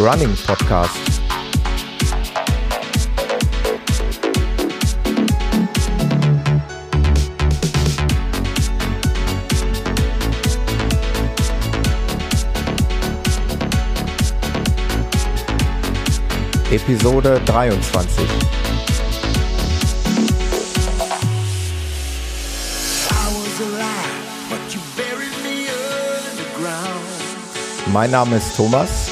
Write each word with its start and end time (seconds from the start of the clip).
Running 0.00 0.34
Podcast. 0.46 0.96
Episode 16.70 17.42
23. 17.44 18.26
Mein 27.92 28.10
Name 28.10 28.36
ist 28.36 28.56
Thomas. 28.56 29.09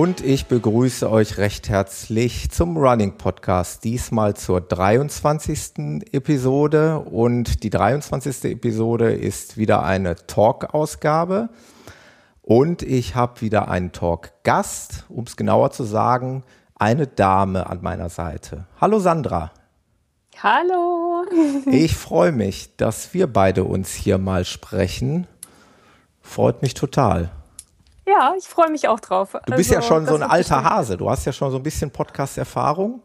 Und 0.00 0.22
ich 0.22 0.46
begrüße 0.46 1.10
euch 1.10 1.36
recht 1.36 1.68
herzlich 1.68 2.50
zum 2.50 2.78
Running 2.78 3.18
Podcast, 3.18 3.84
diesmal 3.84 4.34
zur 4.34 4.62
23. 4.62 6.04
Episode. 6.12 7.00
Und 7.00 7.62
die 7.62 7.68
23. 7.68 8.44
Episode 8.44 9.12
ist 9.12 9.58
wieder 9.58 9.82
eine 9.82 10.16
Talk-Ausgabe. 10.16 11.50
Und 12.40 12.80
ich 12.80 13.14
habe 13.14 13.42
wieder 13.42 13.68
einen 13.68 13.92
Talk-Gast, 13.92 15.04
um 15.10 15.24
es 15.24 15.36
genauer 15.36 15.70
zu 15.70 15.84
sagen, 15.84 16.44
eine 16.76 17.06
Dame 17.06 17.68
an 17.68 17.82
meiner 17.82 18.08
Seite. 18.08 18.64
Hallo 18.80 19.00
Sandra. 19.00 19.52
Hallo. 20.42 21.26
Ich 21.66 21.94
freue 21.94 22.32
mich, 22.32 22.74
dass 22.78 23.12
wir 23.12 23.26
beide 23.26 23.64
uns 23.64 23.92
hier 23.92 24.16
mal 24.16 24.46
sprechen. 24.46 25.26
Freut 26.22 26.62
mich 26.62 26.72
total. 26.72 27.30
Ja, 28.10 28.34
ich 28.36 28.44
freue 28.44 28.70
mich 28.70 28.88
auch 28.88 29.00
drauf. 29.00 29.36
Du 29.46 29.54
bist 29.54 29.70
also, 29.70 29.74
ja 29.74 29.82
schon 29.82 30.06
so 30.06 30.14
ein 30.14 30.22
alter 30.22 30.64
Hase. 30.64 30.96
Du 30.96 31.08
hast 31.08 31.26
ja 31.26 31.32
schon 31.32 31.50
so 31.50 31.58
ein 31.58 31.62
bisschen 31.62 31.90
Podcast-Erfahrung. 31.90 33.02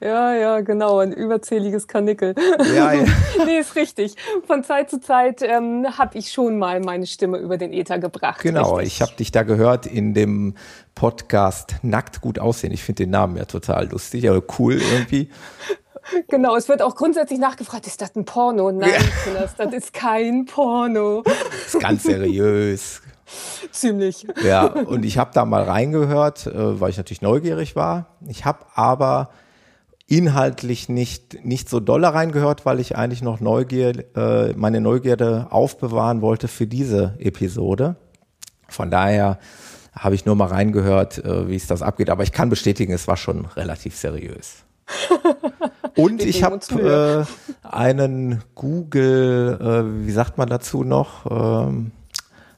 Ja, 0.00 0.34
ja, 0.34 0.60
genau, 0.60 0.98
ein 0.98 1.12
überzähliges 1.12 1.86
Kanickel. 1.86 2.34
Ja, 2.74 2.92
ja. 2.92 3.04
nee, 3.46 3.60
ist 3.60 3.76
richtig. 3.76 4.16
Von 4.46 4.64
Zeit 4.64 4.90
zu 4.90 5.00
Zeit 5.00 5.42
ähm, 5.42 5.86
habe 5.96 6.18
ich 6.18 6.32
schon 6.32 6.58
mal 6.58 6.80
meine 6.80 7.06
Stimme 7.06 7.38
über 7.38 7.56
den 7.56 7.72
Äther 7.72 8.00
gebracht. 8.00 8.42
Genau, 8.42 8.74
richtig. 8.74 8.94
ich 8.94 9.02
habe 9.02 9.12
dich 9.12 9.30
da 9.30 9.44
gehört 9.44 9.86
in 9.86 10.12
dem 10.12 10.54
Podcast 10.96 11.76
Nackt 11.82 12.20
gut 12.20 12.40
aussehen. 12.40 12.72
Ich 12.72 12.82
finde 12.82 13.04
den 13.04 13.10
Namen 13.10 13.36
ja 13.36 13.44
total 13.44 13.88
lustig, 13.90 14.28
aber 14.28 14.42
cool 14.58 14.80
irgendwie. 14.80 15.30
Genau, 16.28 16.56
es 16.56 16.68
wird 16.68 16.82
auch 16.82 16.96
grundsätzlich 16.96 17.38
nachgefragt, 17.38 17.86
ist 17.86 18.02
das 18.02 18.16
ein 18.16 18.24
Porno? 18.24 18.72
Nein, 18.72 18.90
ja. 18.90 19.40
das, 19.40 19.54
das 19.54 19.72
ist 19.72 19.92
kein 19.92 20.46
Porno. 20.46 21.22
Das 21.22 21.74
ist 21.74 21.80
ganz 21.80 22.02
seriös. 22.02 23.02
Ziemlich. 23.72 24.26
Ja, 24.44 24.66
und 24.66 25.04
ich 25.04 25.18
habe 25.18 25.30
da 25.34 25.44
mal 25.44 25.62
reingehört, 25.62 26.46
äh, 26.46 26.80
weil 26.80 26.90
ich 26.90 26.96
natürlich 26.96 27.22
neugierig 27.22 27.76
war. 27.76 28.06
Ich 28.26 28.44
habe 28.44 28.66
aber 28.74 29.30
inhaltlich 30.06 30.88
nicht, 30.88 31.44
nicht 31.44 31.70
so 31.70 31.80
doll 31.80 32.04
reingehört, 32.04 32.66
weil 32.66 32.80
ich 32.80 32.96
eigentlich 32.96 33.22
noch 33.22 33.40
Neugier, 33.40 34.04
äh, 34.16 34.52
meine 34.54 34.80
Neugierde 34.80 35.46
aufbewahren 35.50 36.20
wollte 36.20 36.48
für 36.48 36.66
diese 36.66 37.14
Episode. 37.18 37.96
Von 38.68 38.90
daher 38.90 39.38
habe 39.94 40.14
ich 40.14 40.24
nur 40.24 40.34
mal 40.34 40.48
reingehört, 40.48 41.18
äh, 41.24 41.48
wie 41.48 41.56
es 41.56 41.66
das 41.66 41.82
abgeht. 41.82 42.10
Aber 42.10 42.22
ich 42.22 42.32
kann 42.32 42.50
bestätigen, 42.50 42.92
es 42.92 43.08
war 43.08 43.16
schon 43.16 43.46
relativ 43.46 43.96
seriös. 43.96 44.64
Und 45.96 46.22
ich 46.22 46.42
habe 46.42 47.26
äh, 47.26 47.66
einen 47.66 48.42
Google, 48.54 49.58
äh, 49.60 50.06
wie 50.06 50.12
sagt 50.12 50.38
man 50.38 50.48
dazu 50.48 50.84
noch? 50.84 51.26
Ähm, 51.30 51.92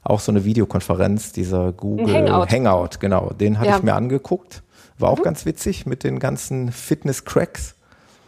auch 0.05 0.19
so 0.19 0.31
eine 0.31 0.45
Videokonferenz, 0.45 1.33
dieser 1.33 1.73
Google 1.73 2.13
Hangout. 2.13 2.51
Hangout, 2.51 2.99
genau. 2.99 3.31
Den 3.33 3.59
hatte 3.59 3.69
ja. 3.69 3.77
ich 3.77 3.83
mir 3.83 3.95
angeguckt. 3.95 4.63
War 4.97 5.09
auch 5.09 5.17
mhm. 5.17 5.23
ganz 5.23 5.45
witzig 5.45 5.85
mit 5.85 6.03
den 6.03 6.19
ganzen 6.19 6.71
Fitness-Cracks. 6.71 7.75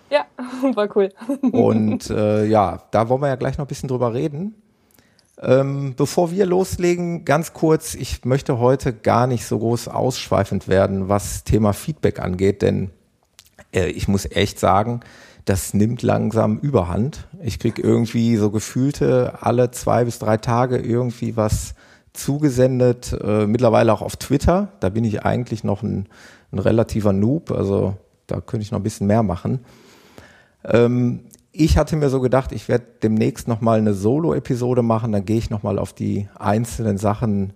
Ja, 0.10 0.26
war 0.74 0.96
cool. 0.96 1.14
Und 1.42 2.10
äh, 2.10 2.46
ja, 2.46 2.84
da 2.92 3.10
wollen 3.10 3.22
wir 3.22 3.28
ja 3.28 3.36
gleich 3.36 3.58
noch 3.58 3.66
ein 3.66 3.70
bisschen 3.70 3.90
drüber 3.90 4.14
reden. 4.14 4.56
Ähm, 5.40 5.94
bevor 5.96 6.32
wir 6.32 6.48
loslegen, 6.48 7.24
ganz 7.24 7.54
kurz, 7.54 7.94
ich 7.94 8.26
möchte 8.26 8.58
heute 8.58 8.92
gar 8.92 9.28
nicht 9.28 9.46
so 9.46 9.60
groß 9.60 9.88
ausschweifend 9.88 10.68
werden, 10.68 11.10
was 11.10 11.44
Thema 11.44 11.74
Feedback 11.74 12.20
angeht, 12.20 12.64
denn 12.64 12.90
äh, 13.72 13.86
ich 13.90 14.08
muss 14.08 14.26
echt 14.26 14.60
sagen, 14.60 15.02
das 15.48 15.74
nimmt 15.74 16.02
langsam 16.02 16.60
überhand. 16.60 17.26
Ich 17.42 17.58
krieg 17.58 17.80
irgendwie 17.80 18.36
so 18.36 18.52
gefühlte 18.52 19.36
alle 19.40 19.72
zwei 19.72 20.04
bis 20.04 20.20
drei 20.20 20.36
Tage 20.36 20.78
irgendwie 20.78 21.38
was 21.38 21.74
zugesendet, 22.12 23.18
äh, 23.24 23.48
mittlerweile 23.48 23.94
auch 23.94 24.02
auf 24.02 24.18
Twitter. 24.18 24.74
Da 24.82 24.90
bin 24.90 25.06
ich 25.06 25.24
eigentlich 25.24 25.64
noch 25.64 25.84
ein, 25.84 26.08
ein 26.52 26.60
relativer 26.60 27.14
Noob, 27.14 27.52
also 27.52 27.96
da 28.28 28.42
könnte 28.42 28.64
ich 28.64 28.72
noch 28.72 28.80
ein 28.80 28.84
bisschen 28.84 29.08
mehr 29.08 29.24
machen. 29.24 29.60
Ähm, 30.66 31.22
ich 31.54 31.78
hatte 31.78 31.96
mir 31.96 32.10
so 32.10 32.20
gedacht, 32.20 32.52
ich 32.52 32.68
werde 32.68 32.86
demnächst 33.02 33.48
nochmal 33.48 33.78
eine 33.78 33.94
Solo-Episode 33.94 34.82
machen, 34.82 35.14
dann 35.14 35.24
gehe 35.24 35.38
ich 35.38 35.50
nochmal 35.50 35.80
auf 35.80 35.94
die 35.94 36.28
einzelnen 36.38 36.98
Sachen 36.98 37.54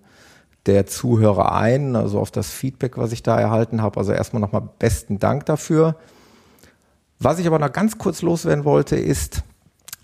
der 0.66 0.86
Zuhörer 0.86 1.52
ein, 1.52 1.98
also 1.98 2.22
auf 2.22 2.32
das 2.32 2.52
Feedback, 2.52 2.98
was 2.98 3.12
ich 3.12 3.22
da 3.22 3.38
erhalten 3.38 3.82
habe. 3.82 4.00
Also 4.00 4.14
erstmal 4.14 4.40
nochmal 4.40 4.70
besten 4.80 5.20
Dank 5.20 5.46
dafür. 5.46 5.98
Was 7.24 7.38
ich 7.38 7.46
aber 7.46 7.60
noch 7.60 7.72
ganz 7.72 8.00
kurz 8.00 8.24
loswerden 8.24 8.66
wollte, 8.66 8.96
ist, 8.96 9.44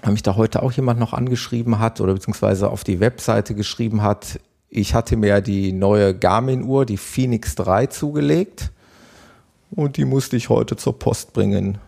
weil 0.04 0.12
mich 0.12 0.22
da 0.22 0.36
heute 0.36 0.62
auch 0.62 0.72
jemand 0.72 1.00
noch 1.00 1.14
angeschrieben 1.14 1.80
hat 1.80 2.00
oder 2.00 2.14
beziehungsweise 2.14 2.70
auf 2.70 2.84
die 2.84 3.00
Webseite 3.00 3.56
geschrieben 3.56 4.04
hat, 4.04 4.40
ich 4.70 4.94
hatte 4.94 5.18
mir 5.18 5.42
die 5.42 5.74
neue 5.74 6.14
Garmin-Uhr, 6.14 6.86
die 6.86 6.98
Phoenix 6.98 7.56
3, 7.56 7.88
zugelegt 7.88 8.72
und 9.72 9.98
die 9.98 10.06
musste 10.06 10.38
ich 10.38 10.50
heute 10.50 10.76
zur 10.76 11.00
Post 11.00 11.34
bringen. 11.34 11.80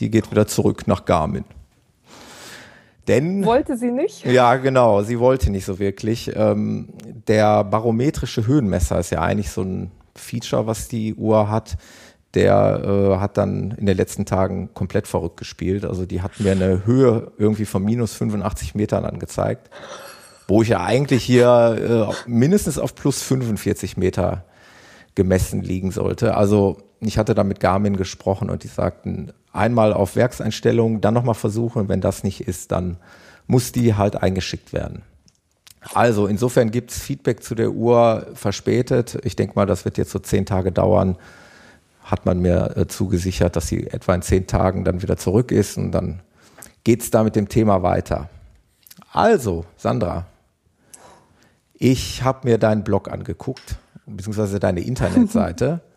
Die 0.00 0.10
geht 0.10 0.32
wieder 0.32 0.48
zurück 0.48 0.88
nach 0.88 1.04
Garmin. 1.04 1.44
Denn, 3.06 3.44
wollte 3.44 3.76
sie 3.76 3.92
nicht? 3.92 4.24
Ja, 4.24 4.56
genau, 4.56 5.02
sie 5.02 5.20
wollte 5.20 5.50
nicht 5.50 5.64
so 5.64 5.78
wirklich. 5.78 6.32
Ähm, 6.34 6.88
der 7.28 7.62
barometrische 7.62 8.48
Höhenmesser 8.48 8.98
ist 8.98 9.10
ja 9.10 9.20
eigentlich 9.20 9.50
so 9.50 9.62
ein 9.62 9.92
Feature, 10.16 10.66
was 10.66 10.88
die 10.88 11.14
Uhr 11.14 11.48
hat. 11.48 11.76
Der 12.34 12.82
äh, 12.84 13.16
hat 13.18 13.36
dann 13.36 13.72
in 13.72 13.86
den 13.86 13.96
letzten 13.96 14.24
Tagen 14.24 14.70
komplett 14.72 15.06
verrückt 15.06 15.36
gespielt. 15.36 15.84
Also 15.84 16.06
die 16.06 16.22
hat 16.22 16.40
mir 16.40 16.52
eine 16.52 16.86
Höhe 16.86 17.32
irgendwie 17.36 17.66
von 17.66 17.84
minus 17.84 18.14
85 18.14 18.74
Metern 18.74 19.04
angezeigt, 19.04 19.68
wo 20.48 20.62
ich 20.62 20.68
ja 20.68 20.82
eigentlich 20.82 21.24
hier 21.24 22.08
äh, 22.08 22.30
mindestens 22.30 22.78
auf 22.78 22.94
plus 22.94 23.22
45 23.22 23.96
Meter 23.96 24.44
gemessen 25.14 25.62
liegen 25.62 25.90
sollte. 25.90 26.36
Also 26.36 26.78
ich 27.00 27.18
hatte 27.18 27.34
da 27.34 27.44
mit 27.44 27.60
Garmin 27.60 27.96
gesprochen 27.96 28.48
und 28.48 28.62
die 28.62 28.68
sagten, 28.68 29.32
einmal 29.52 29.92
auf 29.92 30.16
Werkseinstellungen, 30.16 31.00
dann 31.00 31.14
nochmal 31.14 31.34
versuchen. 31.34 31.88
Wenn 31.88 32.00
das 32.00 32.24
nicht 32.24 32.42
ist, 32.48 32.72
dann 32.72 32.96
muss 33.46 33.72
die 33.72 33.94
halt 33.94 34.16
eingeschickt 34.16 34.72
werden. 34.72 35.02
Also 35.94 36.26
insofern 36.26 36.70
gibt's 36.70 36.98
Feedback 37.00 37.42
zu 37.42 37.54
der 37.54 37.72
Uhr 37.72 38.28
verspätet. 38.34 39.18
Ich 39.24 39.36
denke 39.36 39.54
mal, 39.56 39.66
das 39.66 39.84
wird 39.84 39.98
jetzt 39.98 40.12
so 40.12 40.20
zehn 40.20 40.46
Tage 40.46 40.70
dauern. 40.70 41.16
Hat 42.02 42.26
man 42.26 42.40
mir 42.40 42.76
äh, 42.76 42.86
zugesichert, 42.86 43.56
dass 43.56 43.68
sie 43.68 43.86
etwa 43.86 44.14
in 44.14 44.22
zehn 44.22 44.46
Tagen 44.46 44.84
dann 44.84 45.02
wieder 45.02 45.16
zurück 45.16 45.52
ist 45.52 45.78
und 45.78 45.92
dann 45.92 46.20
geht's 46.84 47.10
da 47.10 47.22
mit 47.22 47.36
dem 47.36 47.48
Thema 47.48 47.82
weiter. 47.82 48.28
Also, 49.12 49.64
Sandra, 49.76 50.26
ich 51.74 52.22
habe 52.22 52.48
mir 52.48 52.58
deinen 52.58 52.84
Blog 52.84 53.10
angeguckt, 53.10 53.76
beziehungsweise 54.06 54.58
deine 54.58 54.80
Internetseite. 54.80 55.80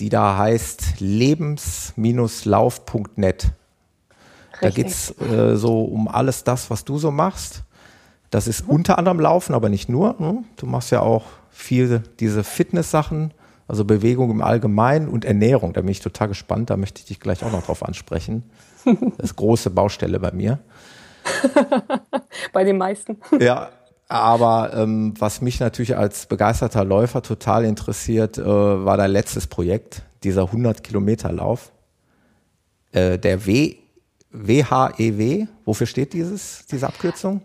die 0.00 0.08
da 0.08 0.38
heißt 0.38 1.00
lebens-lauf.net. 1.00 3.52
Da 4.60 4.70
geht 4.70 4.88
es 4.88 5.14
äh, 5.20 5.54
so 5.56 5.84
um 5.84 6.08
alles 6.08 6.42
das, 6.44 6.70
was 6.70 6.84
du 6.84 6.98
so 6.98 7.10
machst. 7.10 7.64
Das 8.30 8.46
ist 8.46 8.66
mhm. 8.66 8.74
unter 8.74 8.98
anderem 8.98 9.20
Laufen, 9.20 9.54
aber 9.54 9.68
nicht 9.68 9.88
nur. 9.88 10.16
Ne? 10.18 10.44
Du 10.56 10.66
machst 10.66 10.90
ja 10.90 11.00
auch 11.00 11.24
viel 11.50 12.02
diese 12.20 12.44
Fitness-Sachen, 12.44 13.32
also 13.68 13.84
Bewegung 13.84 14.30
im 14.30 14.42
Allgemeinen 14.42 15.08
und 15.08 15.24
Ernährung. 15.26 15.74
Da 15.74 15.82
bin 15.82 15.90
ich 15.90 16.00
total 16.00 16.28
gespannt. 16.28 16.70
Da 16.70 16.76
möchte 16.76 17.00
ich 17.00 17.06
dich 17.06 17.20
gleich 17.20 17.44
auch 17.44 17.52
noch 17.52 17.64
drauf 17.64 17.84
ansprechen. 17.84 18.42
Das 19.18 19.32
ist 19.32 19.36
große 19.36 19.68
Baustelle 19.68 20.18
bei 20.18 20.32
mir. 20.32 20.60
bei 22.52 22.64
den 22.64 22.78
meisten. 22.78 23.18
Ja, 23.38 23.68
aber 24.08 24.72
ähm, 24.74 25.12
was 25.18 25.42
mich 25.42 25.60
natürlich 25.60 25.96
als 25.96 26.24
begeisterter 26.24 26.84
Läufer 26.84 27.20
total 27.20 27.66
interessiert, 27.66 28.38
äh, 28.38 28.44
war 28.44 28.96
dein 28.96 29.10
letztes 29.10 29.46
Projekt, 29.46 30.02
dieser 30.24 30.44
100 30.44 30.82
Kilometer 30.82 31.30
Lauf. 31.30 31.70
Äh, 32.92 33.18
der 33.18 33.44
w 33.44 33.76
WHEW, 34.30 35.46
wofür 35.64 35.86
steht 35.86 36.12
dieses, 36.12 36.66
diese 36.66 36.86
Abkürzung? 36.86 37.42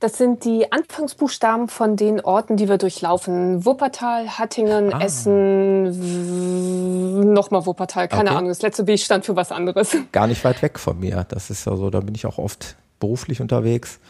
Das 0.00 0.16
sind 0.16 0.44
die 0.46 0.72
Anfangsbuchstaben 0.72 1.68
von 1.68 1.94
den 1.94 2.22
Orten, 2.22 2.56
die 2.56 2.70
wir 2.70 2.78
durchlaufen. 2.78 3.66
Wuppertal, 3.66 4.38
Hattingen, 4.38 4.94
ah. 4.94 5.00
Essen, 5.02 5.84
nochmal 7.34 7.66
Wuppertal, 7.66 8.08
keine 8.08 8.30
okay. 8.30 8.38
Ahnung. 8.38 8.48
Das 8.48 8.62
letzte 8.62 8.86
W 8.86 8.96
stand 8.96 9.26
für 9.26 9.36
was 9.36 9.52
anderes. 9.52 9.94
Gar 10.12 10.26
nicht 10.28 10.42
weit 10.42 10.62
weg 10.62 10.78
von 10.78 10.98
mir. 10.98 11.26
Das 11.28 11.50
ist 11.50 11.66
ja 11.66 11.76
so, 11.76 11.90
da 11.90 12.00
bin 12.00 12.14
ich 12.14 12.24
auch 12.24 12.38
oft 12.38 12.76
beruflich 12.98 13.42
unterwegs. 13.42 14.00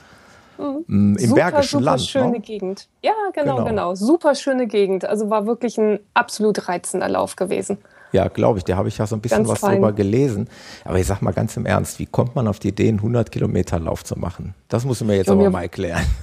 Mhm. 0.58 0.84
Im 0.86 1.18
super, 1.18 1.34
Bergischen 1.34 1.80
super 1.80 1.84
Land. 1.84 2.02
schöne 2.02 2.30
ne? 2.30 2.40
Gegend. 2.40 2.86
Ja, 3.02 3.12
genau, 3.32 3.56
genau, 3.56 3.68
genau. 3.68 3.94
Super 3.96 4.36
schöne 4.36 4.68
Gegend. 4.68 5.04
Also 5.04 5.28
war 5.28 5.46
wirklich 5.46 5.76
ein 5.76 5.98
absolut 6.14 6.68
reizender 6.68 7.08
Lauf 7.08 7.34
gewesen. 7.34 7.78
Ja, 8.12 8.28
glaube 8.28 8.58
ich. 8.58 8.64
Da 8.64 8.76
habe 8.76 8.88
ich 8.88 8.98
ja 8.98 9.06
so 9.06 9.16
ein 9.16 9.20
bisschen 9.20 9.38
ganz 9.38 9.48
was 9.48 9.60
fein. 9.60 9.74
drüber 9.74 9.92
gelesen. 9.92 10.48
Aber 10.84 10.98
ich 10.98 11.06
sag 11.06 11.22
mal 11.22 11.32
ganz 11.32 11.56
im 11.56 11.66
Ernst, 11.66 11.98
wie 11.98 12.06
kommt 12.06 12.34
man 12.34 12.48
auf 12.48 12.58
die 12.58 12.68
Idee, 12.68 12.88
einen 12.88 12.98
100 12.98 13.30
Kilometer 13.30 13.78
Lauf 13.78 14.04
zu 14.04 14.18
machen? 14.18 14.54
Das 14.68 14.84
muss 14.84 15.00
ich 15.00 15.06
mir 15.06 15.16
jetzt 15.16 15.28
ja, 15.28 15.32
aber 15.34 15.50
mal 15.50 15.62
erklären. 15.62 16.04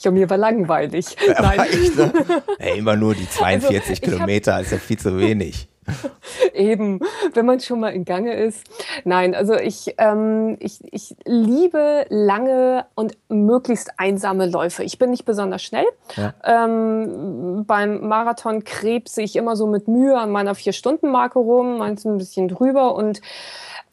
Ja, 0.00 0.10
mir 0.10 0.28
war 0.28 0.36
langweilig. 0.36 1.16
Ja, 1.26 1.40
Nein. 1.40 1.60
Echt, 1.60 1.96
ne? 1.96 2.12
hey, 2.58 2.78
immer 2.78 2.96
nur 2.96 3.14
die 3.14 3.28
42 3.30 3.88
also, 3.88 4.02
Kilometer, 4.02 4.60
ist 4.60 4.72
ja 4.72 4.78
viel 4.78 4.98
zu 4.98 5.18
wenig. 5.18 5.68
Eben, 6.54 7.00
wenn 7.34 7.46
man 7.46 7.60
schon 7.60 7.80
mal 7.80 7.90
in 7.90 8.04
Gange 8.04 8.34
ist. 8.34 8.66
Nein, 9.04 9.34
also 9.34 9.54
ich, 9.54 9.94
ähm, 9.98 10.56
ich, 10.60 10.80
ich 10.92 11.16
liebe 11.24 12.06
lange 12.08 12.86
und 12.94 13.16
möglichst 13.28 13.90
einsame 13.98 14.46
Läufe. 14.46 14.82
Ich 14.82 14.98
bin 14.98 15.10
nicht 15.10 15.24
besonders 15.24 15.62
schnell. 15.62 15.86
Ja. 16.16 16.34
Ähm, 16.44 17.64
beim 17.66 18.06
Marathon 18.08 18.64
krebse 18.64 19.22
ich 19.22 19.36
immer 19.36 19.56
so 19.56 19.66
mit 19.66 19.88
Mühe 19.88 20.18
an 20.18 20.30
meiner 20.30 20.54
Vier-Stunden-Marke 20.54 21.38
rum, 21.38 21.78
meins 21.78 22.04
ein 22.04 22.18
bisschen 22.18 22.48
drüber 22.48 22.94
und 22.94 23.20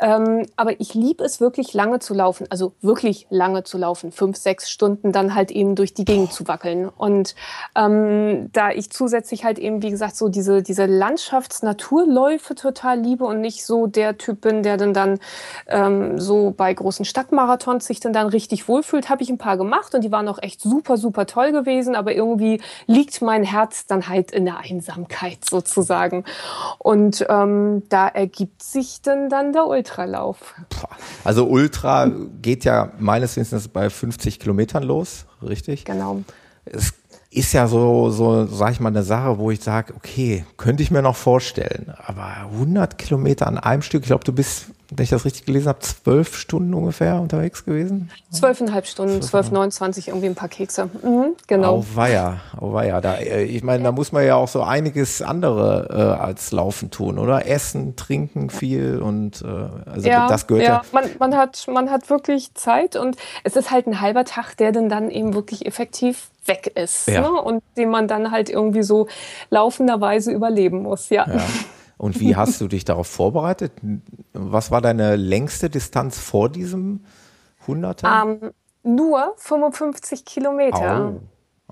ähm, 0.04 0.46
aber 0.58 0.82
ich 0.82 0.94
liebe 0.94 1.24
es 1.24 1.40
wirklich 1.40 1.74
lange 1.74 2.00
zu 2.00 2.14
laufen, 2.14 2.46
also 2.50 2.74
wirklich 2.82 3.26
lange 3.30 3.64
zu 3.64 3.78
laufen, 3.78 4.12
fünf, 4.12 4.36
sechs 4.36 4.70
Stunden 4.70 5.14
dann 5.14 5.34
halt 5.34 5.50
eben 5.50 5.76
durch 5.76 5.94
die 5.94 6.04
Gegend 6.04 6.34
zu 6.34 6.46
wackeln. 6.46 6.90
Und 6.90 7.36
ähm, 7.74 8.50
da 8.52 8.72
ich 8.72 8.90
zusätzlich 8.90 9.46
halt 9.46 9.58
eben, 9.60 9.82
wie 9.82 9.92
gesagt, 9.92 10.18
so 10.18 10.28
diese, 10.28 10.62
diese 10.62 10.88
Landschafts-Naturläufe 10.88 12.54
total 12.54 13.00
liebe 13.00 13.24
und 13.24 13.40
nicht 13.40 13.66
so 13.66 13.88
der 13.88 14.18
Typ 14.18 14.42
bin, 14.42 14.62
der 14.62 14.76
dann 14.76 14.94
dann 14.94 15.20
ähm, 15.68 16.20
so 16.20 16.52
bei 16.52 16.74
großen 16.74 17.06
Stadtmarathons 17.06 17.86
sich 17.86 18.02
dann 18.02 18.12
dann 18.12 18.28
richtig 18.28 18.68
wohlfühlt, 18.68 19.10
habe 19.10 19.24
ich 19.24 19.30
ein 19.30 19.38
paar 19.38 19.56
gemacht 19.56 19.96
und 19.96 20.04
die 20.04 20.12
waren 20.12 20.28
auch 20.28 20.40
echt 20.42 20.60
super, 20.60 20.98
super 20.98 21.28
toll 21.28 21.54
gewesen, 21.54 21.96
aber 21.96 22.14
irgendwie 22.14 22.62
liegt 22.88 23.22
mein 23.22 23.46
Herz 23.46 23.86
dann 23.86 24.10
halt 24.10 24.32
in 24.32 24.44
der 24.44 24.58
Einsamkeit 24.58 25.46
sozusagen. 25.50 26.26
Und 26.78 27.26
ähm, 27.30 27.84
da 27.88 28.10
ergibt 28.10 28.64
sich 28.64 29.02
dann 29.02 29.30
dann 29.30 29.54
der 29.54 29.66
Ultra. 29.66 29.93
Ultralauf? 29.94 30.56
Also 31.24 31.46
Ultra 31.48 32.12
geht 32.42 32.66
ja 32.66 32.92
meines 32.98 33.38
Wissens 33.38 33.68
bei 33.68 33.90
50 33.90 34.40
Kilometern 34.40 34.84
los, 34.84 35.26
richtig? 35.42 35.86
Genau. 35.86 36.24
Es 36.66 36.94
ist 37.30 37.54
ja 37.54 37.68
so, 37.68 38.10
so, 38.10 38.46
sag 38.46 38.72
ich 38.72 38.80
mal, 38.80 38.90
eine 38.90 39.04
Sache, 39.04 39.38
wo 39.38 39.52
ich 39.52 39.62
sage, 39.62 39.94
okay, 39.96 40.46
könnte 40.58 40.84
ich 40.84 40.92
mir 40.92 41.02
noch 41.02 41.16
vorstellen, 41.16 41.94
aber 42.06 42.50
100 42.52 42.98
Kilometer 42.98 43.48
an 43.48 43.58
einem 43.58 43.82
Stück, 43.82 44.04
ich 44.04 44.08
glaube, 44.08 44.24
du 44.24 44.34
bist 44.34 44.68
wenn 44.96 45.04
ich 45.04 45.10
das 45.10 45.26
richtig 45.26 45.46
gelesen 45.46 45.70
habe, 45.70 45.80
zwölf 45.80 46.36
Stunden 46.36 46.74
ungefähr 46.74 47.20
unterwegs 47.20 47.66
gewesen? 47.66 48.12
Zwölfeinhalb 48.32 48.86
Stunden, 48.86 49.22
zwölf, 49.22 49.52
neunundzwanzig, 49.52 50.10
irgendwie 50.10 50.28
ein 50.28 50.36
paar 50.36 50.50
Kekse. 50.50 50.90
Mhm, 51.02 51.36
genau. 51.48 51.78
Auweia, 51.78 52.42
auweia. 52.58 53.02
Da, 53.02 53.16
äh, 53.16 53.44
ich 53.44 53.64
meine, 53.64 53.84
da 53.84 53.92
muss 53.92 54.12
man 54.12 54.26
ja 54.26 54.36
auch 54.36 54.48
so 54.48 54.62
einiges 54.62 55.22
andere 55.22 55.88
äh, 55.90 56.22
als 56.22 56.52
Laufen 56.52 56.92
tun, 56.92 57.18
oder? 57.18 57.48
Essen, 57.48 57.96
trinken 57.96 58.50
viel 58.50 59.00
und 59.00 59.42
äh, 59.42 59.90
also 59.90 60.08
ja, 60.08 60.28
das 60.28 60.48
gehört 60.48 60.66
ja. 60.66 60.74
ja. 60.76 60.82
Man, 60.92 61.10
man, 61.20 61.36
hat, 61.36 61.66
man 61.72 61.90
hat 61.90 62.10
wirklich 62.10 62.54
Zeit 62.54 62.96
und 62.96 63.18
es 63.44 63.56
ist 63.56 63.72
halt 63.72 63.88
ein 63.88 64.02
halber 64.02 64.26
Tag, 64.26 64.56
der 64.58 64.72
dann, 64.72 64.90
dann 64.90 65.10
eben 65.10 65.34
wirklich 65.34 65.66
effektiv 65.66 66.30
weg 66.46 66.72
ist 66.76 67.08
ja. 67.08 67.22
ne? 67.22 67.32
und 67.32 67.64
den 67.78 67.90
man 67.90 68.08
dann 68.08 68.32
halt 68.32 68.50
irgendwie 68.50 68.84
so 68.84 69.08
laufenderweise 69.50 70.32
überleben 70.32 70.84
muss, 70.84 71.10
ja. 71.10 71.26
ja. 71.28 71.42
Und 72.04 72.20
wie 72.20 72.36
hast 72.36 72.60
du 72.60 72.68
dich 72.68 72.84
darauf 72.84 73.08
vorbereitet? 73.08 73.72
Was 74.34 74.72
war 74.72 74.82
deine 74.82 75.16
längste 75.16 75.70
Distanz 75.70 76.20
vor 76.20 76.50
diesem 76.50 77.06
100er? 77.66 78.24
Um, 78.24 78.40
ähm, 78.42 78.52
nur 78.84 79.34
55 79.38 80.26
Kilometer. 80.26 81.14
Au. 81.14 81.22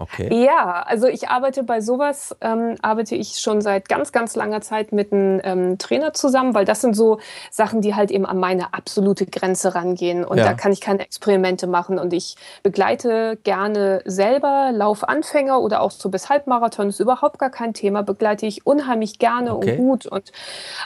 Okay. 0.02 0.44
Ja, 0.44 0.84
also 0.86 1.08
ich 1.08 1.30
arbeite 1.30 1.64
bei 1.64 1.82
sowas, 1.82 2.36
ähm, 2.42 2.76
arbeite 2.82 3.16
ich 3.16 3.40
schon 3.40 3.62
seit 3.62 3.88
ganz, 3.90 4.12
ganz 4.12 4.36
langer 4.36 4.62
Zeit 4.62 4.92
mit 4.92 5.12
einem 5.12 5.42
ähm, 5.44 5.78
Trainer 5.78 6.14
zusammen, 6.14 6.54
weil 6.54 6.66
das 6.66 6.82
sind 6.82 6.96
so 6.96 7.20
Sachen, 7.52 7.82
die 7.82 7.96
halt 7.96 8.12
eben 8.12 8.26
an 8.26 8.38
meine 8.38 8.74
absolute 8.74 9.26
Grenze 9.26 9.76
rangehen. 9.76 10.24
Und 10.24 10.38
ja. 10.38 10.46
da 10.46 10.54
kann 10.54 10.72
ich 10.72 10.82
keine 10.82 11.02
Experimente 11.02 11.68
machen. 11.68 12.00
Und 12.00 12.14
ich 12.14 12.36
begleite 12.64 13.38
gerne 13.44 14.02
selber 14.06 14.72
Laufanfänger 14.74 15.60
oder 15.60 15.82
auch 15.82 15.92
so 15.92 16.10
bis 16.10 16.30
Halbmarathon 16.30 16.90
ist 16.90 17.00
überhaupt 17.00 17.40
gar 17.40 17.50
kein 17.50 17.74
Thema, 17.74 18.04
begleite 18.04 18.46
ich 18.46 18.66
unheimlich 18.66 19.20
gerne 19.20 19.56
okay. 19.56 19.72
und 19.72 19.78
gut. 19.78 20.06
Und, 20.06 20.32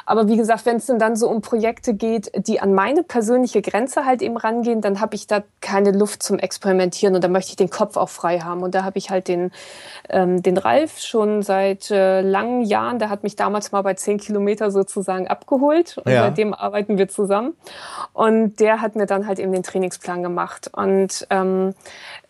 aber 0.06 0.28
wie 0.28 0.38
gesagt, 0.38 0.66
wenn 0.66 0.78
es 0.78 0.86
dann 0.86 1.16
so 1.16 1.30
um 1.30 1.42
Projekte 1.42 1.94
geht, 1.94 2.32
die 2.36 2.60
an 2.60 2.74
meine 2.74 3.04
persönliche 3.04 3.62
Grenze 3.62 4.06
halt 4.06 4.22
eben 4.22 4.38
rangehen, 4.38 4.82
dann 4.82 5.02
habe 5.02 5.16
ich 5.16 5.28
da 5.28 5.44
keine 5.62 5.92
Luft 5.92 6.24
zum 6.24 6.40
Experimentieren 6.40 7.16
und 7.16 7.24
da 7.24 7.28
möchte 7.28 7.52
ich 7.52 7.56
den 7.56 7.70
Kopf 7.70 7.98
auch 7.98 8.10
frei 8.10 8.40
haben. 8.40 8.64
Und 8.64 8.76
da 8.76 8.84
habe 8.84 8.98
ich 8.98 9.05
ich 9.06 9.10
halt 9.10 9.28
den, 9.28 9.52
ähm, 10.10 10.42
den 10.42 10.58
Ralf 10.58 11.00
schon 11.00 11.42
seit 11.42 11.92
äh, 11.92 12.22
langen 12.22 12.64
Jahren. 12.64 13.00
Der 13.00 13.10
hat 13.10 13.24
mich 13.24 13.36
damals 13.36 13.72
mal 13.72 13.82
bei 13.82 13.94
zehn 13.94 14.18
Kilometer 14.18 14.72
sozusagen 14.72 15.28
abgeholt 15.28 15.98
und 15.98 16.12
ja. 16.12 16.24
seitdem 16.24 16.54
arbeiten 16.54 16.98
wir 16.98 17.08
zusammen. 17.08 17.56
Und 18.14 18.60
der 18.60 18.82
hat 18.82 18.96
mir 18.96 19.06
dann 19.06 19.28
halt 19.28 19.40
eben 19.40 19.52
den 19.52 19.64
Trainingsplan 19.64 20.24
gemacht. 20.24 20.70
Und 20.74 21.28
ähm, 21.30 21.74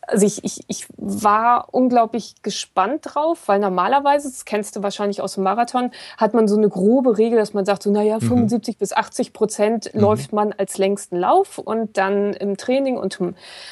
also 0.07 0.25
ich, 0.25 0.43
ich, 0.43 0.61
ich 0.67 0.87
war 0.97 1.67
unglaublich 1.71 2.35
gespannt 2.41 3.01
drauf, 3.03 3.43
weil 3.47 3.59
normalerweise, 3.59 4.29
das 4.29 4.45
kennst 4.45 4.75
du 4.75 4.83
wahrscheinlich 4.83 5.21
aus 5.21 5.35
dem 5.35 5.43
Marathon, 5.43 5.91
hat 6.17 6.33
man 6.33 6.47
so 6.47 6.57
eine 6.57 6.69
grobe 6.69 7.17
Regel, 7.17 7.37
dass 7.37 7.53
man 7.53 7.65
sagt, 7.65 7.83
so 7.83 7.91
naja, 7.91 8.19
75 8.19 8.75
mhm. 8.75 8.79
bis 8.79 8.93
80 8.93 9.33
Prozent 9.33 9.93
mhm. 9.93 10.01
läuft 10.01 10.33
man 10.33 10.53
als 10.53 10.77
längsten 10.77 11.17
Lauf 11.17 11.57
und 11.57 11.97
dann 11.97 12.33
im 12.33 12.57
Training 12.57 12.97
und 12.97 13.19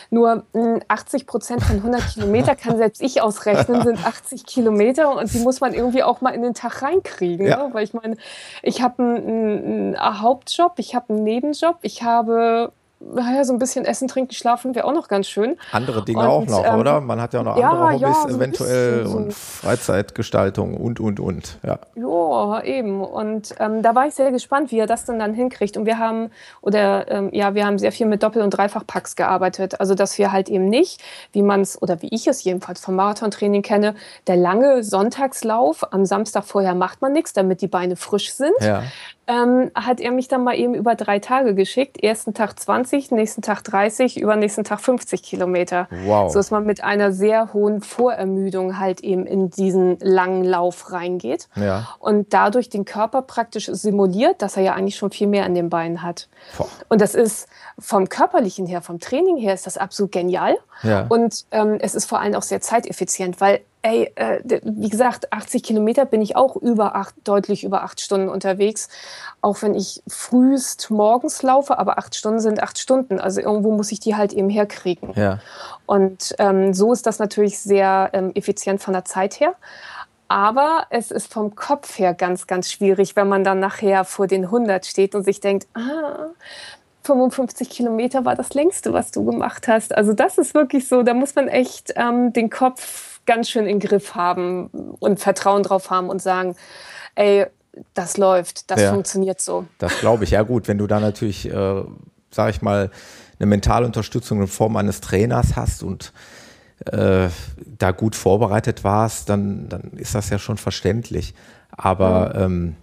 nur 0.10 0.44
80 0.88 1.22
hm, 1.22 1.28
Prozent 1.28 1.64
von 1.64 1.78
100 1.78 2.14
Kilometer 2.14 2.56
kann 2.56 2.78
selbst 2.78 3.02
ich 3.02 3.22
ausrechnen, 3.22 3.84
sind 3.84 4.06
80 4.06 4.46
Kilometer 4.46 5.16
und 5.16 5.34
die 5.34 5.40
muss 5.40 5.62
man 5.62 5.74
irgendwie 5.74 6.04
auch 6.04 6.22
mal 6.22 6.32
in 6.32 6.42
den 6.42 6.54
Tag 6.54 6.82
reinkriegen. 6.82 7.48
Ja. 7.48 7.68
Ne? 7.68 7.74
Weil 7.74 7.84
ich 7.84 7.94
meine, 7.94 8.18
ich 8.62 8.82
habe 8.82 9.04
einen, 9.04 9.96
einen 9.96 10.22
Hauptjob, 10.22 10.74
ich 10.78 10.96
habe 10.96 11.14
einen 11.14 11.24
Nebenjob, 11.24 11.78
ich 11.82 12.04
habe 12.04 12.72
naja, 13.14 13.44
so 13.44 13.54
ein 13.54 13.60
bisschen 13.60 13.86
Essen, 13.86 14.08
trinken, 14.08 14.34
schlafen 14.34 14.76
wäre 14.76 14.86
auch 14.86 14.94
noch 14.94 15.08
ganz 15.08 15.28
schön. 15.28 15.58
Andere 15.72 16.04
Dinge 16.04 16.20
und, 16.20 16.28
auch 16.28 16.46
noch, 16.46 16.66
ähm, 16.66 16.80
oder? 16.80 17.02
Man 17.02 17.22
hat 17.22 17.34
ja 17.34 17.42
auch 17.42 17.46
noch 17.46 17.58
ja, 17.58 17.70
andere 17.70 17.94
Hobbys 17.94 18.02
ja, 18.02 18.30
so 18.30 18.36
eventuell 18.36 19.06
so 19.06 19.18
und 19.18 19.34
Freizeitgestaltung 19.34 20.78
und, 20.78 21.00
und, 21.00 21.20
und. 21.20 21.60
Ja, 21.64 21.80
ja 21.96 22.64
eben. 22.64 23.04
Und 23.04 23.56
ähm, 23.60 23.82
da 23.82 23.96
war 23.96 24.08
ich 24.08 24.16
sehr 24.16 24.32
gespannt, 24.32 24.72
wie 24.72 24.80
er 24.80 24.88
das 24.88 25.06
denn 25.06 25.20
dann 25.20 25.34
hinkriegt. 25.34 25.78
Und 25.78 25.86
wir 25.86 25.98
haben, 25.98 26.30
oder 26.62 27.10
ähm, 27.12 27.30
ja, 27.34 27.56
wir 27.56 27.66
haben 27.66 27.78
sehr 27.78 27.92
viel 27.92 28.06
mit 28.06 28.24
Doppel- 28.24 28.42
und 28.42 28.52
Dreifachpacks 28.52 29.16
gearbeitet. 29.16 29.80
Also, 29.80 29.96
dass 29.96 30.18
wir 30.18 30.32
halt 30.32 30.50
eben 30.50 30.70
nicht, 30.70 31.02
wie 31.32 31.42
man 31.42 31.62
es, 31.62 31.82
oder 31.82 32.02
wie 32.02 32.10
ich 32.10 32.28
es 32.28 32.44
jedenfalls 32.44 32.82
vom 32.82 32.96
Marathontraining 32.96 33.62
kenne, 33.62 33.96
der 34.28 34.38
lange 34.38 34.84
Sonntagslauf, 34.84 35.94
am 35.94 36.06
Samstag 36.06 36.46
vorher 36.46 36.76
macht 36.76 37.02
man 37.02 37.14
nichts, 37.14 37.34
damit 37.34 37.62
die 37.62 37.68
Beine 37.68 37.96
frisch 37.96 38.34
sind. 38.34 38.54
Ja 38.62 38.84
ähm, 39.28 39.72
hat 39.74 40.00
er 40.02 40.12
mich 40.12 40.28
dann 40.28 40.44
mal 40.44 40.56
eben 40.56 40.74
über 40.74 40.96
drei 40.96 41.20
Tage 41.20 41.56
geschickt. 41.56 42.02
Ersten 42.04 42.34
Tag 42.34 42.60
20, 42.60 43.12
nächsten 43.12 43.42
Tag 43.42 43.64
30, 43.64 44.20
übernächsten 44.20 44.64
Tag 44.64 44.82
50 44.82 45.24
Kilometer. 45.24 45.88
Wow. 46.06 46.32
So 46.32 46.40
dass 46.40 46.52
man 46.52 46.66
mit 46.66 46.84
einer 46.84 47.14
sehr 47.14 47.54
hohen 47.54 47.82
Vorermüdung 47.82 48.80
halt 48.80 49.00
eben 49.02 49.26
in 49.26 49.50
diesen 49.50 49.98
langen 50.00 50.44
Lauf 50.44 50.92
reingeht. 50.92 51.48
Ja. 51.56 51.88
Und 52.00 52.34
dadurch 52.34 52.70
den 52.70 52.84
Körper 52.84 53.22
praktisch 53.22 53.68
simuliert, 53.68 54.42
dass 54.42 54.58
er 54.58 54.64
ja 54.64 54.74
eigentlich 54.74 54.98
schon 54.98 55.12
viel 55.12 55.28
mehr 55.28 55.46
an 55.46 55.56
den 55.56 55.70
Beinen 55.70 56.02
hat. 56.02 56.28
Boah. 56.58 56.68
Und 56.90 57.00
das 57.00 57.16
ist 57.16 57.48
vom 57.80 58.10
körperlichen 58.10 58.66
her, 58.66 58.82
vom 58.82 59.00
Training 59.00 59.38
her 59.38 59.54
ist 59.54 59.66
das 59.66 59.78
absolut 59.78 60.12
genial. 60.12 60.58
Ja. 60.82 61.06
Und 61.08 61.46
ähm, 61.52 61.78
es 61.80 61.96
ist 61.96 62.06
vor 62.06 62.20
allem 62.20 62.36
auch 62.36 62.42
sehr 62.42 62.60
zeiteffizient, 62.60 63.40
weil 63.40 63.62
ey, 63.84 64.12
äh, 64.16 64.40
wie 64.64 64.90
gesagt, 64.90 65.32
80 65.32 65.62
Kilometer 65.62 66.06
bin 66.06 66.22
ich 66.22 66.36
auch 66.36 66.56
über 66.56 66.96
acht, 66.96 67.16
deutlich 67.26 67.64
über 67.64 67.84
acht 67.84 68.02
Stunden 68.02 68.30
unterwegs. 68.30 68.88
Auch 69.42 69.62
wenn 69.62 69.76
ich 69.76 70.02
frühest 70.08 70.90
morgens 70.90 71.44
laufe, 71.44 71.78
aber 71.78 71.98
acht 71.98 72.16
Stunden 72.16 72.40
sind 72.40 72.64
acht 72.64 72.80
Stunden. 72.80 73.20
Also 73.20 73.42
irgendwo 73.42 73.72
muss 73.72 73.92
ich 73.92 74.00
die 74.00 74.16
halt 74.16 74.34
eben 74.34 74.50
herkriegen. 74.50 75.12
Ja. 75.16 75.40
Und 75.86 76.34
ähm, 76.40 76.74
so 76.74 76.94
ist 76.94 77.06
das 77.06 77.20
natürlich 77.20 77.60
sehr 77.60 78.10
ähm, 78.14 78.32
effizient 78.36 78.82
von 78.82 78.94
der 78.94 79.04
Zeit 79.04 79.40
her. 79.42 79.54
Aber 80.30 80.88
es 80.90 81.12
ist 81.12 81.32
vom 81.32 81.54
Kopf 81.54 82.00
her 82.00 82.14
ganz, 82.14 82.48
ganz 82.48 82.72
schwierig, 82.72 83.18
wenn 83.18 83.28
man 83.28 83.44
dann 83.44 83.60
nachher 83.60 84.06
vor 84.06 84.28
den 84.28 84.46
100 84.46 84.86
steht 84.86 85.14
und 85.14 85.24
sich 85.24 85.42
denkt, 85.42 85.68
ah, 85.74 86.30
55 87.04 87.70
Kilometer 87.70 88.24
war 88.24 88.36
das 88.36 88.54
längste, 88.54 88.94
was 88.94 89.12
du 89.12 89.26
gemacht 89.26 89.68
hast. 89.68 89.94
Also 89.94 90.14
das 90.14 90.38
ist 90.38 90.54
wirklich 90.54 90.88
so, 90.88 91.04
da 91.04 91.14
muss 91.14 91.36
man 91.36 91.50
echt 91.50 91.94
ähm, 91.98 92.32
den 92.32 92.50
Kopf 92.50 93.13
ganz 93.26 93.50
schön 93.50 93.66
in 93.66 93.80
Griff 93.80 94.16
haben 94.16 94.68
und 95.00 95.20
Vertrauen 95.20 95.64
drauf 95.64 95.90
haben 95.90 96.10
und 96.10 96.22
sagen, 96.22 96.56
ey, 97.16 97.46
das 97.94 98.18
läuft, 98.18 98.70
das 98.70 98.82
ja, 98.82 98.92
funktioniert 98.92 99.42
so. 99.42 99.66
Das 99.80 100.00
glaube 100.00 100.24
ich. 100.24 100.32
Ja 100.32 100.44
gut, 100.44 100.68
wenn 100.68 100.78
du 100.78 100.88
da 100.88 101.00
natürlich, 101.00 101.50
äh, 101.50 101.84
sage 102.32 102.52
ich 102.52 102.62
mal, 102.62 102.92
eine 103.40 103.48
mentale 103.48 103.86
Unterstützung 103.86 104.42
in 104.42 104.48
Form 104.48 104.76
eines 104.78 105.02
Trainers 105.02 105.56
hast 105.56 105.84
und 105.84 106.14
äh, 106.86 107.30
da 107.78 107.92
gut 107.92 108.16
vorbereitet 108.16 108.84
warst, 108.84 109.30
dann, 109.30 109.70
dann 109.70 109.92
ist 109.96 110.16
das 110.16 110.30
ja 110.30 110.38
schon 110.38 110.58
verständlich. 110.58 111.34
Aber 111.72 112.34
mhm. 112.36 112.44
ähm, 112.44 112.76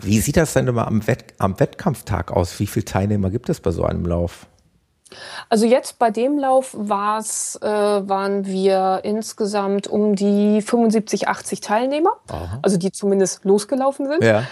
wie 0.00 0.20
sieht 0.20 0.36
das 0.36 0.52
denn 0.52 0.66
immer 0.66 0.86
am, 0.86 1.06
Wett 1.06 1.34
am 1.38 1.58
Wettkampftag 1.58 2.32
aus? 2.32 2.58
Wie 2.58 2.66
viele 2.66 2.84
Teilnehmer 2.84 3.30
gibt 3.30 3.48
es 3.48 3.60
bei 3.60 3.70
so 3.70 3.84
einem 3.84 4.04
Lauf? 4.04 4.46
Also 5.48 5.66
jetzt 5.66 5.98
bei 5.98 6.10
dem 6.10 6.38
Lauf 6.38 6.74
war's, 6.76 7.58
äh, 7.62 7.68
waren 7.68 8.46
wir 8.46 9.00
insgesamt 9.04 9.86
um 9.86 10.16
die 10.16 10.60
75, 10.60 11.28
80 11.28 11.60
Teilnehmer, 11.60 12.16
Aha. 12.28 12.58
also 12.62 12.76
die 12.76 12.90
zumindest 12.90 13.44
losgelaufen 13.44 14.08
sind. 14.08 14.24
Ja. 14.24 14.44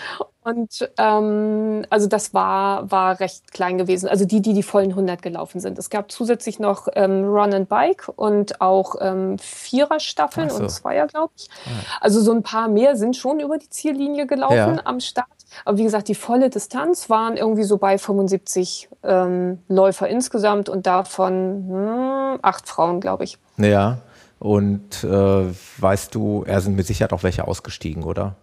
Und 0.44 0.90
ähm, 0.98 1.86
also 1.88 2.06
das 2.06 2.34
war, 2.34 2.90
war 2.90 3.18
recht 3.18 3.50
klein 3.52 3.78
gewesen. 3.78 4.10
Also 4.10 4.26
die, 4.26 4.42
die 4.42 4.52
die 4.52 4.62
vollen 4.62 4.90
100 4.90 5.22
gelaufen 5.22 5.58
sind. 5.58 5.78
Es 5.78 5.88
gab 5.88 6.12
zusätzlich 6.12 6.58
noch 6.58 6.86
ähm, 6.94 7.24
Run 7.24 7.54
and 7.54 7.68
Bike 7.70 8.12
und 8.14 8.60
auch 8.60 8.96
ähm, 9.00 9.38
Viererstaffeln 9.38 10.50
so. 10.50 10.56
und 10.56 10.68
Zweier, 10.68 11.06
glaube 11.06 11.32
ich. 11.36 11.48
Ja. 11.64 11.72
Also 12.02 12.20
so 12.20 12.32
ein 12.32 12.42
paar 12.42 12.68
mehr 12.68 12.94
sind 12.96 13.16
schon 13.16 13.40
über 13.40 13.56
die 13.56 13.70
Ziellinie 13.70 14.26
gelaufen 14.26 14.54
ja. 14.76 14.80
am 14.84 15.00
Start. 15.00 15.28
Aber 15.64 15.78
wie 15.78 15.84
gesagt, 15.84 16.08
die 16.08 16.14
volle 16.14 16.50
Distanz 16.50 17.10
waren 17.10 17.36
irgendwie 17.36 17.64
so 17.64 17.78
bei 17.78 17.98
75 17.98 18.88
ähm, 19.02 19.58
Läufer 19.68 20.08
insgesamt 20.08 20.68
und 20.68 20.86
davon 20.86 21.64
hm, 21.68 22.38
acht 22.42 22.68
Frauen, 22.68 23.00
glaube 23.00 23.24
ich. 23.24 23.38
Ja. 23.56 23.98
Und 24.38 25.04
äh, 25.04 25.44
weißt 25.78 26.14
du, 26.14 26.44
er 26.46 26.60
sind 26.60 26.76
mit 26.76 26.86
Sicherheit 26.86 27.12
auch 27.12 27.22
welche 27.22 27.46
ausgestiegen, 27.46 28.02
oder? 28.02 28.36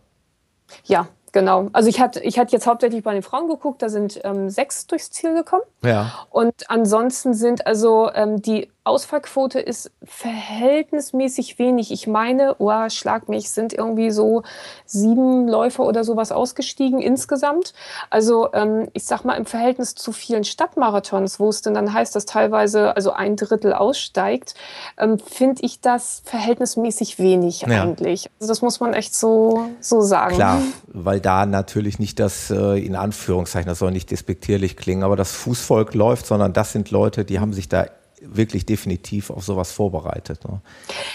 Ja, 0.85 1.07
Genau. 1.31 1.69
Also 1.71 1.87
ich 1.87 2.01
hatte, 2.01 2.19
ich 2.19 2.37
hatte 2.37 2.51
jetzt 2.51 2.67
hauptsächlich 2.67 3.03
bei 3.03 3.13
den 3.13 3.23
Frauen 3.23 3.47
geguckt, 3.47 3.81
da 3.81 3.89
sind 3.89 4.19
ähm, 4.23 4.49
sechs 4.49 4.85
durchs 4.87 5.11
Ziel 5.11 5.33
gekommen. 5.33 5.63
Ja. 5.83 6.11
Und 6.29 6.69
ansonsten 6.69 7.33
sind 7.33 7.65
also 7.65 8.09
ähm, 8.13 8.41
die 8.41 8.69
Ausfallquote 8.83 9.59
ist 9.59 9.91
verhältnismäßig 10.03 11.59
wenig. 11.59 11.91
Ich 11.91 12.07
meine, 12.07 12.55
oh, 12.57 12.89
schlag 12.89 13.29
mich, 13.29 13.51
sind 13.51 13.73
irgendwie 13.73 14.09
so 14.09 14.41
sieben 14.87 15.47
Läufer 15.47 15.83
oder 15.83 16.03
sowas 16.03 16.31
ausgestiegen 16.31 16.99
insgesamt. 16.99 17.75
Also 18.09 18.51
ähm, 18.53 18.89
ich 18.93 19.05
sag 19.05 19.23
mal 19.23 19.35
im 19.35 19.45
Verhältnis 19.45 19.93
zu 19.93 20.11
vielen 20.11 20.43
Stadtmarathons, 20.43 21.39
wo 21.39 21.49
es 21.49 21.61
denn 21.61 21.75
dann 21.75 21.93
heißt, 21.93 22.15
dass 22.15 22.25
teilweise 22.25 22.95
also 22.95 23.11
ein 23.11 23.35
Drittel 23.35 23.73
aussteigt, 23.73 24.55
ähm, 24.97 25.19
finde 25.19 25.61
ich 25.61 25.81
das 25.81 26.23
verhältnismäßig 26.25 27.19
wenig 27.19 27.61
ja. 27.61 27.83
eigentlich. 27.83 28.31
Also 28.39 28.51
das 28.51 28.63
muss 28.63 28.79
man 28.79 28.95
echt 28.95 29.13
so, 29.13 29.69
so 29.79 30.01
sagen. 30.01 30.33
Klar, 30.33 30.59
weil 30.87 31.19
da 31.19 31.45
natürlich 31.45 31.99
nicht 31.99 32.19
das 32.19 32.49
äh, 32.49 32.83
in 32.83 32.95
Anführungszeichen, 32.95 33.69
das 33.69 33.77
soll 33.77 33.91
nicht 33.91 34.09
despektierlich 34.09 34.75
klingen, 34.75 35.03
aber 35.03 35.15
das 35.15 35.33
Fußvolk 35.33 35.93
läuft, 35.93 36.25
sondern 36.25 36.51
das 36.53 36.71
sind 36.71 36.89
Leute, 36.89 37.25
die 37.25 37.39
haben 37.39 37.53
sich 37.53 37.69
da 37.69 37.85
wirklich 38.21 38.65
definitiv 38.65 39.29
auf 39.29 39.43
sowas 39.43 39.71
vorbereitet. 39.71 40.43
Ne? 40.47 40.61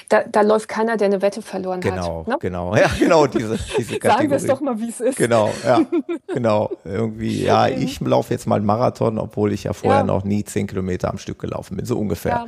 Da, 0.09 0.25
da, 0.25 0.41
läuft 0.43 0.69
keiner, 0.69 0.97
der 0.97 1.07
eine 1.07 1.23
Wette 1.23 1.41
verloren 1.43 1.81
genau, 1.81 2.21
hat. 2.21 2.29
Ne? 2.29 2.37
Genau, 2.41 2.77
ja, 2.77 2.91
genau, 2.99 3.27
diese, 3.27 3.59
diese 3.79 3.99
Sagen 4.03 4.29
wir 4.29 4.37
es 4.37 4.47
doch 4.47 4.61
mal, 4.61 4.79
wie 4.79 4.89
es 4.89 5.01
ist. 5.01 5.17
Genau, 5.17 5.51
ja, 5.65 5.81
genau. 6.35 6.71
Irgendwie, 6.85 7.45
ja, 7.45 7.69
ich 7.69 8.01
laufe 8.01 8.33
jetzt 8.35 8.47
mal 8.47 8.57
einen 8.57 8.67
Marathon, 8.67 9.19
obwohl 9.19 9.53
ich 9.53 9.65
ja 9.65 9.73
vorher 9.73 10.01
ja. 10.01 10.07
noch 10.07 10.25
nie 10.25 10.45
zehn 10.45 10.67
Kilometer 10.67 11.11
am 11.11 11.19
Stück 11.19 11.39
gelaufen 11.39 11.77
bin, 11.77 11.87
so 11.87 11.99
ungefähr. 11.99 12.33
Ja. 12.33 12.47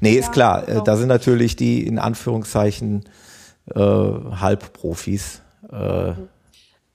Nee, 0.00 0.14
ist 0.14 0.26
ja, 0.26 0.32
klar, 0.32 0.62
äh, 0.62 0.72
genau. 0.72 0.84
da 0.84 0.96
sind 0.96 1.08
natürlich 1.08 1.56
die 1.56 1.86
in 1.86 1.98
Anführungszeichen 1.98 3.04
äh, 3.74 3.80
Halbprofis. 3.80 5.42
Äh, 5.70 6.12
mhm 6.12 6.28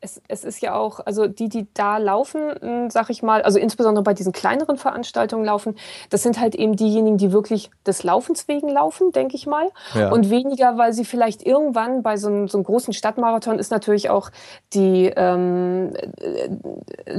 es, 0.02 0.22
es 0.28 0.44
ist 0.44 0.62
ja 0.62 0.75
auch, 0.75 1.00
also 1.06 1.28
die, 1.28 1.50
die 1.50 1.68
da 1.74 1.98
laufen, 1.98 2.54
hm, 2.60 2.90
sag 2.90 3.10
ich 3.10 3.24
mal, 3.24 3.42
also 3.42 3.60
insbesondere 3.60 4.04
bei 4.04 4.14
diesen 4.14 4.34
kleineren 4.34 4.78
Veranstaltungen 4.78 5.46
laufen, 5.46 5.75
das 6.10 6.24
sind 6.24 6.40
halt 6.40 6.56
eben 6.56 6.75
diejenigen, 6.75 7.18
die 7.18 7.32
wirklich 7.32 7.72
des 7.86 8.04
Laufens 8.04 8.48
wegen 8.48 8.70
laufen, 8.70 9.12
denke 9.12 9.36
ich 9.36 9.48
mal. 9.48 9.70
Ja. 9.94 10.12
Und 10.12 10.30
weniger, 10.30 10.78
weil 10.78 10.94
sie 10.94 11.06
vielleicht 11.06 11.46
irgendwann 11.46 12.04
bei 12.04 12.18
so 12.18 12.28
einem, 12.28 12.48
so 12.48 12.58
einem 12.58 12.66
großen 12.66 12.94
Stadtmarathon 12.94 13.60
ist 13.60 13.72
natürlich 13.72 14.10
auch 14.10 14.30
die, 14.74 15.12
ähm, 15.16 15.94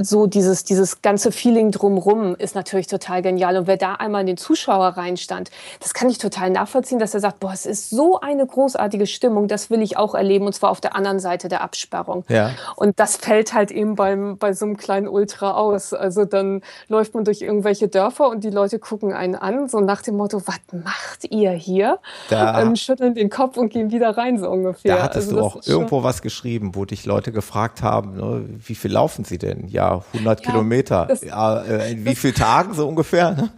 so 0.01 0.27
dieses, 0.27 0.63
dieses 0.63 1.01
ganze 1.01 1.31
Feeling 1.31 1.71
drumrum 1.71 2.35
ist 2.35 2.55
natürlich 2.55 2.87
total 2.87 3.21
genial. 3.21 3.57
Und 3.57 3.67
wer 3.67 3.77
da 3.77 3.95
einmal 3.95 4.21
in 4.21 4.27
den 4.27 4.37
Zuschauer 4.37 4.89
reinstand, 4.89 5.51
das 5.79 5.93
kann 5.93 6.09
ich 6.09 6.17
total 6.17 6.49
nachvollziehen, 6.49 6.99
dass 6.99 7.13
er 7.13 7.19
sagt, 7.19 7.39
boah, 7.39 7.51
es 7.51 7.65
ist 7.65 7.89
so 7.89 8.19
eine 8.19 8.45
großartige 8.45 9.07
Stimmung, 9.07 9.47
das 9.47 9.69
will 9.69 9.81
ich 9.81 9.97
auch 9.97 10.15
erleben 10.15 10.45
und 10.45 10.53
zwar 10.53 10.71
auf 10.71 10.81
der 10.81 10.95
anderen 10.95 11.19
Seite 11.19 11.47
der 11.47 11.61
Absperrung. 11.61 12.23
Ja. 12.29 12.51
Und 12.79 12.99
das 12.99 13.17
fällt 13.17 13.55
halt 13.55 13.71
eben 13.71 13.95
beim, 13.95 14.37
bei 14.37 14.53
so 14.53 14.63
einem 14.63 14.77
kleinen 14.77 15.07
Ultra 15.07 15.53
aus. 15.53 15.93
Also 15.93 16.25
dann 16.25 16.61
läuft 16.87 17.15
man 17.15 17.25
durch 17.25 17.41
irgendwelche 17.41 17.87
Dörfer 17.87 18.29
und 18.29 18.43
die 18.43 18.51
Leute 18.51 18.77
gucken 18.77 19.13
einen 19.13 19.33
an, 19.33 19.67
so 19.67 19.79
nach 19.79 20.03
dem 20.03 20.15
Motto, 20.15 20.43
was 20.45 20.59
macht 20.71 21.25
ihr 21.31 21.53
hier? 21.53 21.97
Da, 22.29 22.61
ähm, 22.61 22.75
schütteln 22.75 23.15
den 23.15 23.31
Kopf 23.31 23.57
und 23.57 23.69
gehen 23.69 23.89
wieder 23.89 24.15
rein, 24.15 24.37
so 24.37 24.47
ungefähr. 24.47 24.97
Da 24.97 25.03
hattest 25.03 25.29
also 25.29 25.39
du 25.39 25.43
auch 25.43 25.65
irgendwo 25.65 26.03
was 26.03 26.21
geschrieben, 26.21 26.75
wo 26.75 26.85
dich 26.85 27.03
Leute 27.07 27.31
gefragt 27.31 27.81
haben, 27.81 28.15
ne, 28.15 28.45
wie 28.47 28.75
viel 28.75 28.91
laufen 28.91 29.25
sie 29.25 29.39
denn? 29.39 29.67
Ja, 29.69 30.03
100 30.13 30.45
ja, 30.45 30.51
Kilometer. 30.51 31.07
Das, 31.07 31.23
ja, 31.23 31.63
äh, 31.63 31.93
in 31.93 32.05
wie 32.05 32.13
vielen 32.13 32.35
Tagen 32.35 32.75
so 32.75 32.87
ungefähr? 32.87 33.31
Ne? 33.31 33.49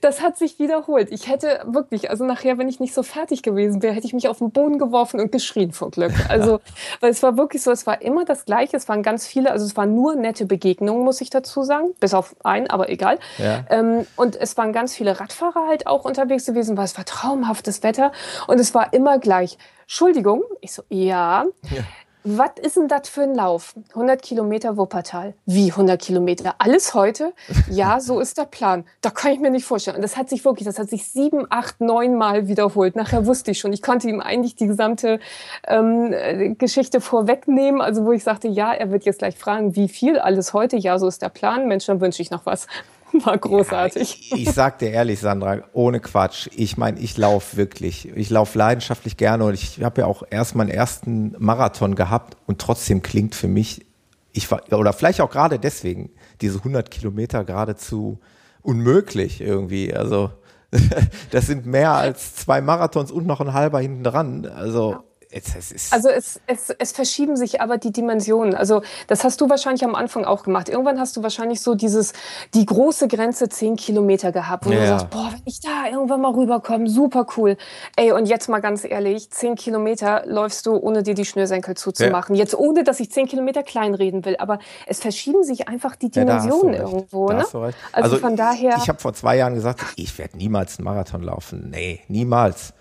Das 0.00 0.22
hat 0.22 0.36
sich 0.36 0.58
wiederholt. 0.58 1.10
Ich 1.10 1.28
hätte 1.28 1.62
wirklich, 1.66 2.10
also 2.10 2.24
nachher, 2.24 2.58
wenn 2.58 2.68
ich 2.68 2.80
nicht 2.80 2.94
so 2.94 3.02
fertig 3.02 3.42
gewesen 3.42 3.82
wäre, 3.82 3.94
hätte 3.94 4.06
ich 4.06 4.12
mich 4.12 4.28
auf 4.28 4.38
den 4.38 4.50
Boden 4.50 4.78
geworfen 4.78 5.20
und 5.20 5.32
geschrien 5.32 5.72
vor 5.72 5.90
Glück. 5.90 6.12
Also, 6.28 6.60
weil 7.00 7.10
es 7.10 7.22
war 7.22 7.38
wirklich 7.38 7.62
so, 7.62 7.70
es 7.70 7.86
war 7.86 8.02
immer 8.02 8.24
das 8.24 8.44
Gleiche. 8.44 8.76
Es 8.76 8.88
waren 8.88 9.02
ganz 9.02 9.26
viele, 9.26 9.50
also 9.50 9.64
es 9.64 9.76
waren 9.76 9.94
nur 9.94 10.14
nette 10.14 10.44
Begegnungen, 10.44 11.02
muss 11.04 11.20
ich 11.20 11.30
dazu 11.30 11.62
sagen. 11.62 11.94
Bis 12.00 12.12
auf 12.12 12.36
einen, 12.44 12.68
aber 12.68 12.90
egal. 12.90 13.18
Ja. 13.38 13.64
Ähm, 13.70 14.06
und 14.16 14.36
es 14.36 14.56
waren 14.56 14.72
ganz 14.72 14.94
viele 14.94 15.18
Radfahrer 15.18 15.66
halt 15.66 15.86
auch 15.86 16.04
unterwegs 16.04 16.44
gewesen, 16.44 16.76
weil 16.76 16.84
es 16.84 16.96
war 16.98 17.04
traumhaftes 17.04 17.82
Wetter 17.82 18.12
und 18.46 18.60
es 18.60 18.74
war 18.74 18.92
immer 18.92 19.18
gleich. 19.18 19.56
Entschuldigung, 19.82 20.42
ich 20.60 20.72
so, 20.74 20.82
ja. 20.90 21.46
ja. 21.70 21.82
Was 22.24 22.50
ist 22.60 22.76
denn 22.76 22.88
das 22.88 23.08
für 23.08 23.22
ein 23.22 23.34
Lauf? 23.34 23.74
100 23.90 24.20
Kilometer 24.20 24.76
Wuppertal. 24.76 25.34
Wie 25.46 25.70
100 25.70 26.00
Kilometer? 26.00 26.54
Alles 26.58 26.94
heute? 26.94 27.32
Ja, 27.70 28.00
so 28.00 28.20
ist 28.20 28.38
der 28.38 28.44
Plan. 28.44 28.84
Da 29.00 29.10
kann 29.10 29.32
ich 29.32 29.40
mir 29.40 29.50
nicht 29.50 29.64
vorstellen. 29.64 29.96
Und 29.96 30.02
das 30.02 30.16
hat 30.16 30.28
sich 30.28 30.44
wirklich, 30.44 30.66
das 30.66 30.78
hat 30.78 30.90
sich 30.90 31.08
sieben, 31.08 31.46
acht, 31.48 31.80
neun 31.80 32.16
Mal 32.16 32.48
wiederholt. 32.48 32.96
Nachher 32.96 33.26
wusste 33.26 33.52
ich 33.52 33.60
schon, 33.60 33.72
ich 33.72 33.82
konnte 33.82 34.08
ihm 34.08 34.20
eigentlich 34.20 34.56
die 34.56 34.66
gesamte 34.66 35.20
ähm, 35.66 36.56
Geschichte 36.58 37.00
vorwegnehmen. 37.00 37.80
Also 37.80 38.04
wo 38.04 38.12
ich 38.12 38.24
sagte, 38.24 38.48
ja, 38.48 38.72
er 38.72 38.90
wird 38.90 39.04
jetzt 39.04 39.18
gleich 39.18 39.36
fragen, 39.36 39.76
wie 39.76 39.88
viel? 39.88 40.18
Alles 40.18 40.52
heute? 40.52 40.76
Ja, 40.76 40.98
so 40.98 41.06
ist 41.06 41.22
der 41.22 41.28
Plan. 41.28 41.68
Mensch, 41.68 41.86
dann 41.86 42.00
wünsche 42.00 42.20
ich 42.20 42.30
noch 42.30 42.46
was. 42.46 42.66
War 43.24 43.38
großartig. 43.38 44.30
Ja, 44.30 44.36
ich, 44.36 44.48
ich 44.48 44.54
sag 44.54 44.78
dir 44.78 44.90
ehrlich, 44.90 45.20
Sandra, 45.20 45.58
ohne 45.72 46.00
Quatsch. 46.00 46.48
Ich 46.54 46.76
meine, 46.76 46.98
ich 47.00 47.16
laufe 47.16 47.56
wirklich. 47.56 48.08
Ich 48.16 48.30
laufe 48.30 48.58
leidenschaftlich 48.58 49.16
gerne 49.16 49.44
und 49.44 49.54
ich 49.54 49.82
habe 49.82 50.02
ja 50.02 50.06
auch 50.06 50.22
erst 50.28 50.54
meinen 50.54 50.70
ersten 50.70 51.34
Marathon 51.38 51.94
gehabt 51.94 52.36
und 52.46 52.60
trotzdem 52.60 53.02
klingt 53.02 53.34
für 53.34 53.48
mich, 53.48 53.86
ich 54.32 54.50
war, 54.50 54.62
oder 54.72 54.92
vielleicht 54.92 55.20
auch 55.20 55.30
gerade 55.30 55.58
deswegen, 55.58 56.10
diese 56.40 56.58
100 56.58 56.90
Kilometer 56.90 57.44
geradezu 57.44 58.18
unmöglich 58.62 59.40
irgendwie. 59.40 59.94
Also, 59.94 60.30
das 61.30 61.46
sind 61.46 61.66
mehr 61.66 61.92
als 61.92 62.34
zwei 62.34 62.60
Marathons 62.60 63.10
und 63.10 63.26
noch 63.26 63.40
ein 63.40 63.54
halber 63.54 63.80
hinten 63.80 64.04
dran. 64.04 64.46
Also, 64.46 64.98
ja. 65.30 65.38
Es, 65.58 65.92
also 65.92 66.08
es, 66.08 66.40
es, 66.46 66.70
es 66.70 66.92
verschieben 66.92 67.36
sich 67.36 67.60
aber 67.60 67.78
die 67.78 67.92
Dimensionen. 67.92 68.54
Also 68.54 68.82
das 69.08 69.24
hast 69.24 69.40
du 69.40 69.50
wahrscheinlich 69.50 69.84
am 69.84 69.94
Anfang 69.94 70.24
auch 70.24 70.42
gemacht. 70.42 70.68
Irgendwann 70.68 70.98
hast 70.98 71.16
du 71.16 71.22
wahrscheinlich 71.22 71.60
so 71.60 71.74
dieses, 71.74 72.12
die 72.54 72.64
große 72.64 73.08
Grenze 73.08 73.48
zehn 73.48 73.76
Kilometer 73.76 74.32
gehabt, 74.32 74.66
wo 74.66 74.72
ja. 74.72 74.80
du 74.80 74.86
sagst, 74.86 75.10
boah, 75.10 75.30
wenn 75.32 75.42
ich 75.44 75.60
da 75.60 75.90
irgendwann 75.90 76.20
mal 76.20 76.32
rüberkomme, 76.32 76.88
super 76.88 77.26
cool. 77.36 77.56
Ey, 77.96 78.12
und 78.12 78.26
jetzt 78.26 78.48
mal 78.48 78.60
ganz 78.60 78.84
ehrlich, 78.84 79.30
zehn 79.30 79.54
Kilometer 79.54 80.22
läufst 80.26 80.66
du, 80.66 80.76
ohne 80.76 81.02
dir 81.02 81.14
die 81.14 81.24
Schnürsenkel 81.24 81.76
zuzumachen. 81.76 82.34
Ja. 82.34 82.42
Jetzt 82.42 82.54
ohne, 82.54 82.84
dass 82.84 83.00
ich 83.00 83.10
zehn 83.10 83.26
Kilometer 83.26 83.62
kleinreden 83.62 84.24
will, 84.24 84.36
aber 84.38 84.58
es 84.86 85.00
verschieben 85.00 85.44
sich 85.44 85.68
einfach 85.68 85.96
die 85.96 86.10
Dimensionen 86.10 86.74
ja, 86.74 86.80
irgendwo. 86.80 87.28
Ne? 87.28 87.38
Also, 87.38 87.70
also, 87.92 88.16
von 88.18 88.32
ich, 88.32 88.38
daher. 88.38 88.76
Ich 88.78 88.88
habe 88.88 88.98
vor 88.98 89.12
zwei 89.12 89.36
Jahren 89.36 89.54
gesagt, 89.54 89.84
ich 89.96 90.16
werde 90.18 90.36
niemals 90.36 90.78
einen 90.78 90.84
Marathon 90.84 91.22
laufen. 91.22 91.70
Nee, 91.70 92.00
niemals. 92.08 92.72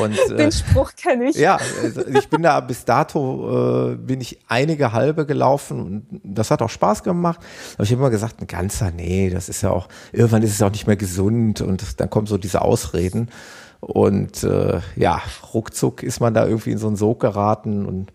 Und, 0.00 0.18
äh, 0.30 0.36
Den 0.36 0.52
Spruch 0.52 0.92
kenne 0.96 1.30
ich. 1.30 1.36
Ja, 1.36 1.58
also 1.82 2.06
ich 2.06 2.28
bin 2.28 2.42
da 2.42 2.60
bis 2.60 2.84
dato 2.84 3.92
äh, 3.92 3.96
bin 3.96 4.20
ich 4.20 4.40
einige 4.48 4.92
halbe 4.92 5.26
gelaufen 5.26 5.80
und 5.80 6.20
das 6.22 6.50
hat 6.50 6.62
auch 6.62 6.70
Spaß 6.70 7.02
gemacht. 7.02 7.40
Aber 7.74 7.84
ich 7.84 7.90
habe 7.90 8.00
immer 8.00 8.10
gesagt, 8.10 8.40
ein 8.40 8.46
ganzer, 8.46 8.90
nee, 8.90 9.30
das 9.30 9.48
ist 9.48 9.62
ja 9.62 9.70
auch, 9.70 9.88
irgendwann 10.12 10.42
ist 10.42 10.52
es 10.52 10.62
auch 10.62 10.70
nicht 10.70 10.86
mehr 10.86 10.96
gesund 10.96 11.60
und 11.60 12.00
dann 12.00 12.10
kommen 12.10 12.26
so 12.26 12.38
diese 12.38 12.62
Ausreden. 12.62 13.28
Und 13.80 14.42
äh, 14.44 14.80
ja, 14.96 15.20
ruckzuck 15.52 16.02
ist 16.02 16.20
man 16.20 16.32
da 16.32 16.46
irgendwie 16.46 16.72
in 16.72 16.78
so 16.78 16.86
einen 16.86 16.96
Sog 16.96 17.20
geraten 17.20 17.84
und 17.84 18.12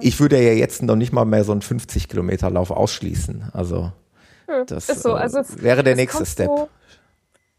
ich 0.00 0.18
würde 0.18 0.42
ja 0.42 0.52
jetzt 0.52 0.82
noch 0.82 0.96
nicht 0.96 1.12
mal 1.12 1.24
mehr 1.24 1.44
so 1.44 1.52
einen 1.52 1.62
50 1.62 2.08
Kilometer 2.08 2.50
Lauf 2.50 2.70
ausschließen. 2.70 3.50
Also 3.52 3.92
hm, 4.46 4.66
das 4.66 4.86
so. 4.86 5.14
also 5.14 5.38
es, 5.38 5.62
wäre 5.62 5.82
der 5.82 5.96
nächste 5.96 6.26
Step. 6.26 6.46
So 6.46 6.68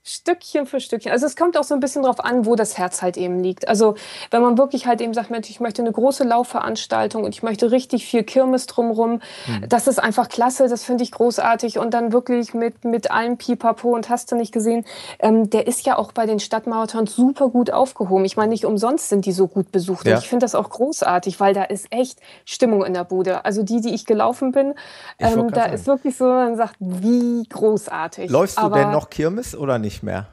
Stückchen 0.07 0.65
für 0.65 0.79
Stückchen. 0.79 1.11
Also 1.11 1.25
es 1.25 1.35
kommt 1.35 1.57
auch 1.57 1.63
so 1.63 1.73
ein 1.73 1.81
bisschen 1.81 2.03
drauf 2.03 2.23
an, 2.23 2.45
wo 2.45 2.55
das 2.55 2.77
Herz 2.77 3.01
halt 3.01 3.17
eben 3.17 3.43
liegt. 3.43 3.67
Also 3.67 3.95
wenn 4.31 4.41
man 4.41 4.57
wirklich 4.57 4.87
halt 4.87 5.01
eben 5.01 5.13
sagt, 5.13 5.29
Mensch, 5.29 5.49
ich 5.49 5.59
möchte 5.59 5.81
eine 5.81 5.91
große 5.91 6.23
Laufveranstaltung 6.23 7.25
und 7.25 7.35
ich 7.35 7.43
möchte 7.43 7.71
richtig 7.71 8.05
viel 8.05 8.23
Kirmes 8.23 8.67
drumrum, 8.67 9.21
mhm. 9.47 9.67
das 9.67 9.87
ist 9.87 9.99
einfach 9.99 10.29
klasse, 10.29 10.69
das 10.69 10.83
finde 10.83 11.03
ich 11.03 11.11
großartig. 11.11 11.77
Und 11.77 11.93
dann 11.93 12.13
wirklich 12.13 12.53
mit, 12.53 12.85
mit 12.85 13.11
allem 13.11 13.37
Pipapo 13.37 13.93
und 13.93 14.09
hast 14.09 14.31
du 14.31 14.35
nicht 14.37 14.53
gesehen, 14.53 14.85
ähm, 15.19 15.49
der 15.49 15.67
ist 15.67 15.85
ja 15.85 15.97
auch 15.97 16.13
bei 16.13 16.25
den 16.25 16.39
Stadtmarathons 16.39 17.13
super 17.13 17.49
gut 17.49 17.71
aufgehoben. 17.71 18.23
Ich 18.23 18.37
meine, 18.37 18.49
nicht 18.49 18.65
umsonst 18.65 19.09
sind 19.09 19.25
die 19.25 19.33
so 19.33 19.47
gut 19.47 19.71
besucht. 19.73 20.07
Ja. 20.07 20.13
Und 20.13 20.23
ich 20.23 20.29
finde 20.29 20.45
das 20.45 20.55
auch 20.55 20.69
großartig, 20.69 21.39
weil 21.41 21.53
da 21.53 21.63
ist 21.63 21.87
echt 21.91 22.19
Stimmung 22.45 22.85
in 22.85 22.93
der 22.93 23.03
Bude. 23.03 23.43
Also 23.43 23.63
die, 23.63 23.81
die 23.81 23.93
ich 23.93 24.05
gelaufen 24.05 24.53
bin, 24.53 24.73
ähm, 25.19 25.51
da 25.51 25.65
ist 25.65 25.85
wirklich 25.85 26.15
so, 26.15 26.25
man 26.25 26.55
sagt, 26.55 26.75
wie 26.79 27.43
großartig. 27.49 28.29
Läufst 28.29 28.57
du 28.57 28.61
Aber, 28.61 28.77
denn 28.77 28.91
noch 28.91 29.09
Kirmes 29.09 29.55
oder 29.55 29.79
nicht? 29.79 29.96
Nicht 29.97 30.03
mehr? 30.03 30.27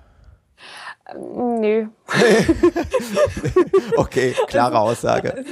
Ähm, 1.11 1.61
nö. 1.61 1.87
okay, 3.97 4.35
klare 4.47 4.79
Aussage. 4.79 5.45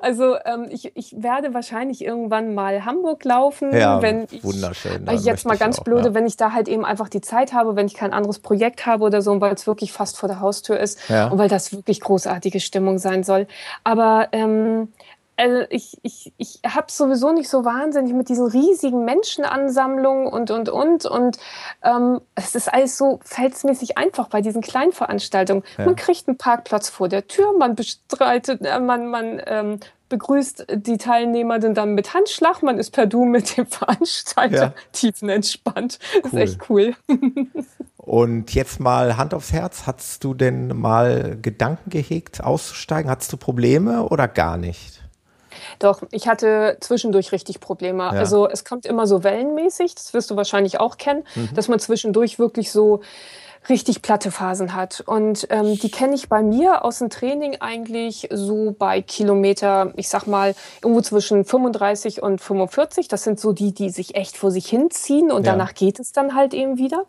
Also 0.00 0.36
ähm, 0.44 0.66
ich, 0.70 0.96
ich 0.96 1.14
werde 1.16 1.54
wahrscheinlich 1.54 2.04
irgendwann 2.04 2.54
mal 2.54 2.84
Hamburg 2.84 3.24
laufen. 3.24 3.72
Ja, 3.72 4.02
wenn 4.02 4.26
ich, 4.30 4.42
wunderschön. 4.42 5.08
Ich 5.12 5.24
jetzt 5.24 5.46
mal 5.46 5.56
ganz 5.56 5.78
auch, 5.78 5.84
blöde, 5.84 6.08
ja. 6.08 6.14
wenn 6.14 6.26
ich 6.26 6.36
da 6.36 6.52
halt 6.52 6.66
eben 6.68 6.84
einfach 6.84 7.08
die 7.08 7.20
Zeit 7.20 7.52
habe, 7.52 7.76
wenn 7.76 7.86
ich 7.86 7.94
kein 7.94 8.12
anderes 8.12 8.40
Projekt 8.40 8.86
habe 8.86 9.04
oder 9.04 9.22
so, 9.22 9.40
weil 9.40 9.54
es 9.54 9.68
wirklich 9.68 9.92
fast 9.92 10.16
vor 10.16 10.28
der 10.28 10.40
Haustür 10.40 10.80
ist 10.80 11.08
ja. 11.08 11.28
und 11.28 11.38
weil 11.38 11.48
das 11.48 11.72
wirklich 11.72 12.00
großartige 12.00 12.58
Stimmung 12.58 12.98
sein 12.98 13.22
soll. 13.22 13.46
Aber 13.84 14.28
ähm, 14.32 14.88
also 15.36 15.64
ich, 15.70 15.98
ich, 16.02 16.32
ich 16.36 16.60
habe 16.66 16.86
sowieso 16.90 17.32
nicht 17.32 17.48
so 17.48 17.64
wahnsinnig 17.64 18.12
mit 18.12 18.28
diesen 18.28 18.46
riesigen 18.46 19.04
Menschenansammlungen 19.04 20.26
und, 20.26 20.50
und, 20.50 20.68
und. 20.68 21.06
Und 21.06 21.38
ähm, 21.82 22.20
es 22.34 22.54
ist 22.54 22.72
alles 22.72 22.96
so 22.96 23.20
felsmäßig 23.24 23.98
einfach 23.98 24.28
bei 24.28 24.40
diesen 24.40 24.62
kleinen 24.62 24.92
Veranstaltungen. 24.92 25.62
Ja. 25.78 25.86
Man 25.86 25.96
kriegt 25.96 26.28
einen 26.28 26.38
Parkplatz 26.38 26.88
vor 26.88 27.08
der 27.08 27.26
Tür, 27.26 27.52
man 27.58 27.74
bestreitet, 27.74 28.64
äh, 28.64 28.78
man, 28.78 29.08
man 29.08 29.42
ähm, 29.46 29.80
begrüßt 30.08 30.66
die 30.74 30.98
Teilnehmer 30.98 31.58
dann 31.58 31.94
mit 31.94 32.14
Handschlag, 32.14 32.62
man 32.62 32.78
ist 32.78 32.90
per 32.90 33.06
Du 33.06 33.24
mit 33.24 33.56
dem 33.56 33.66
Veranstalter 33.66 34.56
ja. 34.56 34.74
tiefenentspannt. 34.92 35.98
Cool. 36.14 36.22
Ist 36.24 36.34
echt 36.34 36.70
cool. 36.70 36.94
Und 37.96 38.54
jetzt 38.54 38.80
mal 38.80 39.16
Hand 39.16 39.32
aufs 39.32 39.52
Herz, 39.52 39.86
hast 39.86 40.22
du 40.24 40.34
denn 40.34 40.68
mal 40.68 41.38
Gedanken 41.40 41.88
gehegt, 41.88 42.44
auszusteigen? 42.44 43.10
Hattest 43.10 43.32
du 43.32 43.38
Probleme 43.38 44.04
oder 44.04 44.28
gar 44.28 44.58
nicht? 44.58 45.03
Doch, 45.78 46.02
ich 46.10 46.28
hatte 46.28 46.76
zwischendurch 46.80 47.32
richtig 47.32 47.60
Probleme. 47.60 48.02
Ja. 48.02 48.10
Also 48.10 48.48
es 48.48 48.64
kommt 48.64 48.86
immer 48.86 49.06
so 49.06 49.24
wellenmäßig, 49.24 49.94
das 49.94 50.14
wirst 50.14 50.30
du 50.30 50.36
wahrscheinlich 50.36 50.80
auch 50.80 50.96
kennen, 50.96 51.24
mhm. 51.34 51.50
dass 51.54 51.68
man 51.68 51.78
zwischendurch 51.78 52.38
wirklich 52.38 52.70
so 52.70 53.00
richtig 53.68 54.02
platte 54.02 54.30
Phasen 54.30 54.74
hat. 54.74 55.02
Und 55.06 55.46
ähm, 55.50 55.78
die 55.78 55.90
kenne 55.90 56.14
ich 56.14 56.28
bei 56.28 56.42
mir 56.42 56.84
aus 56.84 56.98
dem 56.98 57.10
Training 57.10 57.56
eigentlich 57.60 58.28
so 58.30 58.74
bei 58.78 59.02
Kilometer, 59.02 59.92
ich 59.96 60.08
sag 60.08 60.26
mal, 60.26 60.54
irgendwo 60.82 61.00
zwischen 61.00 61.44
35 61.44 62.22
und 62.22 62.40
45. 62.40 63.08
Das 63.08 63.24
sind 63.24 63.40
so 63.40 63.52
die, 63.52 63.72
die 63.72 63.90
sich 63.90 64.14
echt 64.14 64.36
vor 64.36 64.50
sich 64.50 64.66
hinziehen 64.66 65.30
und 65.30 65.46
ja. 65.46 65.52
danach 65.52 65.74
geht 65.74 66.00
es 66.00 66.12
dann 66.12 66.34
halt 66.34 66.54
eben 66.54 66.78
wieder. 66.78 67.04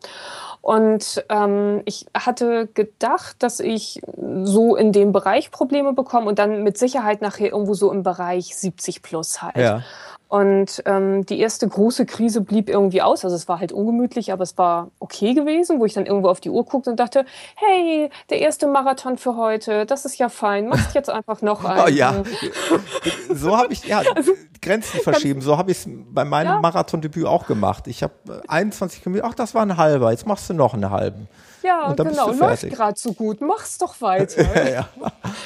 Und 0.61 1.23
ähm, 1.29 1.81
ich 1.85 2.07
hatte 2.17 2.67
gedacht, 2.73 3.35
dass 3.43 3.59
ich 3.59 4.01
so 4.43 4.75
in 4.75 4.91
dem 4.91 5.11
Bereich 5.11 5.51
Probleme 5.51 5.93
bekomme 5.93 6.27
und 6.27 6.39
dann 6.39 6.63
mit 6.63 6.77
Sicherheit 6.77 7.21
nachher 7.21 7.51
irgendwo 7.51 7.75
so 7.75 7.91
im 7.91 8.01
Bereich 8.01 8.55
70 8.55 9.03
plus 9.03 9.41
halt. 9.41 9.57
Ja. 9.57 9.83
Und 10.27 10.81
ähm, 10.85 11.25
die 11.25 11.39
erste 11.39 11.67
große 11.67 12.05
Krise 12.05 12.41
blieb 12.41 12.67
irgendwie 12.67 13.01
aus. 13.01 13.23
Also 13.23 13.35
es 13.35 13.47
war 13.47 13.59
halt 13.59 13.71
ungemütlich, 13.71 14.33
aber 14.33 14.43
es 14.43 14.57
war 14.57 14.89
okay 14.99 15.33
gewesen, 15.33 15.79
wo 15.79 15.85
ich 15.85 15.93
dann 15.93 16.05
irgendwo 16.05 16.29
auf 16.29 16.41
die 16.41 16.49
Uhr 16.49 16.65
guckte 16.65 16.89
und 16.89 16.99
dachte, 16.99 17.25
hey, 17.55 18.09
der 18.29 18.39
erste 18.39 18.67
Marathon 18.67 19.17
für 19.17 19.37
heute, 19.37 19.85
das 19.85 20.03
ist 20.05 20.17
ja 20.17 20.29
fein, 20.29 20.67
machst 20.67 20.95
jetzt 20.95 21.09
einfach 21.09 21.41
noch 21.41 21.63
einen. 21.63 21.75
Oh 21.85 21.87
ja, 21.87 22.23
so 23.31 23.55
habe 23.55 23.71
ich, 23.71 23.85
ja, 23.85 24.01
also, 24.15 24.31
Grenzen 24.65 24.99
verschieben. 24.99 25.41
So 25.41 25.57
habe 25.57 25.71
ich 25.71 25.79
es 25.79 25.87
bei 25.87 26.25
meinem 26.25 26.47
ja. 26.47 26.59
Marathondebüt 26.59 27.25
auch 27.25 27.47
gemacht. 27.47 27.87
Ich 27.87 28.03
habe 28.03 28.13
21 28.47 29.03
Kilometer, 29.03 29.25
ach, 29.27 29.35
das 29.35 29.55
war 29.55 29.61
ein 29.61 29.77
halber, 29.77 30.11
jetzt 30.11 30.25
machst 30.25 30.49
du 30.49 30.53
noch 30.53 30.73
einen 30.73 30.89
halben. 30.89 31.27
Ja, 31.65 31.93
genau. 31.93 32.31
Läuft 32.31 32.69
gerade 32.69 32.97
so 32.97 33.13
gut. 33.13 33.41
Mach's 33.41 33.77
doch 33.77 33.99
weiter. 34.01 34.71
ja. 34.71 34.87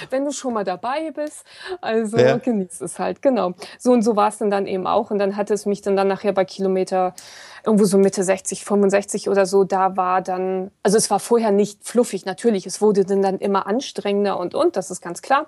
Wenn 0.10 0.25
du 0.25 0.32
schon 0.32 0.53
mal 0.53 0.65
dabei 0.65 1.12
bist. 1.12 1.45
Also 1.79 2.17
ja. 2.17 2.38
genieß 2.38 2.82
es 2.82 2.99
halt. 2.99 3.21
Genau. 3.21 3.53
So 3.77 3.93
und 3.93 4.01
so 4.01 4.15
war 4.15 4.27
es 4.27 4.38
dann, 4.38 4.49
dann 4.49 4.67
eben 4.67 4.86
auch. 4.86 5.12
Und 5.12 5.19
dann 5.19 5.38
hatte 5.38 5.53
es 5.53 5.65
mich 5.65 5.82
dann, 5.82 5.95
dann 5.95 6.10
nachher 6.10 6.34
bei 6.34 6.43
Kilometer 6.43 7.13
irgendwo 7.65 7.85
so 7.85 7.97
Mitte 7.97 8.23
60, 8.23 8.65
65 8.65 9.29
oder 9.29 9.45
so, 9.45 9.63
da 9.63 9.97
war 9.97 10.21
dann, 10.21 10.71
also 10.83 10.97
es 10.97 11.09
war 11.09 11.19
vorher 11.19 11.51
nicht 11.51 11.83
fluffig, 11.83 12.25
natürlich, 12.25 12.65
es 12.65 12.81
wurde 12.81 13.05
dann, 13.05 13.21
dann 13.21 13.39
immer 13.39 13.67
anstrengender 13.67 14.39
und 14.39 14.55
und, 14.55 14.75
das 14.75 14.91
ist 14.91 15.01
ganz 15.01 15.21
klar. 15.21 15.47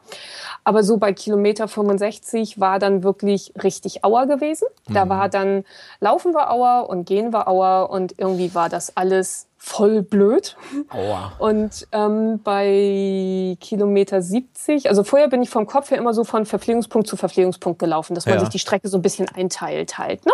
Aber 0.64 0.84
so 0.84 0.98
bei 0.98 1.14
Kilometer 1.14 1.68
65 1.68 2.60
war 2.60 2.80
dann 2.80 3.04
wirklich 3.04 3.54
richtig 3.62 4.04
Auer 4.04 4.26
gewesen. 4.28 4.68
Da 4.88 5.06
mhm. 5.06 5.10
war 5.10 5.30
dann, 5.30 5.64
laufen 6.00 6.34
wir 6.34 6.52
Auer 6.52 6.90
und 6.90 7.06
gehen 7.06 7.34
wir 7.34 7.48
Auer 7.48 7.90
und 7.90 8.16
irgendwie 8.18 8.54
war 8.56 8.70
das 8.70 8.96
alles 8.98 9.48
voll 9.64 10.02
blöd. 10.02 10.58
Aua. 10.90 11.34
Und 11.38 11.88
ähm, 11.92 12.40
bei 12.44 13.56
Kilometer 13.60 14.24
70, 14.24 14.90
also 14.90 15.04
vorher 15.04 15.28
bin 15.28 15.44
ich 15.44 15.52
vom 15.52 15.68
Kopf 15.68 15.92
her 15.92 16.00
immer 16.00 16.16
so 16.16 16.24
von 16.24 16.48
Verpflegungspunkt 16.48 17.08
zu 17.08 17.16
Verpflegungspunkt 17.16 17.78
gelaufen, 17.78 18.16
dass 18.16 18.26
man 18.26 18.36
ja. 18.36 18.40
sich 18.40 18.50
die 18.50 18.58
Strecke 18.58 18.88
so 18.88 18.98
ein 18.98 19.04
bisschen 19.04 19.30
einteilt 19.30 20.00
halt. 20.00 20.26
Ne? 20.26 20.34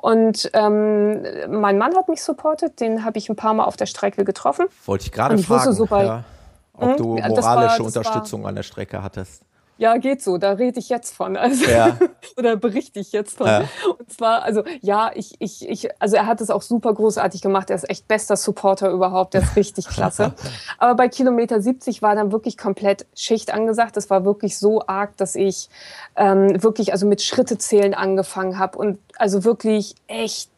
Und 0.00 0.48
ähm, 0.52 1.24
mein 1.48 1.76
Mann 1.76 1.96
hat 1.96 2.08
mich 2.08 2.22
supportet, 2.22 2.78
den 2.78 3.04
habe 3.04 3.18
ich 3.18 3.28
ein 3.28 3.34
paar 3.34 3.52
Mal 3.52 3.64
auf 3.64 3.76
der 3.76 3.86
Strecke 3.86 4.24
getroffen. 4.24 4.66
Wollte 4.86 5.06
ich 5.06 5.12
gerade 5.12 5.36
fragen, 5.38 5.72
so 5.72 5.86
bei, 5.86 6.04
ja, 6.04 6.24
ob 6.72 6.90
hm? 6.90 6.96
du 6.96 7.04
moralische 7.16 7.80
war, 7.80 7.86
Unterstützung 7.86 8.42
war, 8.42 8.50
an 8.50 8.54
der 8.54 8.62
Strecke 8.62 9.02
hattest. 9.02 9.42
Ja, 9.78 9.96
geht 9.96 10.22
so. 10.22 10.38
Da 10.38 10.52
rede 10.52 10.80
ich 10.80 10.88
jetzt 10.88 11.14
von. 11.14 11.36
Also, 11.36 11.64
ja. 11.70 11.96
oder 12.36 12.56
berichte 12.56 12.98
ich 12.98 13.12
jetzt 13.12 13.38
von. 13.38 13.46
Ja. 13.46 13.64
Und 13.98 14.12
zwar, 14.12 14.42
also 14.42 14.64
ja, 14.80 15.12
ich, 15.14 15.36
ich, 15.38 15.68
ich, 15.68 15.88
also 16.00 16.16
er 16.16 16.26
hat 16.26 16.40
es 16.40 16.50
auch 16.50 16.62
super 16.62 16.92
großartig 16.92 17.40
gemacht. 17.40 17.70
Er 17.70 17.76
ist 17.76 17.88
echt 17.88 18.08
bester 18.08 18.36
Supporter 18.36 18.90
überhaupt. 18.90 19.34
Der 19.34 19.42
ist 19.42 19.54
richtig 19.56 19.86
klasse. 19.88 20.34
Aber 20.78 20.96
bei 20.96 21.08
Kilometer 21.08 21.62
70 21.62 22.02
war 22.02 22.16
dann 22.16 22.32
wirklich 22.32 22.58
komplett 22.58 23.06
Schicht 23.14 23.54
angesagt. 23.54 23.96
Das 23.96 24.10
war 24.10 24.24
wirklich 24.24 24.58
so 24.58 24.82
arg, 24.86 25.16
dass 25.16 25.36
ich 25.36 25.70
ähm, 26.16 26.60
wirklich 26.60 26.92
also 26.92 27.06
mit 27.06 27.22
Schrittezählen 27.22 27.94
angefangen 27.94 28.58
habe 28.58 28.76
und 28.78 28.98
also 29.16 29.44
wirklich 29.44 29.94
echt 30.08 30.50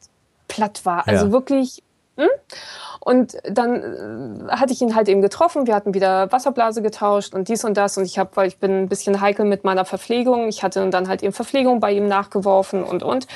platt 0.48 0.80
war. 0.84 1.06
Also 1.06 1.26
ja. 1.26 1.32
wirklich. 1.32 1.82
Hm? 2.20 2.28
Und 3.00 3.38
dann 3.44 4.48
äh, 4.48 4.52
hatte 4.52 4.74
ich 4.74 4.82
ihn 4.82 4.94
halt 4.94 5.08
eben 5.08 5.22
getroffen. 5.22 5.66
Wir 5.66 5.74
hatten 5.74 5.94
wieder 5.94 6.30
Wasserblase 6.30 6.82
getauscht 6.82 7.34
und 7.34 7.48
dies 7.48 7.64
und 7.64 7.76
das. 7.78 7.96
Und 7.96 8.04
ich 8.04 8.18
habe, 8.18 8.30
weil 8.34 8.46
ich 8.46 8.58
bin 8.58 8.82
ein 8.82 8.88
bisschen 8.88 9.22
heikel 9.22 9.46
mit 9.46 9.64
meiner 9.64 9.86
Verpflegung, 9.86 10.48
ich 10.48 10.62
hatte 10.62 10.88
dann 10.90 11.08
halt 11.08 11.22
eben 11.22 11.32
Verpflegung 11.32 11.80
bei 11.80 11.92
ihm 11.92 12.06
nachgeworfen 12.08 12.84
und 12.84 13.02
und. 13.02 13.26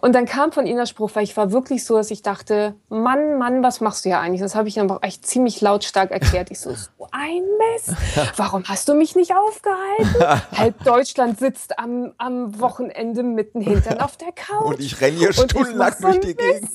Und 0.00 0.14
dann 0.14 0.26
kam 0.26 0.50
von 0.50 0.66
ihm 0.66 0.76
der 0.76 0.86
Spruch, 0.86 1.12
weil 1.14 1.22
ich 1.22 1.36
war 1.36 1.52
wirklich 1.52 1.84
so, 1.84 1.96
dass 1.96 2.10
ich 2.10 2.22
dachte, 2.22 2.74
Mann, 2.88 3.38
Mann, 3.38 3.62
was 3.62 3.80
machst 3.80 4.04
du 4.04 4.08
ja 4.08 4.20
eigentlich? 4.20 4.40
Das 4.40 4.56
habe 4.56 4.66
ich 4.66 4.76
ihm 4.76 4.90
aber 4.90 5.04
echt 5.06 5.24
ziemlich 5.24 5.60
lautstark 5.60 6.10
erklärt. 6.10 6.50
Ich 6.50 6.58
so, 6.58 6.72
so 6.72 7.06
ein 7.12 7.42
Mist. 7.74 7.96
Warum 8.36 8.64
hast 8.64 8.88
du 8.88 8.94
mich 8.94 9.14
nicht 9.14 9.32
aufgehalten? 9.32 10.42
Halb 10.58 10.82
Deutschland 10.82 11.38
sitzt 11.38 11.78
am, 11.78 12.12
am 12.18 12.58
Wochenende 12.58 13.22
mitten 13.22 13.60
hintern 13.60 14.00
auf 14.00 14.16
der 14.16 14.32
Couch. 14.32 14.64
Und 14.64 14.80
ich 14.80 15.00
renne 15.00 15.18
hier 15.18 15.32
stundenlang 15.32 15.94
durch 16.00 16.20
die 16.20 16.34
Gegend. 16.34 16.68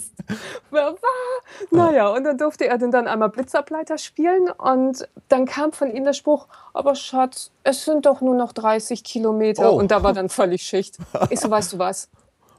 Naja, 1.71 2.09
und 2.09 2.23
dann 2.23 2.37
durfte 2.37 2.67
er 2.67 2.77
dann 2.77 3.07
einmal 3.07 3.29
Blitzableiter 3.29 3.97
spielen 3.97 4.49
und 4.51 5.07
dann 5.27 5.45
kam 5.45 5.71
von 5.71 5.91
ihm 5.91 6.03
der 6.03 6.13
Spruch, 6.13 6.47
aber 6.73 6.95
Schatz, 6.95 7.51
es 7.63 7.85
sind 7.85 8.05
doch 8.05 8.21
nur 8.21 8.35
noch 8.35 8.53
30 8.53 9.03
Kilometer. 9.03 9.71
Oh. 9.71 9.77
Und 9.77 9.91
da 9.91 10.03
war 10.03 10.13
dann 10.13 10.29
völlig 10.29 10.63
Schicht. 10.63 10.97
Ich 11.29 11.39
so, 11.39 11.49
weißt 11.49 11.73
du 11.73 11.79
was? 11.79 12.09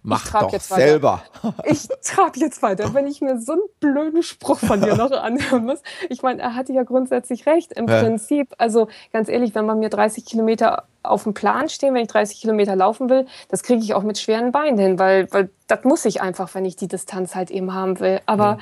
Mach 0.03 0.31
doch 0.33 0.53
jetzt 0.53 0.69
selber. 0.69 1.23
Ich 1.65 1.89
trab 2.03 2.37
jetzt 2.37 2.63
weiter, 2.63 2.95
wenn 2.95 3.07
ich 3.07 3.21
mir 3.21 3.39
so 3.39 3.53
einen 3.53 3.63
blöden 3.81 4.23
Spruch 4.23 4.59
von 4.59 4.81
dir 4.81 4.97
noch 4.97 5.11
anhören 5.11 5.65
muss. 5.65 5.83
Ich 6.09 6.23
meine, 6.23 6.41
er 6.41 6.55
hatte 6.55 6.73
ja 6.73 6.85
grundsätzlich 6.85 7.47
recht. 7.47 7.73
Im 7.73 7.89
ja. 7.89 8.01
Prinzip, 8.01 8.55
also 8.59 8.89
ganz 9.13 9.29
ehrlich, 9.29 9.55
wenn 9.55 9.67
man 9.67 9.79
mir 9.79 9.91
30 9.91 10.25
Kilometer 10.25 10.85
auf 11.03 11.25
dem 11.25 11.35
Plan 11.35 11.69
stehen, 11.69 11.95
wenn 11.95 12.03
ich 12.03 12.09
30 12.09 12.41
Kilometer 12.41 12.77
laufen 12.77 13.09
will, 13.09 13.27
das 13.49 13.63
kriege 13.63 13.83
ich 13.83 13.95
auch 13.95 14.03
mit 14.03 14.19
schweren 14.19 14.53
Beinen 14.53 14.79
hin, 14.79 14.99
weil, 14.99 15.33
weil 15.33 15.51
das 15.71 15.85
muss 15.85 16.05
ich 16.05 16.21
einfach, 16.21 16.55
wenn 16.55 16.65
ich 16.65 16.77
die 16.77 16.89
Distanz 16.89 17.35
halt 17.35 17.51
eben 17.51 17.73
haben 17.73 18.01
will. 18.01 18.21
Aber 18.27 18.45
ja. 18.45 18.59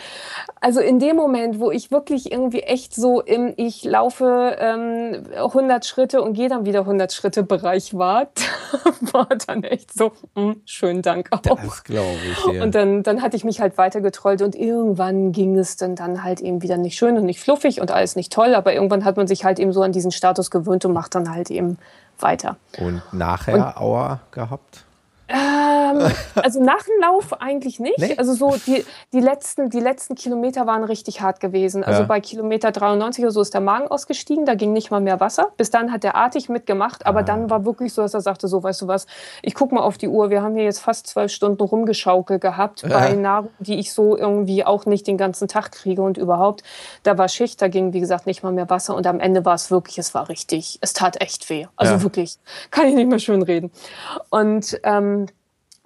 also 0.60 0.80
in 0.80 0.98
dem 0.98 1.16
Moment, 1.16 1.58
wo 1.58 1.70
ich 1.70 1.90
wirklich 1.90 2.30
irgendwie 2.30 2.60
echt 2.60 2.94
so 2.94 3.20
im 3.20 3.54
ich 3.56 3.84
laufe 3.84 4.56
ähm, 4.58 5.24
100 5.34 5.86
Schritte 5.86 6.22
und 6.22 6.34
gehe 6.34 6.48
dann 6.48 6.66
wieder 6.66 6.80
100 6.80 7.12
Schritte 7.12 7.42
Bereich 7.42 7.96
war, 7.96 8.28
war 9.12 9.28
dann 9.46 9.64
echt 9.64 9.92
so, 9.94 10.12
mh, 10.34 10.42
hm, 10.42 10.62
schönen 10.66 11.02
Dank 11.02 11.28
auch. 11.30 11.40
Das 11.40 11.84
glaube 11.84 12.18
ich. 12.30 12.54
Ja. 12.54 12.62
Und 12.62 12.74
dann, 12.74 13.02
dann 13.02 13.22
hatte 13.22 13.36
ich 13.36 13.44
mich 13.44 13.60
halt 13.60 13.78
weiter 13.78 14.00
getrollt 14.00 14.42
und 14.42 14.54
irgendwann 14.54 15.32
ging 15.32 15.56
es 15.56 15.76
dann, 15.76 15.96
dann 15.96 16.22
halt 16.24 16.40
eben 16.40 16.62
wieder 16.62 16.76
nicht 16.76 16.96
schön 16.96 17.16
und 17.16 17.24
nicht 17.24 17.40
fluffig 17.40 17.80
und 17.80 17.90
alles 17.90 18.16
nicht 18.16 18.32
toll, 18.32 18.54
aber 18.54 18.74
irgendwann 18.74 19.04
hat 19.04 19.16
man 19.16 19.26
sich 19.26 19.44
halt 19.44 19.58
eben 19.58 19.72
so 19.72 19.82
an 19.82 19.92
diesen 19.92 20.10
Status 20.10 20.50
gewöhnt 20.50 20.84
und 20.84 20.92
macht 20.92 21.14
dann 21.14 21.30
halt 21.30 21.50
eben 21.50 21.78
weiter. 22.22 22.56
Und 22.78 23.02
nachher 23.12 23.54
und, 23.54 23.76
Auer 23.76 24.20
gehabt? 24.30 24.84
Äh, 25.28 25.78
Ähm, 25.88 26.12
also 26.34 26.62
nach 26.62 26.82
dem 26.82 27.00
Lauf 27.00 27.40
eigentlich 27.40 27.80
nicht. 27.80 27.98
Nee? 27.98 28.14
Also 28.16 28.34
so 28.34 28.56
die, 28.66 28.84
die, 29.12 29.20
letzten, 29.20 29.70
die 29.70 29.80
letzten 29.80 30.14
Kilometer 30.14 30.66
waren 30.66 30.84
richtig 30.84 31.20
hart 31.20 31.40
gewesen. 31.40 31.84
Also 31.84 32.02
ja. 32.02 32.06
bei 32.06 32.20
Kilometer 32.20 32.72
93 32.72 33.24
oder 33.24 33.32
so 33.32 33.40
ist 33.40 33.54
der 33.54 33.60
Magen 33.60 33.88
ausgestiegen, 33.88 34.46
da 34.46 34.54
ging 34.54 34.72
nicht 34.72 34.90
mal 34.90 35.00
mehr 35.00 35.20
Wasser. 35.20 35.50
Bis 35.56 35.70
dann 35.70 35.92
hat 35.92 36.04
er 36.04 36.14
artig 36.14 36.48
mitgemacht, 36.48 37.06
aber 37.06 37.20
ah. 37.20 37.24
dann 37.24 37.50
war 37.50 37.64
wirklich 37.64 37.92
so, 37.92 38.02
dass 38.02 38.14
er 38.14 38.20
sagte, 38.20 38.48
so 38.48 38.62
weißt 38.62 38.82
du 38.82 38.88
was, 38.88 39.06
ich 39.42 39.54
guck 39.54 39.72
mal 39.72 39.80
auf 39.80 39.98
die 39.98 40.08
Uhr, 40.08 40.30
wir 40.30 40.42
haben 40.42 40.54
hier 40.54 40.64
jetzt 40.64 40.80
fast 40.80 41.06
zwölf 41.06 41.32
Stunden 41.32 41.62
rumgeschaukelt 41.62 42.40
gehabt 42.40 42.82
ja. 42.82 42.88
bei 42.88 43.12
Nahrung, 43.12 43.50
die 43.58 43.78
ich 43.78 43.92
so 43.92 44.16
irgendwie 44.16 44.64
auch 44.64 44.86
nicht 44.86 45.06
den 45.06 45.16
ganzen 45.16 45.48
Tag 45.48 45.72
kriege 45.72 46.02
und 46.02 46.18
überhaupt. 46.18 46.62
Da 47.02 47.18
war 47.18 47.28
Schicht, 47.28 47.60
da 47.62 47.68
ging 47.68 47.92
wie 47.92 48.00
gesagt 48.00 48.26
nicht 48.26 48.42
mal 48.42 48.52
mehr 48.52 48.70
Wasser 48.70 48.94
und 48.94 49.06
am 49.06 49.20
Ende 49.20 49.44
war 49.44 49.54
es 49.54 49.70
wirklich, 49.70 49.98
es 49.98 50.14
war 50.14 50.28
richtig, 50.28 50.78
es 50.80 50.92
tat 50.92 51.20
echt 51.20 51.48
weh. 51.50 51.66
Also 51.76 51.94
ja. 51.94 52.02
wirklich, 52.02 52.38
kann 52.70 52.86
ich 52.86 52.94
nicht 52.94 53.08
mehr 53.08 53.18
schön 53.18 53.42
reden. 53.42 53.70
Und 54.30 54.78
ähm, 54.82 55.17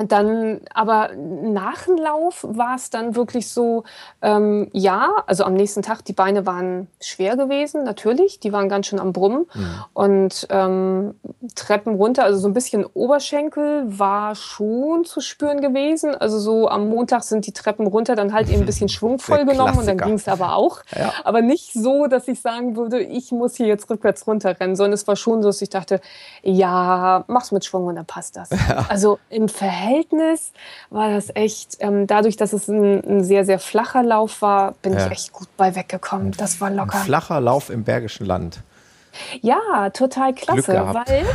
dann, 0.09 0.61
aber 0.75 1.11
nach 1.17 1.85
dem 1.85 1.97
Lauf 1.97 2.45
war 2.49 2.77
es 2.77 2.91
dann 2.91 3.15
wirklich 3.15 3.49
so, 3.49 3.85
ähm, 4.21 4.69
ja, 4.73 5.23
also 5.27 5.45
am 5.45 5.55
nächsten 5.55 5.83
Tag, 5.83 6.05
die 6.05 6.13
Beine 6.13 6.47
waren 6.47 6.89
schwer 7.01 7.37
gewesen, 7.37 7.85
natürlich, 7.85 8.41
die 8.41 8.53
waren 8.53 8.69
ganz 8.69 8.87
schön 8.87 8.99
am 8.99 9.13
Brummen. 9.13 9.47
Mhm. 9.55 9.85
Und 9.93 10.47
ähm, 10.51 11.15
Treppen 11.55 11.95
runter, 11.95 12.25
also 12.25 12.39
so 12.39 12.49
ein 12.49 12.55
bisschen 12.55 12.85
Oberschenkel 12.85 13.85
war 13.87 14.35
schon 14.35 15.05
zu 15.05 15.21
spüren 15.21 15.61
gewesen. 15.61 16.15
Also 16.15 16.39
so 16.39 16.69
am 16.69 16.89
Montag 16.89 17.23
sind 17.23 17.47
die 17.47 17.53
Treppen 17.53 17.87
runter, 17.87 18.17
dann 18.17 18.33
halt 18.33 18.49
eben 18.49 18.61
ein 18.61 18.67
bisschen 18.67 18.89
schwungvoll 18.89 19.45
genommen 19.45 19.79
und 19.79 19.87
dann 19.87 19.99
ging 19.99 20.15
es 20.15 20.29
aber 20.29 20.57
auch. 20.57 20.81
Ja. 20.97 21.13
Aber 21.25 21.43
nicht 21.43 21.73
so, 21.73 22.07
dass 22.07 22.29
ich 22.29 22.41
sagen 22.41 22.77
würde, 22.77 23.01
ich 23.01 23.33
muss 23.33 23.57
hier 23.57 23.67
jetzt 23.67 23.89
rückwärts 23.91 24.27
runterrennen, 24.27 24.77
sondern 24.77 24.95
es 24.95 25.07
war 25.07 25.17
schon 25.17 25.43
so, 25.43 25.49
dass 25.49 25.63
ich 25.63 25.71
dachte, 25.71 26.01
ja, 26.43 27.25
mach's 27.29 27.53
mit 27.53 27.65
Schwung 27.65 27.87
und 27.87 27.97
dann 27.97 28.07
passt 28.07 28.37
das. 28.37 28.51
Ja. 28.51 28.87
Also 28.89 29.19
im 29.29 29.49
Verhältnis 29.49 29.92
Verhältnis 29.93 30.53
war 30.91 31.11
das 31.11 31.31
echt, 31.35 31.77
ähm, 31.81 32.07
dadurch, 32.07 32.37
dass 32.37 32.53
es 32.53 32.69
ein, 32.69 33.05
ein, 33.05 33.25
sehr, 33.25 33.45
sehr 33.45 33.59
flacher 33.59 34.03
Lauf 34.03 34.43
war, 34.43 34.73
bin 34.83 34.95
ja. 34.95 35.07
ich 35.07 35.13
echt 35.13 35.33
gut 35.33 35.49
bei 35.57 35.75
weggekommen. 35.75 36.33
Das 36.33 36.61
war 36.61 36.71
locker. 36.71 36.99
Ein 36.99 37.05
flacher 37.05 37.41
Lauf 37.41 37.71
im 37.71 37.85
Bergischen 37.85 38.27
Land. 38.27 38.63
Ja, 39.41 39.91
total 39.91 40.35
klasse, 40.35 40.73
weil 40.93 41.27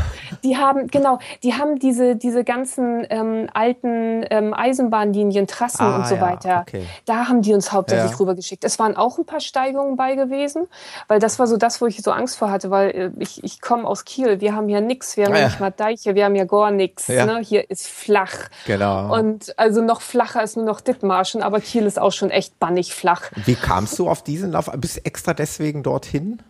die 0.43 0.57
haben, 0.57 0.87
genau, 0.87 1.19
die 1.43 1.53
haben 1.53 1.79
diese, 1.79 2.15
diese 2.15 2.43
ganzen 2.43 3.05
ähm, 3.09 3.49
alten 3.53 4.25
ähm, 4.29 4.53
Eisenbahnlinien, 4.53 5.47
Trassen 5.47 5.83
ah, 5.83 5.97
und 5.97 6.07
so 6.07 6.15
ja, 6.15 6.21
weiter. 6.21 6.65
Okay. 6.67 6.83
Da 7.05 7.27
haben 7.27 7.41
die 7.41 7.53
uns 7.53 7.71
hauptsächlich 7.71 8.11
ja. 8.11 8.17
rübergeschickt. 8.17 8.63
Es 8.63 8.79
waren 8.79 8.95
auch 8.95 9.17
ein 9.17 9.25
paar 9.25 9.39
Steigungen 9.39 9.95
bei 9.95 10.15
gewesen, 10.15 10.67
weil 11.07 11.19
das 11.19 11.39
war 11.39 11.47
so 11.47 11.57
das, 11.57 11.81
wo 11.81 11.85
ich 11.85 12.01
so 12.01 12.11
Angst 12.11 12.37
vor 12.37 12.51
hatte, 12.51 12.69
weil 12.71 12.89
äh, 12.89 13.11
ich, 13.19 13.43
ich 13.43 13.61
komme 13.61 13.87
aus 13.87 14.05
Kiel, 14.05 14.41
wir 14.41 14.55
haben 14.55 14.67
hier 14.67 14.81
nichts, 14.81 15.17
wir 15.17 15.25
haben 15.25 15.33
ah, 15.33 15.39
ja 15.39 15.45
nicht 15.45 15.59
mal 15.59 15.71
Deiche, 15.71 16.15
wir 16.15 16.25
haben 16.25 16.35
ja 16.35 16.45
gar 16.45 16.71
nichts. 16.71 17.07
Ne? 17.07 17.39
Hier 17.43 17.69
ist 17.69 17.87
flach. 17.87 18.49
Genau. 18.65 19.15
Und 19.15 19.57
also 19.57 19.81
noch 19.81 20.01
flacher 20.01 20.43
ist 20.43 20.57
nur 20.57 20.65
noch 20.65 20.81
Dithmarschen, 20.81 21.41
aber 21.41 21.59
Kiel 21.59 21.85
ist 21.85 21.99
auch 21.99 22.11
schon 22.11 22.29
echt 22.29 22.59
bannig 22.59 22.93
flach. 22.93 23.31
Wie 23.35 23.55
kamst 23.55 23.97
du 23.99 24.09
auf 24.09 24.23
diesen 24.23 24.51
Lauf? 24.51 24.69
Bist 24.77 24.97
du 24.97 25.05
extra 25.05 25.33
deswegen 25.33 25.83
dorthin? 25.83 26.41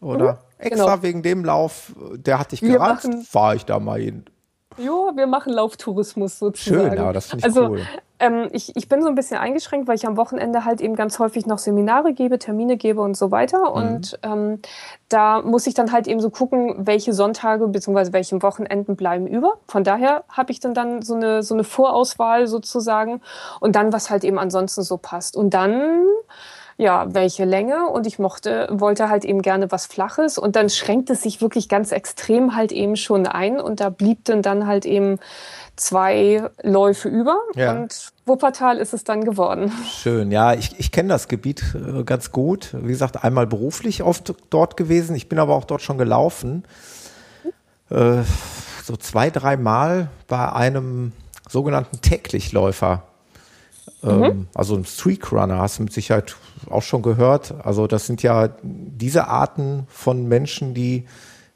Oder? 0.00 0.32
Mhm. 0.32 0.38
Extra 0.58 0.94
genau. 0.94 1.02
wegen 1.02 1.22
dem 1.22 1.44
Lauf, 1.44 1.92
der 2.14 2.38
hat 2.38 2.52
dich 2.52 2.60
gereizt, 2.60 3.08
fahre 3.28 3.56
ich 3.56 3.64
da 3.64 3.78
mal 3.78 4.00
hin. 4.00 4.24
Ja, 4.78 5.12
wir 5.14 5.26
machen 5.26 5.52
Lauftourismus 5.52 6.38
sozusagen. 6.38 6.90
Schön, 6.90 6.98
ja, 6.98 7.12
das 7.12 7.26
finde 7.26 7.48
ich 7.48 7.56
also, 7.56 7.70
cool. 7.70 7.82
Ähm, 8.18 8.48
ich, 8.52 8.74
ich 8.76 8.88
bin 8.88 9.02
so 9.02 9.08
ein 9.08 9.14
bisschen 9.14 9.38
eingeschränkt, 9.38 9.88
weil 9.88 9.96
ich 9.96 10.06
am 10.06 10.16
Wochenende 10.16 10.64
halt 10.64 10.80
eben 10.80 10.96
ganz 10.96 11.18
häufig 11.18 11.46
noch 11.46 11.58
Seminare 11.58 12.14
gebe, 12.14 12.38
Termine 12.38 12.76
gebe 12.76 13.00
und 13.02 13.16
so 13.16 13.30
weiter. 13.30 13.58
Mhm. 13.58 13.74
Und 13.74 14.18
ähm, 14.22 14.60
da 15.08 15.42
muss 15.42 15.66
ich 15.66 15.74
dann 15.74 15.92
halt 15.92 16.06
eben 16.06 16.20
so 16.20 16.30
gucken, 16.30 16.74
welche 16.78 17.12
Sonntage 17.12 17.68
bzw. 17.68 18.12
welche 18.12 18.42
Wochenenden 18.42 18.96
bleiben 18.96 19.26
über. 19.26 19.58
Von 19.68 19.84
daher 19.84 20.24
habe 20.28 20.50
ich 20.52 20.60
dann, 20.60 20.72
dann 20.72 21.02
so, 21.02 21.14
eine, 21.14 21.42
so 21.42 21.54
eine 21.54 21.64
Vorauswahl 21.64 22.46
sozusagen 22.46 23.20
und 23.60 23.76
dann, 23.76 23.92
was 23.92 24.08
halt 24.08 24.24
eben 24.24 24.38
ansonsten 24.38 24.82
so 24.82 24.96
passt. 24.96 25.36
Und 25.36 25.52
dann 25.52 26.04
ja, 26.78 27.06
welche 27.14 27.44
Länge 27.44 27.88
und 27.88 28.06
ich 28.06 28.18
mochte, 28.18 28.68
wollte 28.70 29.08
halt 29.08 29.24
eben 29.24 29.40
gerne 29.40 29.72
was 29.72 29.86
Flaches 29.86 30.36
und 30.36 30.56
dann 30.56 30.68
schränkt 30.68 31.08
es 31.08 31.22
sich 31.22 31.40
wirklich 31.40 31.68
ganz 31.68 31.90
extrem 31.90 32.54
halt 32.54 32.70
eben 32.70 32.96
schon 32.96 33.26
ein 33.26 33.58
und 33.60 33.80
da 33.80 33.88
blieb 33.88 34.24
dann 34.24 34.66
halt 34.66 34.84
eben 34.84 35.18
zwei 35.76 36.50
Läufe 36.62 37.08
über 37.08 37.38
ja. 37.54 37.72
und 37.72 38.12
Wuppertal 38.26 38.78
ist 38.78 38.92
es 38.92 39.04
dann 39.04 39.24
geworden. 39.24 39.72
Schön, 39.88 40.30
ja, 40.30 40.52
ich, 40.52 40.78
ich 40.78 40.92
kenne 40.92 41.10
das 41.10 41.28
Gebiet 41.28 41.62
äh, 41.74 42.02
ganz 42.02 42.32
gut. 42.32 42.70
Wie 42.72 42.88
gesagt, 42.88 43.24
einmal 43.24 43.46
beruflich 43.46 44.02
oft 44.02 44.34
dort 44.50 44.76
gewesen, 44.76 45.16
ich 45.16 45.28
bin 45.28 45.38
aber 45.38 45.54
auch 45.54 45.64
dort 45.64 45.80
schon 45.80 45.96
gelaufen. 45.96 46.64
Äh, 47.88 48.22
so 48.84 48.96
zwei, 48.96 49.30
dreimal 49.30 50.10
bei 50.28 50.52
einem 50.52 51.12
sogenannten 51.48 52.00
Täglichläufer. 52.00 53.04
Ähm, 54.02 54.20
mhm. 54.20 54.48
Also 54.54 54.76
ein 54.76 54.84
Streakrunner 54.84 55.58
hast 55.58 55.78
du 55.78 55.84
mit 55.84 55.92
Sicherheit 55.92 56.36
auch 56.68 56.82
schon 56.82 57.02
gehört. 57.02 57.54
Also 57.64 57.86
das 57.86 58.06
sind 58.06 58.22
ja 58.22 58.50
diese 58.62 59.28
Arten 59.28 59.86
von 59.88 60.26
Menschen, 60.28 60.74
die 60.74 61.04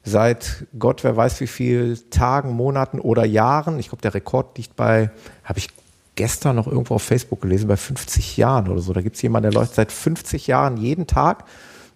seit 0.03 0.65
Gott, 0.77 1.03
wer 1.03 1.15
weiß 1.15 1.39
wie 1.41 1.47
viel 1.47 1.97
Tagen, 2.09 2.51
Monaten 2.51 2.99
oder 2.99 3.25
Jahren, 3.25 3.79
ich 3.79 3.89
glaube, 3.89 4.01
der 4.01 4.13
Rekord 4.13 4.57
liegt 4.57 4.75
bei, 4.75 5.11
habe 5.43 5.59
ich 5.59 5.69
gestern 6.15 6.55
noch 6.55 6.67
irgendwo 6.67 6.95
auf 6.95 7.03
Facebook 7.03 7.41
gelesen, 7.41 7.67
bei 7.67 7.77
50 7.77 8.37
Jahren 8.37 8.67
oder 8.67 8.81
so. 8.81 8.93
Da 8.93 9.01
gibt 9.01 9.15
es 9.15 9.21
jemanden, 9.21 9.51
der 9.51 9.59
läuft 9.59 9.75
seit 9.75 9.91
50 9.91 10.47
Jahren 10.47 10.77
jeden 10.77 11.07
Tag. 11.07 11.45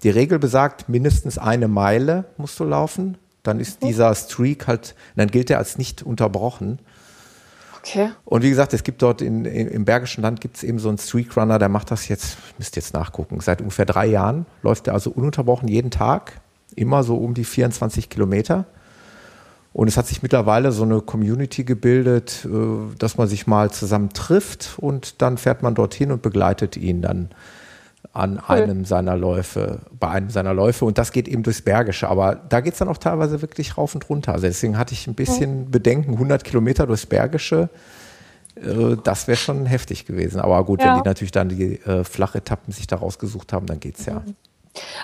Die 0.03 0.09
Regel 0.09 0.39
besagt, 0.39 0.87
mindestens 0.87 1.37
eine 1.37 1.67
Meile 1.67 2.25
musst 2.37 2.59
du 2.59 2.63
laufen. 2.63 3.17
Dann 3.43 3.59
ist 3.59 3.81
mhm. 3.81 3.87
dieser 3.87 4.13
Streak 4.15 4.67
halt, 4.67 4.95
dann 5.15 5.29
gilt 5.29 5.49
er 5.49 5.57
als 5.57 5.77
nicht 5.77 6.03
unterbrochen. 6.03 6.79
Okay. 7.85 8.09
Und 8.23 8.41
wie 8.41 8.49
gesagt, 8.49 8.73
es 8.73 8.83
gibt 8.83 9.01
dort 9.03 9.21
in, 9.21 9.45
in, 9.45 9.67
im 9.67 9.85
Bergischen 9.85 10.23
Land 10.23 10.41
gibt 10.41 10.57
es 10.57 10.63
eben 10.63 10.79
so 10.79 10.89
einen 10.89 10.97
Streakrunner, 10.97 11.59
der 11.59 11.69
macht 11.69 11.91
das 11.91 12.07
jetzt, 12.07 12.37
müsst 12.57 12.75
jetzt 12.75 12.95
nachgucken, 12.95 13.39
seit 13.41 13.61
ungefähr 13.61 13.85
drei 13.85 14.07
Jahren 14.07 14.47
läuft 14.63 14.87
er 14.87 14.93
also 14.93 15.11
ununterbrochen 15.11 15.67
jeden 15.67 15.91
Tag, 15.91 16.41
immer 16.75 17.03
so 17.03 17.17
um 17.17 17.35
die 17.35 17.43
24 17.43 18.09
Kilometer. 18.09 18.65
Und 19.71 19.87
es 19.87 19.97
hat 19.97 20.07
sich 20.07 20.23
mittlerweile 20.23 20.71
so 20.71 20.83
eine 20.83 21.01
Community 21.01 21.63
gebildet, 21.63 22.45
äh, 22.45 22.95
dass 22.97 23.17
man 23.17 23.27
sich 23.27 23.45
mal 23.45 23.69
zusammen 23.71 24.09
trifft 24.09 24.75
und 24.77 25.21
dann 25.21 25.37
fährt 25.37 25.61
man 25.61 25.75
dorthin 25.75 26.11
und 26.11 26.21
begleitet 26.21 26.77
ihn 26.77 27.01
dann 27.01 27.29
an 28.15 28.41
cool. 28.47 28.55
einem 28.55 28.85
seiner 28.85 29.17
Läufe, 29.17 29.79
bei 29.99 30.09
einem 30.09 30.29
seiner 30.29 30.53
Läufe. 30.53 30.85
Und 30.85 30.97
das 30.97 31.11
geht 31.11 31.27
eben 31.27 31.43
durchs 31.43 31.61
Bergische. 31.61 32.07
Aber 32.07 32.35
da 32.35 32.61
geht 32.61 32.73
es 32.73 32.79
dann 32.79 32.87
auch 32.87 32.97
teilweise 32.97 33.41
wirklich 33.41 33.77
rauf 33.77 33.93
und 33.93 34.09
runter. 34.09 34.33
Also 34.33 34.47
deswegen 34.47 34.77
hatte 34.77 34.93
ich 34.93 35.05
ein 35.07 35.15
bisschen 35.15 35.69
Bedenken, 35.69 36.13
100 36.13 36.43
Kilometer 36.43 36.87
durchs 36.87 37.05
Bergische. 37.05 37.69
Äh, 38.55 38.95
das 39.03 39.27
wäre 39.27 39.37
schon 39.37 39.65
heftig 39.65 40.05
gewesen. 40.05 40.39
Aber 40.39 40.63
gut, 40.63 40.81
ja. 40.81 40.95
wenn 40.95 41.03
die 41.03 41.09
natürlich 41.09 41.31
dann 41.31 41.49
die 41.49 41.81
äh, 41.81 42.03
Flachetappen 42.03 42.73
sich 42.73 42.87
da 42.87 42.95
rausgesucht 42.95 43.51
haben, 43.51 43.65
dann 43.65 43.79
geht 43.79 43.99
es 43.99 44.05
ja. 44.05 44.15
Mhm. 44.15 44.35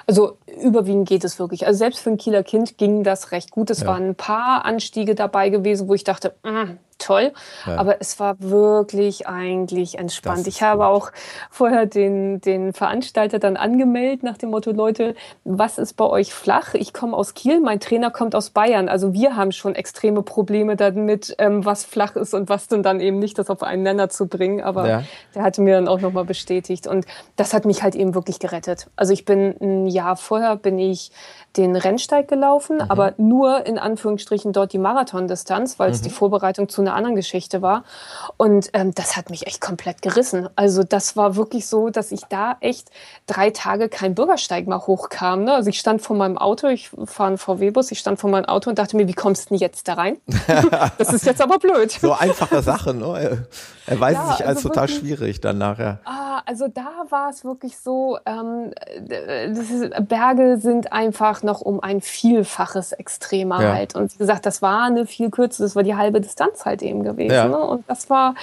Also 0.07 0.37
überwiegend 0.61 1.07
geht 1.07 1.23
es 1.23 1.39
wirklich. 1.39 1.65
Also 1.67 1.79
selbst 1.79 1.99
für 1.99 2.09
ein 2.09 2.17
Kieler 2.17 2.43
Kind 2.43 2.77
ging 2.77 3.03
das 3.03 3.31
recht 3.31 3.51
gut. 3.51 3.69
Es 3.69 3.81
ja. 3.81 3.87
waren 3.87 4.09
ein 4.09 4.15
paar 4.15 4.65
Anstiege 4.65 5.15
dabei 5.15 5.49
gewesen, 5.49 5.87
wo 5.87 5.93
ich 5.93 6.03
dachte, 6.03 6.33
mm, 6.43 6.77
toll. 7.01 7.33
Ja. 7.65 7.77
Aber 7.77 7.97
es 7.99 8.19
war 8.19 8.35
wirklich 8.39 9.27
eigentlich 9.27 9.97
entspannt. 9.97 10.47
Ich 10.47 10.61
habe 10.61 10.79
gut. 10.79 10.87
auch 10.87 11.11
vorher 11.49 11.85
den, 11.85 12.41
den 12.41 12.73
Veranstalter 12.73 13.39
dann 13.39 13.57
angemeldet 13.57 14.23
nach 14.23 14.37
dem 14.37 14.51
Motto, 14.51 14.71
Leute, 14.71 15.15
was 15.43 15.77
ist 15.77 15.93
bei 15.93 16.05
euch 16.05 16.33
flach? 16.33 16.73
Ich 16.73 16.93
komme 16.93 17.15
aus 17.15 17.33
Kiel, 17.33 17.59
mein 17.59 17.79
Trainer 17.79 18.11
kommt 18.11 18.35
aus 18.35 18.51
Bayern. 18.51 18.89
Also 18.89 19.13
wir 19.13 19.35
haben 19.35 19.51
schon 19.51 19.75
extreme 19.75 20.21
Probleme 20.21 20.75
damit, 20.75 21.35
ähm, 21.37 21.65
was 21.65 21.83
flach 21.83 22.15
ist 22.15 22.33
und 22.33 22.49
was 22.49 22.67
denn 22.67 22.83
dann 22.83 22.99
eben 22.99 23.19
nicht, 23.19 23.37
das 23.37 23.49
auf 23.49 23.63
einen 23.63 23.83
Nenner 23.83 24.09
zu 24.09 24.27
bringen. 24.27 24.61
Aber 24.61 24.87
ja. 24.87 25.03
der 25.35 25.43
hatte 25.43 25.61
mir 25.61 25.75
dann 25.75 25.87
auch 25.87 25.99
nochmal 25.99 26.25
bestätigt. 26.25 26.87
Und 26.87 27.05
das 27.35 27.53
hat 27.53 27.65
mich 27.65 27.83
halt 27.83 27.95
eben 27.95 28.15
wirklich 28.15 28.39
gerettet. 28.39 28.87
Also 28.95 29.13
ich 29.13 29.25
bin 29.25 29.55
ein 29.59 29.87
Jahr 29.87 30.15
vorher, 30.15 30.55
bin 30.55 30.79
ich 30.79 31.11
den 31.57 31.75
Rennsteig 31.75 32.27
gelaufen, 32.27 32.77
mhm. 32.77 32.85
aber 32.89 33.13
nur 33.17 33.65
in 33.65 33.77
Anführungsstrichen 33.77 34.53
dort 34.53 34.73
die 34.73 34.77
Marathondistanz, 34.77 35.79
weil 35.79 35.91
es 35.91 35.99
mhm. 35.99 36.05
die 36.05 36.09
Vorbereitung 36.11 36.69
zu 36.69 36.81
einer 36.81 36.95
anderen 36.95 37.15
Geschichte 37.15 37.61
war. 37.61 37.83
Und 38.37 38.69
ähm, 38.73 38.93
das 38.93 39.17
hat 39.17 39.29
mich 39.29 39.47
echt 39.47 39.61
komplett 39.61 40.01
gerissen. 40.01 40.49
Also 40.55 40.83
das 40.83 41.17
war 41.17 41.35
wirklich 41.35 41.67
so, 41.67 41.89
dass 41.89 42.11
ich 42.11 42.21
da 42.29 42.57
echt 42.61 42.89
drei 43.27 43.49
Tage 43.49 43.89
kein 43.89 44.15
Bürgersteig 44.15 44.67
mal 44.67 44.79
hochkam. 44.79 45.43
Ne? 45.43 45.53
Also 45.53 45.69
ich 45.69 45.79
stand 45.79 46.01
vor 46.01 46.15
meinem 46.15 46.37
Auto, 46.37 46.67
ich 46.67 46.89
fahre 47.05 47.27
einen 47.27 47.37
VW-Bus, 47.37 47.91
ich 47.91 47.99
stand 47.99 48.19
vor 48.19 48.29
meinem 48.29 48.45
Auto 48.45 48.69
und 48.69 48.79
dachte 48.79 48.95
mir, 48.95 49.07
wie 49.07 49.13
kommst 49.13 49.45
du 49.45 49.49
denn 49.49 49.59
jetzt 49.59 49.87
da 49.87 49.93
rein? 49.93 50.17
das 50.97 51.13
ist 51.13 51.25
jetzt 51.25 51.41
aber 51.41 51.59
blöd. 51.59 51.91
So 51.91 52.13
einfache 52.13 52.61
Sachen, 52.61 52.99
ne? 52.99 53.45
erweisen 53.85 54.21
ja, 54.21 54.31
sich 54.31 54.45
als 54.45 54.57
also 54.57 54.69
total 54.69 54.87
wirklich, 54.87 54.99
schwierig 54.99 55.41
dann 55.41 55.57
nachher. 55.57 55.99
Ah, 56.05 56.41
also 56.45 56.67
da 56.67 56.89
war 57.09 57.29
es 57.29 57.43
wirklich 57.43 57.77
so, 57.77 58.17
ähm, 58.25 58.71
ist, 59.07 60.07
Berge 60.07 60.57
sind 60.57 60.91
einfach 60.93 61.40
noch 61.43 61.61
um 61.61 61.79
ein 61.79 62.01
Vielfaches 62.01 62.91
extremer 62.91 63.61
ja. 63.61 63.73
halt. 63.73 63.95
Und 63.95 64.13
wie 64.13 64.17
gesagt, 64.17 64.45
das 64.45 64.61
war 64.61 64.83
eine 64.85 65.05
viel 65.05 65.29
kürzere, 65.29 65.63
das 65.65 65.75
war 65.75 65.83
die 65.83 65.95
halbe 65.95 66.21
Distanz 66.21 66.65
halt 66.65 66.81
eben 66.81 67.03
gewesen. 67.03 67.33
Ja. 67.33 67.47
Ne? 67.47 67.57
Und 67.57 67.83
das 67.87 68.09
war, 68.09 68.35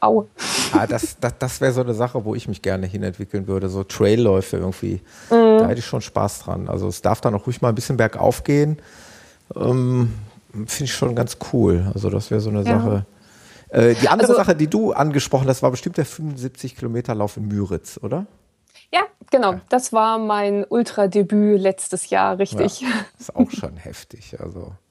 au. 0.00 0.26
Ah, 0.72 0.86
das 0.86 1.16
das, 1.20 1.34
das 1.38 1.60
wäre 1.60 1.72
so 1.72 1.82
eine 1.82 1.94
Sache, 1.94 2.24
wo 2.24 2.34
ich 2.34 2.48
mich 2.48 2.62
gerne 2.62 2.86
hinentwickeln 2.86 3.46
würde, 3.46 3.68
so 3.68 3.84
Trailläufe 3.84 4.56
irgendwie. 4.56 5.00
Mhm. 5.30 5.58
Da 5.58 5.68
hätte 5.68 5.80
ich 5.80 5.86
schon 5.86 6.00
Spaß 6.00 6.40
dran. 6.40 6.68
Also 6.68 6.88
es 6.88 7.02
darf 7.02 7.20
dann 7.20 7.34
auch 7.34 7.46
ruhig 7.46 7.60
mal 7.62 7.68
ein 7.68 7.74
bisschen 7.74 7.96
bergauf 7.96 8.44
gehen. 8.44 8.78
Ähm, 9.54 10.12
Finde 10.52 10.84
ich 10.84 10.94
schon 10.94 11.14
ganz 11.14 11.38
cool. 11.52 11.90
Also 11.94 12.10
das 12.10 12.30
wäre 12.30 12.40
so 12.40 12.50
eine 12.50 12.64
Sache 12.64 13.06
Äh, 13.70 13.94
die 13.94 14.08
andere 14.08 14.28
also, 14.28 14.38
Sache, 14.38 14.54
die 14.54 14.68
du 14.68 14.92
angesprochen 14.92 15.48
hast, 15.48 15.62
war 15.62 15.70
bestimmt 15.70 15.96
der 15.96 16.04
75 16.04 16.76
Kilometer 16.76 17.14
Lauf 17.14 17.38
in 17.38 17.48
Müritz, 17.48 17.98
oder? 18.02 18.26
Ja, 18.92 19.02
genau. 19.30 19.54
Das 19.68 19.92
war 19.92 20.18
mein 20.18 20.64
Ultradebüt 20.68 21.60
letztes 21.60 22.10
Jahr, 22.10 22.38
richtig. 22.38 22.80
Ja, 22.80 22.88
ist 23.18 23.34
auch 23.34 23.50
schon 23.50 23.76
heftig. 23.76 24.36
Also. 24.38 24.72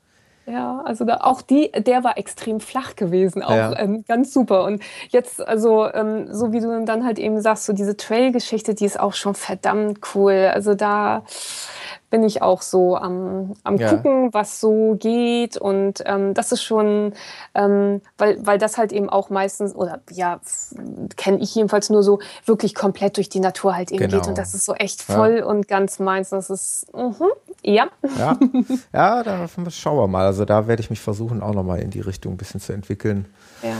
Ja, 0.47 0.81
also 0.85 1.05
da, 1.05 1.17
auch 1.21 1.41
die, 1.43 1.71
der 1.71 2.03
war 2.03 2.17
extrem 2.17 2.59
flach 2.59 2.95
gewesen, 2.95 3.43
auch 3.43 3.55
ja. 3.55 3.77
ähm, 3.77 4.03
ganz 4.07 4.33
super. 4.33 4.63
Und 4.63 4.81
jetzt, 5.09 5.39
also 5.39 5.87
ähm, 5.93 6.33
so 6.33 6.51
wie 6.51 6.59
du 6.59 6.83
dann 6.83 7.05
halt 7.05 7.19
eben 7.19 7.39
sagst, 7.41 7.65
so 7.65 7.73
diese 7.73 7.95
Trail-Geschichte, 7.95 8.73
die 8.73 8.85
ist 8.85 8.99
auch 8.99 9.13
schon 9.13 9.35
verdammt 9.35 9.99
cool. 10.15 10.49
Also 10.51 10.73
da 10.73 11.23
bin 12.11 12.23
ich 12.23 12.41
auch 12.41 12.61
so 12.61 12.95
am, 12.95 13.53
am 13.63 13.77
ja. 13.77 13.89
gucken, 13.89 14.33
was 14.33 14.59
so 14.59 14.95
geht. 14.99 15.57
Und 15.57 16.03
ähm, 16.05 16.35
das 16.35 16.51
ist 16.51 16.61
schon, 16.61 17.13
ähm, 17.55 18.01
weil, 18.17 18.45
weil 18.45 18.59
das 18.59 18.77
halt 18.77 18.91
eben 18.91 19.09
auch 19.09 19.31
meistens, 19.31 19.73
oder 19.73 20.01
ja, 20.11 20.39
kenne 21.15 21.39
ich 21.39 21.55
jedenfalls 21.55 21.89
nur 21.89 22.03
so, 22.03 22.19
wirklich 22.45 22.75
komplett 22.75 23.17
durch 23.17 23.29
die 23.29 23.39
Natur 23.39 23.75
halt 23.75 23.91
eben 23.91 24.07
genau. 24.07 24.17
geht. 24.17 24.27
Und 24.27 24.37
das 24.37 24.53
ist 24.53 24.65
so 24.65 24.75
echt 24.75 25.01
voll 25.01 25.37
ja. 25.39 25.45
und 25.45 25.67
ganz 25.67 25.99
meins. 25.99 26.29
Das 26.29 26.49
ist, 26.49 26.93
mh, 26.93 27.15
ja. 27.63 27.87
Ja, 28.19 28.37
ja 28.93 29.23
da 29.23 29.47
schauen 29.69 29.97
wir 29.97 30.07
mal. 30.07 30.25
Also 30.25 30.45
da 30.45 30.67
werde 30.67 30.81
ich 30.81 30.89
mich 30.89 30.99
versuchen, 30.99 31.41
auch 31.41 31.55
nochmal 31.55 31.79
in 31.79 31.89
die 31.89 32.01
Richtung 32.01 32.33
ein 32.33 32.37
bisschen 32.37 32.59
zu 32.59 32.73
entwickeln. 32.73 33.25
Ja. 33.63 33.73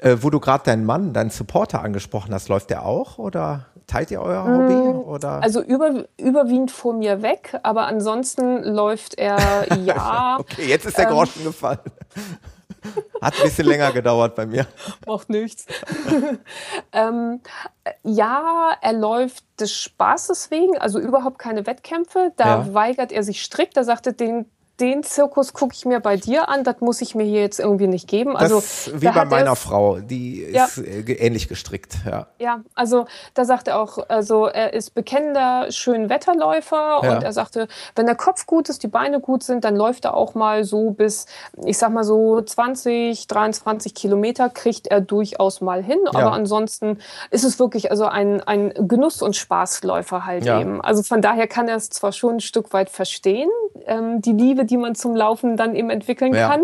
Äh, 0.00 0.16
wo 0.20 0.30
du 0.30 0.40
gerade 0.40 0.64
deinen 0.64 0.86
Mann, 0.86 1.12
deinen 1.12 1.30
Supporter 1.30 1.82
angesprochen 1.82 2.32
hast, 2.32 2.48
läuft 2.48 2.70
der 2.70 2.86
auch 2.86 3.18
oder 3.18 3.66
teilt 3.86 4.10
ihr 4.10 4.22
euer 4.22 4.44
Hobby? 4.44 4.74
Mm, 4.74 5.00
oder? 5.00 5.42
Also 5.42 5.60
über, 5.60 6.04
überwiegend 6.18 6.70
vor 6.70 6.94
mir 6.94 7.20
weg, 7.20 7.58
aber 7.62 7.86
ansonsten 7.86 8.62
läuft 8.62 9.18
er 9.18 9.38
ja. 9.84 10.38
okay, 10.40 10.64
jetzt 10.66 10.86
ist 10.86 10.96
der 10.96 11.08
ähm, 11.08 11.14
Groschen 11.14 11.44
gefallen. 11.44 11.80
Hat 13.20 13.34
ein 13.36 13.42
bisschen 13.42 13.66
länger 13.66 13.92
gedauert 13.92 14.34
bei 14.34 14.46
mir. 14.46 14.66
Macht 15.06 15.28
nichts. 15.28 15.66
ähm, 16.92 17.40
ja, 18.02 18.70
er 18.80 18.92
läuft 18.94 19.44
des 19.60 19.74
Spaßes 19.74 20.50
wegen, 20.50 20.78
also 20.78 20.98
überhaupt 20.98 21.38
keine 21.38 21.66
Wettkämpfe. 21.66 22.32
Da 22.38 22.46
ja. 22.46 22.74
weigert 22.74 23.12
er 23.12 23.22
sich 23.22 23.42
strikt. 23.42 23.76
Er 23.76 23.84
sagte, 23.84 24.14
den 24.14 24.46
den 24.80 25.02
Zirkus 25.02 25.52
gucke 25.52 25.74
ich 25.74 25.84
mir 25.84 26.00
bei 26.00 26.16
dir 26.16 26.48
an, 26.48 26.64
das 26.64 26.80
muss 26.80 27.00
ich 27.00 27.14
mir 27.14 27.24
hier 27.24 27.40
jetzt 27.40 27.60
irgendwie 27.60 27.86
nicht 27.86 28.08
geben. 28.08 28.36
Also 28.36 28.56
das, 28.56 28.90
wie 28.94 29.08
bei 29.08 29.24
meiner 29.24 29.56
Frau, 29.56 30.00
die 30.00 30.46
ja. 30.50 30.64
ist 30.64 30.78
äh, 30.78 31.00
ähnlich 31.12 31.48
gestrickt, 31.48 31.96
ja. 32.06 32.26
Ja, 32.38 32.60
also 32.74 33.06
da 33.34 33.44
sagt 33.44 33.68
er 33.68 33.78
auch, 33.78 33.98
also 34.08 34.46
er 34.46 34.72
ist 34.72 34.94
bekennender 34.94 35.70
Schönwetterläufer 35.70 37.00
ja. 37.02 37.16
und 37.16 37.22
er 37.22 37.32
sagte, 37.32 37.68
wenn 37.94 38.06
der 38.06 38.14
Kopf 38.14 38.46
gut 38.46 38.68
ist, 38.68 38.82
die 38.82 38.88
Beine 38.88 39.20
gut 39.20 39.42
sind, 39.42 39.64
dann 39.64 39.76
läuft 39.76 40.04
er 40.04 40.14
auch 40.14 40.34
mal 40.34 40.64
so 40.64 40.90
bis, 40.90 41.26
ich 41.64 41.78
sag 41.78 41.92
mal 41.92 42.04
so 42.04 42.40
20, 42.40 43.26
23 43.26 43.94
Kilometer 43.94 44.48
kriegt 44.48 44.86
er 44.86 45.00
durchaus 45.00 45.60
mal 45.60 45.82
hin. 45.82 45.98
Ja. 46.04 46.18
Aber 46.18 46.32
ansonsten 46.32 46.98
ist 47.30 47.44
es 47.44 47.58
wirklich 47.58 47.90
also 47.90 48.06
ein, 48.06 48.40
ein 48.40 48.72
Genuss- 48.88 49.22
und 49.22 49.36
Spaßläufer 49.36 50.24
halt 50.24 50.46
eben. 50.46 50.80
Also 50.80 51.02
von 51.02 51.20
daher 51.20 51.46
kann 51.46 51.68
er 51.68 51.76
es 51.76 51.90
zwar 51.90 52.12
schon 52.12 52.36
ein 52.36 52.40
Stück 52.40 52.72
weit 52.72 52.90
verstehen, 52.90 53.50
ähm, 53.90 54.22
die 54.22 54.32
Liebe, 54.32 54.64
die 54.64 54.76
man 54.76 54.94
zum 54.94 55.14
Laufen 55.14 55.56
dann 55.56 55.74
eben 55.74 55.90
entwickeln 55.90 56.32
ja. 56.32 56.48
kann, 56.48 56.62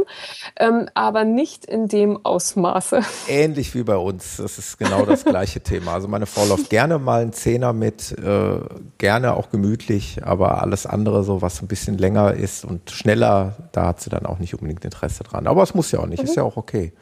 ähm, 0.59 0.89
aber 0.95 1.25
nicht 1.25 1.67
in 1.67 1.89
dem 1.89 2.25
Ausmaße. 2.25 3.01
Ähnlich 3.29 3.75
wie 3.75 3.83
bei 3.83 3.97
uns. 3.97 4.37
Das 4.37 4.59
ist 4.59 4.79
genau 4.79 5.05
das 5.05 5.25
gleiche 5.25 5.61
Thema. 5.61 5.95
Also 5.95 6.09
meine 6.09 6.27
Frau 6.27 6.45
läuft 6.47 6.71
gerne 6.71 6.99
mal 6.99 7.23
einen 7.23 7.33
Zehner 7.33 7.73
mit, 7.73 8.13
äh, 8.13 8.61
gerne 8.99 9.35
auch 9.35 9.51
gemütlich, 9.51 10.21
aber 10.25 10.63
alles 10.63 10.87
andere, 10.87 11.25
so 11.25 11.43
was 11.43 11.61
ein 11.61 11.67
bisschen 11.67 11.99
länger 11.99 12.35
ist 12.35 12.65
und 12.65 12.91
schneller, 12.91 13.57
da 13.73 13.89
hat 13.89 14.01
sie 14.01 14.11
dann 14.11 14.25
auch 14.25 14.39
nicht 14.39 14.55
unbedingt 14.55 14.85
Interesse 14.85 15.25
dran. 15.25 15.47
Aber 15.47 15.63
es 15.63 15.75
muss 15.75 15.91
ja 15.91 15.99
auch 15.99 16.07
nicht, 16.07 16.23
mhm. 16.23 16.29
ist 16.29 16.37
ja 16.37 16.45
auch 16.45 16.57
okay. 16.57 16.93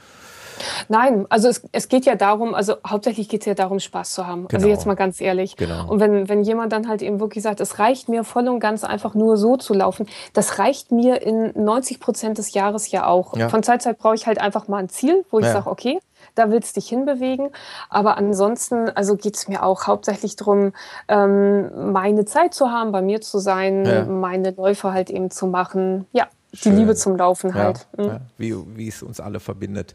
Nein, 0.89 1.27
also 1.29 1.49
es, 1.49 1.63
es 1.73 1.89
geht 1.89 2.05
ja 2.05 2.17
darum, 2.17 2.55
also 2.55 2.75
hauptsächlich 2.87 3.29
geht 3.29 3.43
es 3.43 3.47
ja 3.47 3.55
darum, 3.55 3.79
Spaß 3.81 4.13
zu 4.13 4.27
haben. 4.27 4.47
Also 4.47 4.49
genau. 4.49 4.63
Also 4.65 4.69
jetzt 4.69 4.87
mal 4.87 4.95
ganz 4.95 5.21
ehrlich. 5.21 5.57
Genau. 5.57 5.89
Und 5.89 6.01
wenn, 6.01 6.29
wenn 6.29 6.43
jemand 6.43 6.73
dann 6.73 6.89
halt 6.89 7.03
eben 7.03 7.21
wirklich 7.21 7.45
sagt, 7.45 7.61
es 7.61 7.79
reicht 7.79 8.09
mir 8.09 8.25
voll 8.25 8.49
und 8.49 8.61
ganz 8.61 8.85
einfach 8.85 9.15
nur 9.15 9.37
so 9.37 9.57
zu 9.57 9.73
laufen, 9.73 10.07
das 10.33 10.59
reicht 10.59 10.91
mir 10.91 11.23
in 11.23 11.53
90 11.55 12.01
Prozent 12.01 12.39
des 12.39 12.53
Jahres 12.55 12.91
ja 12.91 13.07
auch. 13.07 13.37
Ja. 13.37 13.49
Von 13.49 13.63
Zeit 13.63 13.83
zu 13.83 13.85
Zeit 13.85 13.99
brauche 13.99 14.15
ich 14.15 14.27
halt 14.27 14.41
einfach 14.41 14.69
mal 14.69 14.79
ein 14.79 14.89
Ziel, 14.89 15.25
wo 15.31 15.39
ich 15.39 15.47
ja. 15.47 15.53
sage, 15.53 15.71
okay, 15.71 16.01
da 16.35 16.51
willst 16.51 16.77
du 16.77 16.81
dich 16.81 16.89
hinbewegen. 16.89 17.51
Aber 17.89 18.17
ansonsten, 18.17 18.89
also 18.91 19.17
geht 19.17 19.37
es 19.37 19.47
mir 19.47 19.63
auch 19.63 19.87
hauptsächlich 19.87 20.37
darum, 20.37 20.73
ähm, 21.09 21.93
meine 21.93 22.25
Zeit 22.25 22.55
zu 22.55 22.71
haben, 22.71 22.93
bei 22.93 23.03
mir 23.03 23.21
zu 23.21 23.39
sein, 23.39 23.85
ja. 23.85 24.05
meine 24.05 24.51
Läufe 24.51 24.93
halt 24.93 25.11
eben 25.11 25.31
zu 25.31 25.47
machen. 25.47 26.07
Ja, 26.13 26.27
Schön. 26.53 26.73
die 26.73 26.79
Liebe 26.81 26.95
zum 26.97 27.17
Laufen 27.17 27.55
halt. 27.55 27.87
Mhm. 27.97 28.21
wie, 28.39 28.55
wie 28.77 28.89
es 28.89 29.03
uns 29.03 29.21
alle 29.21 29.39
verbindet. 29.39 29.95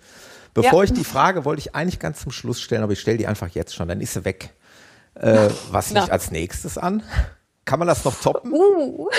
Bevor 0.61 0.83
ja. 0.83 0.83
ich 0.85 0.93
die 0.93 1.03
Frage 1.03 1.45
wollte 1.45 1.59
ich 1.59 1.75
eigentlich 1.75 1.99
ganz 1.99 2.21
zum 2.21 2.31
Schluss 2.31 2.61
stellen, 2.61 2.83
aber 2.83 2.93
ich 2.93 2.99
stelle 2.99 3.17
die 3.17 3.27
einfach 3.27 3.49
jetzt 3.49 3.75
schon, 3.75 3.87
dann 3.87 4.01
ist 4.01 4.13
sie 4.13 4.25
weg. 4.25 4.51
Äh, 5.15 5.49
was 5.71 5.91
liegt 5.91 6.11
als 6.11 6.31
nächstes 6.31 6.77
an? 6.77 7.03
Kann 7.69 7.77
man 7.77 7.87
das 7.87 8.03
noch 8.03 8.19
toppen? 8.19 8.51
Uh. 8.51 9.09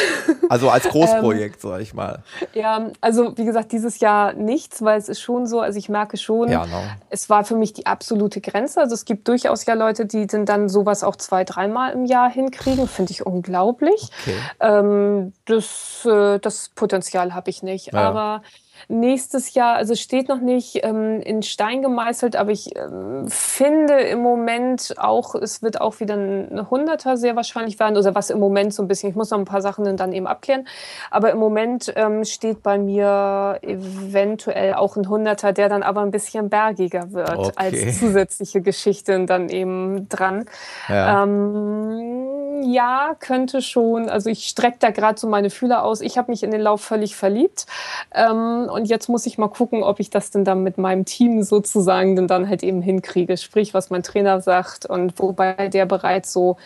Also 0.49 0.71
als 0.71 0.89
Großprojekt, 0.89 1.55
ähm, 1.65 1.71
sag 1.71 1.81
ich 1.83 1.95
mal. 1.95 2.25
Ja, 2.53 2.91
also 3.01 3.39
wie 3.39 3.45
gesagt, 3.45 3.71
dieses 3.71 4.01
Jahr 4.01 4.33
nichts, 4.33 4.83
weil 4.83 4.99
es 4.99 5.09
ist 5.09 5.21
schon 5.21 5.47
so, 5.47 5.61
also 5.61 5.79
ich 5.79 5.89
merke 5.89 6.17
schon, 6.17 6.49
ja, 6.49 6.67
no. 6.67 6.83
es 7.11 7.31
war 7.31 7.45
für 7.45 7.55
mich 7.55 7.75
die 7.75 7.87
absolute 7.87 8.41
Grenze. 8.41 8.81
Also 8.81 8.95
es 8.95 9.05
gibt 9.05 9.29
durchaus 9.29 9.67
ja 9.67 9.75
Leute, 9.75 10.05
die 10.05 10.27
dann 10.27 10.69
sowas 10.69 11.05
auch 11.05 11.15
zwei, 11.15 11.45
dreimal 11.45 11.93
im 11.93 12.05
Jahr 12.07 12.29
hinkriegen. 12.29 12.89
Finde 12.89 13.13
ich 13.13 13.25
unglaublich. 13.25 14.09
Okay. 14.23 14.37
Ähm, 14.59 15.33
das, 15.45 16.05
äh, 16.05 16.41
das 16.41 16.71
Potenzial 16.75 17.35
habe 17.35 17.51
ich 17.51 17.63
nicht. 17.63 17.93
Ja. 17.93 18.01
Aber 18.01 18.43
nächstes 18.89 19.55
Jahr, 19.55 19.77
also 19.77 19.95
steht 19.95 20.29
noch 20.29 20.41
nicht 20.41 20.81
ähm, 20.85 21.21
in 21.21 21.43
Stein 21.43 21.83
gemeißelt, 21.83 22.37
aber 22.37 22.51
ich 22.51 22.77
ähm, 22.77 23.27
finde 23.29 23.95
im 23.95 24.21
Moment 24.21 24.95
auch, 24.99 25.35
es 25.35 25.63
wird 25.63 25.81
auch 25.81 26.01
wieder 26.01 26.15
ein 26.15 26.71
Hunderter 26.71 27.17
sehr 27.17 27.37
wahrscheinlich 27.37 27.79
werden, 27.79 27.97
oder 27.97 28.15
was 28.15 28.31
im 28.31 28.41
Moment 28.41 28.75
so 28.75 28.83
ein 28.83 28.89
bisschen, 28.89 29.11
ich 29.11 29.17
muss 29.17 29.31
noch 29.31 29.39
ein 29.39 29.45
paar 29.45 29.63
Sachen 29.63 29.97
dann 29.97 30.13
eben 30.13 30.27
abklären, 30.27 30.67
aber 31.11 31.31
im 31.31 31.39
Moment 31.39 31.93
ähm, 31.97 32.25
steht 32.25 32.63
bei 32.63 32.79
mir 32.79 33.59
eventuell 33.63 34.75
auch 34.75 34.97
ein 34.97 35.09
Hunderter, 35.09 35.53
der 35.53 35.69
dann 35.69 35.83
aber 35.83 36.03
ein 36.03 36.11
bisschen 36.11 36.49
bergiger 36.49 37.13
wird 37.13 37.39
okay. 37.39 37.53
als 37.57 37.99
zusätzliche 37.99 38.61
Geschichte 38.61 39.25
dann 39.27 39.49
eben 39.49 40.09
dran. 40.09 40.45
Ja, 40.89 41.23
ähm, 41.23 42.40
ja 42.63 43.15
könnte 43.19 43.63
schon, 43.63 44.09
also 44.09 44.31
ich 44.31 44.47
strecke 44.47 44.79
da 44.81 44.91
gerade 44.91 45.19
so 45.19 45.29
meine 45.29 45.51
Fühler 45.51 45.85
aus. 45.85 46.01
Ich 46.01 46.19
habe 46.19 46.31
mich 46.31 46.43
in 46.43 46.51
den 46.51 46.61
Lauf 46.61 46.81
völlig 46.81 47.17
verliebt 47.17 47.67
ähm, 48.15 48.69
und 48.73 48.87
jetzt 48.87 49.09
muss 49.09 49.27
ich 49.27 49.39
mal 49.39 49.49
gucken, 49.49 49.83
ob 49.83 50.01
ich 50.01 50.11
das 50.11 50.31
denn 50.31 50.45
dann 50.45 50.63
mit 50.63 50.79
meinem 50.79 51.05
Team 51.05 51.43
sozusagen 51.43 52.17
denn 52.17 52.29
dann 52.29 52.49
halt 52.49 52.63
eben 52.63 52.83
hinkriege. 52.83 53.37
Sprich, 53.37 53.75
was 53.75 53.91
mein 53.91 54.03
Trainer 54.03 54.41
sagt 54.41 54.87
und 54.87 55.19
wobei 55.19 55.69
der 55.69 55.87
bereits 55.87 56.33
so 56.33 56.57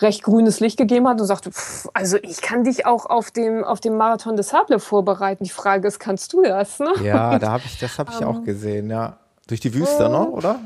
recht 0.00 0.22
grünes 0.22 0.60
Licht 0.60 0.76
gegeben 0.76 1.08
hat 1.08 1.20
und 1.20 1.26
sagte, 1.26 1.50
pff, 1.50 1.88
also 1.94 2.16
ich 2.22 2.40
kann 2.40 2.64
dich 2.64 2.86
auch 2.86 3.06
auf 3.06 3.30
dem, 3.30 3.64
auf 3.64 3.80
dem 3.80 3.96
Marathon 3.96 4.36
des 4.36 4.48
Sable 4.48 4.78
vorbereiten. 4.78 5.44
Die 5.44 5.50
Frage 5.50 5.88
ist, 5.88 5.98
kannst 5.98 6.32
du 6.32 6.42
das? 6.42 6.78
Ne? 6.78 6.92
Ja, 7.02 7.38
da 7.38 7.52
hab 7.52 7.64
ich, 7.64 7.78
das 7.78 7.98
habe 7.98 8.12
ich 8.12 8.24
auch 8.24 8.36
ähm. 8.36 8.44
gesehen, 8.44 8.90
ja. 8.90 9.18
Durch 9.46 9.60
die 9.60 9.72
Wüste, 9.72 10.10
ne? 10.10 10.28
oder? 10.28 10.60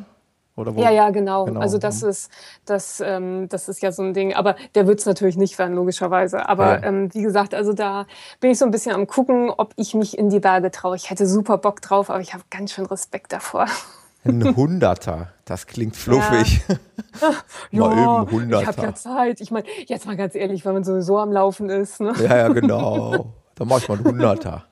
Oder 0.57 0.75
wo? 0.75 0.81
Ja, 0.81 0.91
ja, 0.91 1.11
genau. 1.11 1.47
genau. 1.47 1.61
Also 1.61 1.79
das 1.79 2.03
ist, 2.03 2.31
das, 2.67 3.03
ähm, 3.05 3.49
das 3.49 3.69
ist 3.69 3.83
ja 3.83 3.91
so 3.91 4.03
ein 4.03 4.13
Ding. 4.13 4.35
Aber 4.35 4.57
der 4.75 4.87
wird 4.87 5.01
es 5.01 5.07
natürlich 5.07 5.37
nicht 5.37 5.59
werden, 5.59 5.75
logischerweise. 5.75 6.49
Aber 6.49 6.81
ja. 6.81 6.87
ähm, 6.87 7.13
wie 7.15 7.23
gesagt, 7.23 7.55
also 7.55 7.73
da 7.73 8.07
bin 8.41 8.51
ich 8.51 8.59
so 8.59 8.65
ein 8.65 8.71
bisschen 8.71 8.95
am 8.95 9.07
gucken, 9.07 9.51
ob 9.51 9.73
ich 9.77 9.95
mich 9.95 10.19
in 10.19 10.29
die 10.29 10.41
Berge 10.41 10.71
traue. 10.71 10.97
Ich 10.97 11.11
hätte 11.11 11.27
super 11.27 11.59
Bock 11.59 11.81
drauf, 11.81 12.11
aber 12.11 12.21
ich 12.21 12.35
habe 12.35 12.45
ganz 12.51 12.73
schön 12.73 12.85
Respekt 12.85 13.33
davor. 13.33 13.67
Ein 14.25 14.55
Hunderter, 14.57 15.29
das 15.47 15.67
klingt 15.67 15.97
fluffig. 15.97 16.63
Ja, 17.21 17.29
mal 17.89 17.97
ja, 17.97 18.23
eben 18.23 18.31
Hunderter. 18.31 18.63
Ich 18.63 18.77
habe 18.77 18.83
ja 18.83 18.95
Zeit. 18.95 19.41
Ich 19.41 19.51
meine, 19.51 19.67
jetzt 19.87 20.07
mal 20.07 20.17
ganz 20.17 20.35
ehrlich, 20.35 20.65
wenn 20.65 20.75
man 20.75 20.85
sowieso 20.85 21.19
am 21.19 21.33
Laufen 21.33 21.71
ist. 21.71 22.01
Ne? 22.01 22.13
Ja, 22.23 22.37
ja, 22.37 22.49
genau. 22.49 23.33
Dann 23.55 23.69
mache 23.69 23.81
ich 23.81 23.89
mal 23.89 23.97
einen 23.97 24.05
Hunderter. 24.05 24.65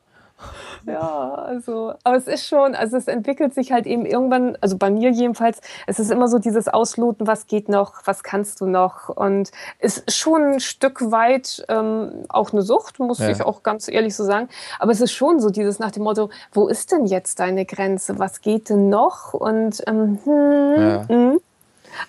Ja, 0.86 1.34
also, 1.34 1.94
aber 2.04 2.16
es 2.16 2.26
ist 2.26 2.46
schon, 2.46 2.74
also 2.74 2.96
es 2.96 3.06
entwickelt 3.06 3.54
sich 3.54 3.72
halt 3.72 3.86
eben 3.86 4.06
irgendwann, 4.06 4.56
also 4.60 4.76
bei 4.76 4.90
mir 4.90 5.10
jedenfalls, 5.10 5.60
es 5.86 5.98
ist 5.98 6.10
immer 6.10 6.28
so 6.28 6.38
dieses 6.38 6.68
Ausloten, 6.68 7.26
was 7.26 7.46
geht 7.46 7.68
noch, 7.68 8.02
was 8.04 8.22
kannst 8.22 8.60
du 8.60 8.66
noch 8.66 9.08
und 9.08 9.50
es 9.78 9.98
ist 9.98 10.16
schon 10.16 10.42
ein 10.54 10.60
Stück 10.60 11.10
weit 11.10 11.64
ähm, 11.68 12.24
auch 12.28 12.52
eine 12.52 12.62
Sucht, 12.62 12.98
muss 12.98 13.18
ja. 13.18 13.30
ich 13.30 13.42
auch 13.42 13.62
ganz 13.62 13.88
ehrlich 13.88 14.16
so 14.16 14.24
sagen, 14.24 14.48
aber 14.78 14.92
es 14.92 15.00
ist 15.00 15.12
schon 15.12 15.40
so 15.40 15.50
dieses 15.50 15.78
nach 15.78 15.90
dem 15.90 16.04
Motto, 16.04 16.30
wo 16.52 16.68
ist 16.68 16.92
denn 16.92 17.06
jetzt 17.06 17.40
deine 17.40 17.64
Grenze, 17.64 18.18
was 18.18 18.40
geht 18.40 18.70
denn 18.70 18.88
noch 18.88 19.34
und 19.34 19.82
ähm, 19.86 20.18
hm, 20.24 20.74
ja. 20.76 21.08
hm. 21.08 21.40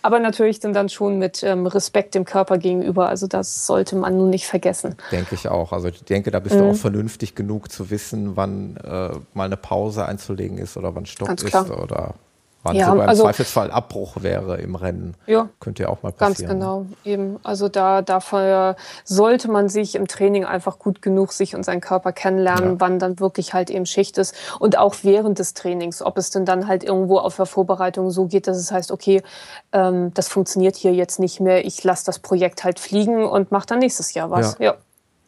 Aber 0.01 0.19
natürlich 0.19 0.59
dann, 0.59 0.73
dann 0.73 0.89
schon 0.89 1.19
mit 1.19 1.43
ähm, 1.43 1.65
Respekt 1.65 2.15
dem 2.15 2.25
Körper 2.25 2.57
gegenüber. 2.57 3.09
Also 3.09 3.27
das 3.27 3.65
sollte 3.65 3.95
man 3.95 4.17
nun 4.17 4.29
nicht 4.29 4.47
vergessen. 4.47 4.95
Denke 5.11 5.35
ich 5.35 5.47
auch. 5.47 5.71
Also 5.73 5.87
ich 5.87 6.03
denke, 6.03 6.31
da 6.31 6.39
bist 6.39 6.55
mhm. 6.55 6.59
du 6.59 6.69
auch 6.71 6.75
vernünftig 6.75 7.35
genug 7.35 7.71
zu 7.71 7.89
wissen, 7.89 8.35
wann 8.35 8.77
äh, 8.77 9.09
mal 9.33 9.45
eine 9.45 9.57
Pause 9.57 10.05
einzulegen 10.05 10.57
ist 10.57 10.77
oder 10.77 10.95
wann 10.95 11.05
Stopp 11.05 11.41
ist. 11.41 11.55
Oder 11.55 12.15
Wann 12.63 12.75
ja, 12.75 12.85
sogar 12.85 13.03
im 13.05 13.09
also, 13.09 13.23
Zweifelsfall 13.23 13.71
Abbruch 13.71 14.17
wäre 14.21 14.57
im 14.61 14.75
Rennen. 14.75 15.15
Ja. 15.25 15.49
Könnte 15.59 15.83
ja 15.83 15.89
auch 15.89 16.03
mal 16.03 16.11
passieren. 16.11 16.59
Ganz 16.59 16.63
genau, 16.63 16.85
eben. 17.03 17.39
Also 17.41 17.69
da 17.69 18.03
dafür 18.03 18.75
sollte 19.03 19.49
man 19.49 19.67
sich 19.67 19.95
im 19.95 20.07
Training 20.07 20.45
einfach 20.45 20.77
gut 20.77 21.01
genug 21.01 21.33
sich 21.33 21.55
und 21.55 21.63
seinen 21.63 21.81
Körper 21.81 22.11
kennenlernen, 22.11 22.73
ja. 22.73 22.75
wann 22.79 22.99
dann 22.99 23.19
wirklich 23.19 23.55
halt 23.55 23.71
eben 23.71 23.87
Schicht 23.87 24.19
ist. 24.19 24.35
Und 24.59 24.77
auch 24.77 24.95
während 25.01 25.39
des 25.39 25.55
Trainings, 25.55 26.03
ob 26.03 26.19
es 26.19 26.29
denn 26.29 26.45
dann 26.45 26.67
halt 26.67 26.83
irgendwo 26.83 27.17
auf 27.17 27.35
der 27.35 27.47
Vorbereitung 27.47 28.11
so 28.11 28.25
geht, 28.25 28.45
dass 28.45 28.57
es 28.57 28.71
heißt, 28.71 28.91
okay, 28.91 29.23
ähm, 29.71 30.13
das 30.13 30.27
funktioniert 30.27 30.75
hier 30.75 30.93
jetzt 30.93 31.19
nicht 31.19 31.39
mehr, 31.39 31.65
ich 31.65 31.83
lasse 31.83 32.05
das 32.05 32.19
Projekt 32.19 32.63
halt 32.63 32.79
fliegen 32.79 33.25
und 33.25 33.51
mache 33.51 33.65
dann 33.65 33.79
nächstes 33.79 34.13
Jahr 34.13 34.29
was. 34.29 34.57
Ja, 34.59 34.65
ja 34.65 34.75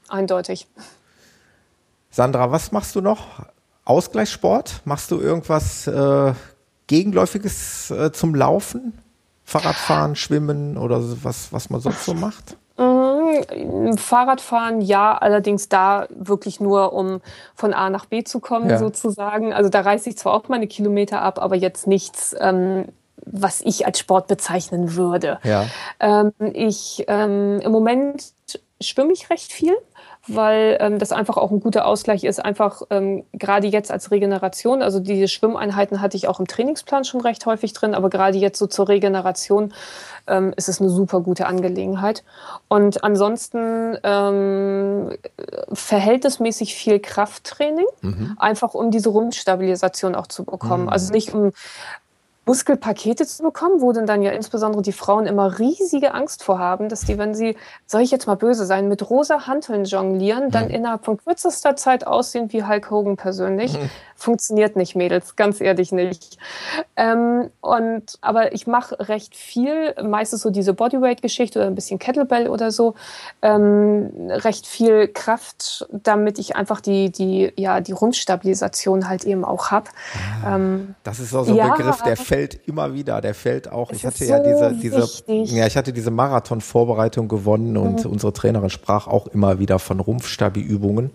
eindeutig. 0.08 0.68
Sandra, 2.12 2.52
was 2.52 2.72
machst 2.72 2.96
du 2.96 3.02
noch? 3.02 3.26
Ausgleichssport? 3.86 4.82
Machst 4.86 5.12
du 5.12 5.20
irgendwas 5.20 5.88
äh, 5.88 6.34
Gegenläufiges 6.88 7.92
äh, 7.92 8.12
zum 8.12 8.36
Laufen? 8.36 8.94
Fahrradfahren, 9.46 10.16
Schwimmen 10.16 10.78
oder 10.78 11.02
was, 11.24 11.52
was 11.52 11.70
man 11.70 11.82
sonst 11.82 12.06
so 12.06 12.14
macht? 12.14 12.58
Mhm, 12.78 13.98
Fahrradfahren, 13.98 14.82
ja, 14.82 15.18
allerdings 15.18 15.70
da 15.70 16.08
wirklich 16.10 16.60
nur, 16.60 16.94
um 16.94 17.22
von 17.54 17.74
A 17.74 17.90
nach 17.90 18.06
B 18.06 18.24
zu 18.24 18.40
kommen, 18.40 18.70
ja. 18.70 18.80
sozusagen. 18.80 19.54
Also 19.54 19.70
da 19.70 19.82
reiße 19.82 20.10
ich 20.10 20.18
zwar 20.18 20.34
auch 20.34 20.48
meine 20.50 20.68
Kilometer 20.68 21.22
ab, 21.22 21.40
aber 21.40 21.56
jetzt 21.56 21.88
nichts, 21.88 22.36
ähm, 22.40 22.86
was 23.26 23.62
ich 23.62 23.86
als 23.86 24.00
Sport 24.00 24.28
bezeichnen 24.28 24.96
würde. 24.96 25.40
Ja. 25.44 25.66
Ähm, 26.00 26.32
ich 26.54 27.04
ähm, 27.08 27.60
im 27.62 27.72
Moment 27.72 28.34
schwimme 28.82 29.14
ich 29.14 29.30
recht 29.30 29.52
viel 29.52 29.76
weil 30.28 30.78
ähm, 30.80 31.00
das 31.00 31.12
einfach 31.12 31.36
auch 31.36 31.52
ein 31.52 31.60
guter 31.60 31.86
Ausgleich 31.86 32.24
ist, 32.24 32.44
einfach 32.44 32.82
ähm, 32.90 33.26
gerade 33.34 33.68
jetzt 33.68 33.92
als 33.92 34.10
Regeneration. 34.10 34.82
Also 34.82 35.00
diese 35.00 35.28
Schwimmeinheiten 35.28 36.00
hatte 36.00 36.16
ich 36.16 36.28
auch 36.28 36.40
im 36.40 36.48
Trainingsplan 36.48 37.04
schon 37.04 37.20
recht 37.22 37.46
häufig 37.46 37.74
drin, 37.74 37.94
aber 37.94 38.10
gerade 38.10 38.38
jetzt 38.38 38.58
so 38.58 38.68
zur 38.68 38.88
Regeneration 38.88 39.74
ähm, 40.28 40.54
ist 40.56 40.70
es 40.70 40.80
eine 40.80 40.90
super 40.90 41.20
gute 41.20 41.46
Angelegenheit. 41.46 42.24
Und 42.70 43.04
ansonsten 43.04 43.98
ähm, 44.04 45.12
verhältnismäßig 45.74 46.74
viel 46.74 47.00
Krafttraining, 47.00 47.88
mhm. 48.02 48.38
einfach 48.40 48.74
um 48.74 48.92
diese 48.92 49.10
Rumpfstabilisation 49.10 50.16
auch 50.16 50.28
zu 50.28 50.46
bekommen. 50.46 50.84
Mhm. 50.84 50.90
Also 50.90 51.12
nicht 51.12 51.34
um 51.34 51.52
Muskelpakete 52.46 53.26
zu 53.26 53.42
bekommen, 53.42 53.82
wo 53.82 53.94
denn 53.94 54.06
dann 54.06 54.22
ja 54.22 54.32
insbesondere 54.32 54.82
die 54.82 54.92
Frauen 54.92 55.26
immer 55.26 55.60
riesige 55.60 56.14
Angst 56.14 56.44
vor 56.44 56.60
haben, 56.60 56.90
dass 56.90 57.02
die, 57.02 57.18
wenn 57.18 57.34
sie, 57.34 57.56
soll 57.86 58.02
ich 58.02 58.12
jetzt 58.12 58.28
mal 58.28 58.36
böse 58.36 58.66
sein, 58.66 58.90
mit 58.90 59.10
rosa 59.10 59.48
Hanteln 59.48 59.86
jonglieren, 59.86 60.52
dann 60.52 60.66
mhm. 60.66 60.72
innerhalb 60.72 61.06
von 61.06 61.18
kürzester 61.18 61.76
Zeit 61.76 62.06
aussehen 62.06 62.52
wie 62.52 62.64
Hulk 62.64 62.92
Hogan 62.92 63.16
persönlich. 63.16 63.74
Mhm. 63.74 63.90
Funktioniert 64.16 64.76
nicht, 64.76 64.96
Mädels, 64.96 65.36
ganz 65.36 65.62
ehrlich 65.62 65.92
nicht. 65.92 66.38
Ähm, 66.96 67.50
und, 67.62 68.18
aber 68.22 68.54
ich 68.54 68.68
mache 68.68 68.98
recht 69.08 69.36
viel, 69.36 69.96
meistens 70.02 70.42
so 70.42 70.50
diese 70.50 70.74
Bodyweight-Geschichte 70.74 71.60
oder 71.60 71.68
ein 71.68 71.76
bisschen 71.76 72.00
Kettlebell 72.00 72.50
oder 72.50 72.72
so, 72.72 72.96
ähm, 73.42 74.12
recht 74.30 74.68
viel 74.68 75.08
Kraft, 75.08 75.88
damit 75.92 76.40
ich 76.40 76.56
einfach 76.56 76.82
die, 76.82 77.12
die, 77.12 77.54
ja, 77.58 77.82
die 77.82 77.92
Rumpfstabilisation 77.92 79.08
halt 79.08 79.24
eben 79.26 79.46
auch 79.46 79.72
habe. 79.72 79.90
Ah, 80.44 80.56
ähm, 80.56 80.96
das 81.04 81.20
ist 81.20 81.34
auch 81.34 81.46
so 81.46 81.52
ein 81.52 81.58
ja, 81.58 81.74
Begriff, 81.74 82.02
der 82.02 82.18
fällt 82.34 82.68
immer 82.68 82.94
wieder, 82.94 83.22
der 83.22 83.34
fällt 83.34 83.72
auch. 83.72 83.92
Ich 83.92 84.06
hatte 84.06 84.26
ja 84.26 84.40
diese, 84.40 84.74
diese, 84.74 85.24
ja, 85.56 85.68
ich 85.68 85.78
hatte 85.78 85.94
diese 85.94 86.12
Marathon-Vorbereitung 86.12 87.28
gewonnen 87.28 87.78
und 87.78 88.06
mhm. 88.06 88.12
unsere 88.12 88.34
Trainerin 88.34 88.70
sprach 88.70 89.08
auch 89.08 89.28
immer 89.28 89.60
wieder 89.60 89.80
von 89.80 90.00
Rumpfstabi-Übungen 90.00 91.12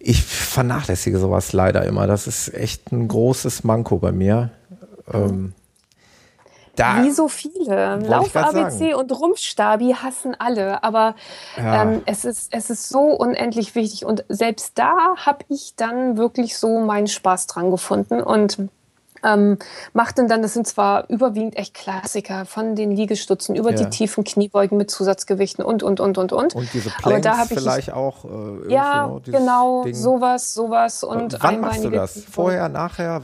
ich 0.00 0.24
vernachlässige 0.24 1.18
sowas 1.18 1.52
leider 1.52 1.84
immer. 1.84 2.06
Das 2.06 2.26
ist 2.26 2.52
echt 2.54 2.90
ein 2.90 3.06
großes 3.06 3.64
Manko 3.64 3.98
bei 3.98 4.12
mir. 4.12 4.50
Ähm, 5.12 5.52
da 6.74 7.04
Wie 7.04 7.10
so 7.10 7.28
viele. 7.28 7.96
Lauf-ABC 7.98 8.94
und 8.94 9.12
Rumpfstabi 9.12 9.94
hassen 10.02 10.34
alle, 10.38 10.82
aber 10.82 11.14
ja. 11.58 11.82
ähm, 11.82 12.02
es, 12.06 12.24
ist, 12.24 12.54
es 12.54 12.70
ist 12.70 12.88
so 12.88 13.00
unendlich 13.00 13.74
wichtig. 13.74 14.06
Und 14.06 14.24
selbst 14.30 14.78
da 14.78 15.16
habe 15.16 15.44
ich 15.50 15.74
dann 15.76 16.16
wirklich 16.16 16.56
so 16.56 16.80
meinen 16.80 17.06
Spaß 17.06 17.46
dran 17.48 17.70
gefunden. 17.70 18.22
Und 18.22 18.70
ähm, 19.24 19.58
macht 19.92 20.18
denn 20.18 20.28
dann, 20.28 20.42
das 20.42 20.54
sind 20.54 20.66
zwar 20.66 21.08
überwiegend 21.08 21.56
echt 21.56 21.74
Klassiker 21.74 22.46
von 22.46 22.76
den 22.76 22.90
Liegestützen 22.90 23.54
über 23.56 23.70
ja. 23.70 23.76
die 23.76 23.90
tiefen 23.90 24.24
Kniebeugen 24.24 24.76
mit 24.78 24.90
Zusatzgewichten 24.90 25.64
und, 25.64 25.82
und, 25.82 26.00
und, 26.00 26.18
und, 26.18 26.32
und. 26.32 26.54
Und 26.54 26.72
diese 26.72 26.90
Planks 26.90 27.04
Aber 27.04 27.20
da 27.20 27.38
habe 27.38 27.54
ich 27.54 27.60
vielleicht 27.60 27.92
auch. 27.92 28.24
Äh, 28.24 28.72
ja, 28.72 29.20
genau, 29.24 29.84
Ding. 29.84 29.94
sowas, 29.94 30.54
sowas. 30.54 31.04
Und 31.04 31.36
Wann 31.40 31.60
machst 31.60 31.84
du 31.84 31.90
das? 31.90 32.22
Vorher, 32.30 32.68
nachher? 32.68 33.22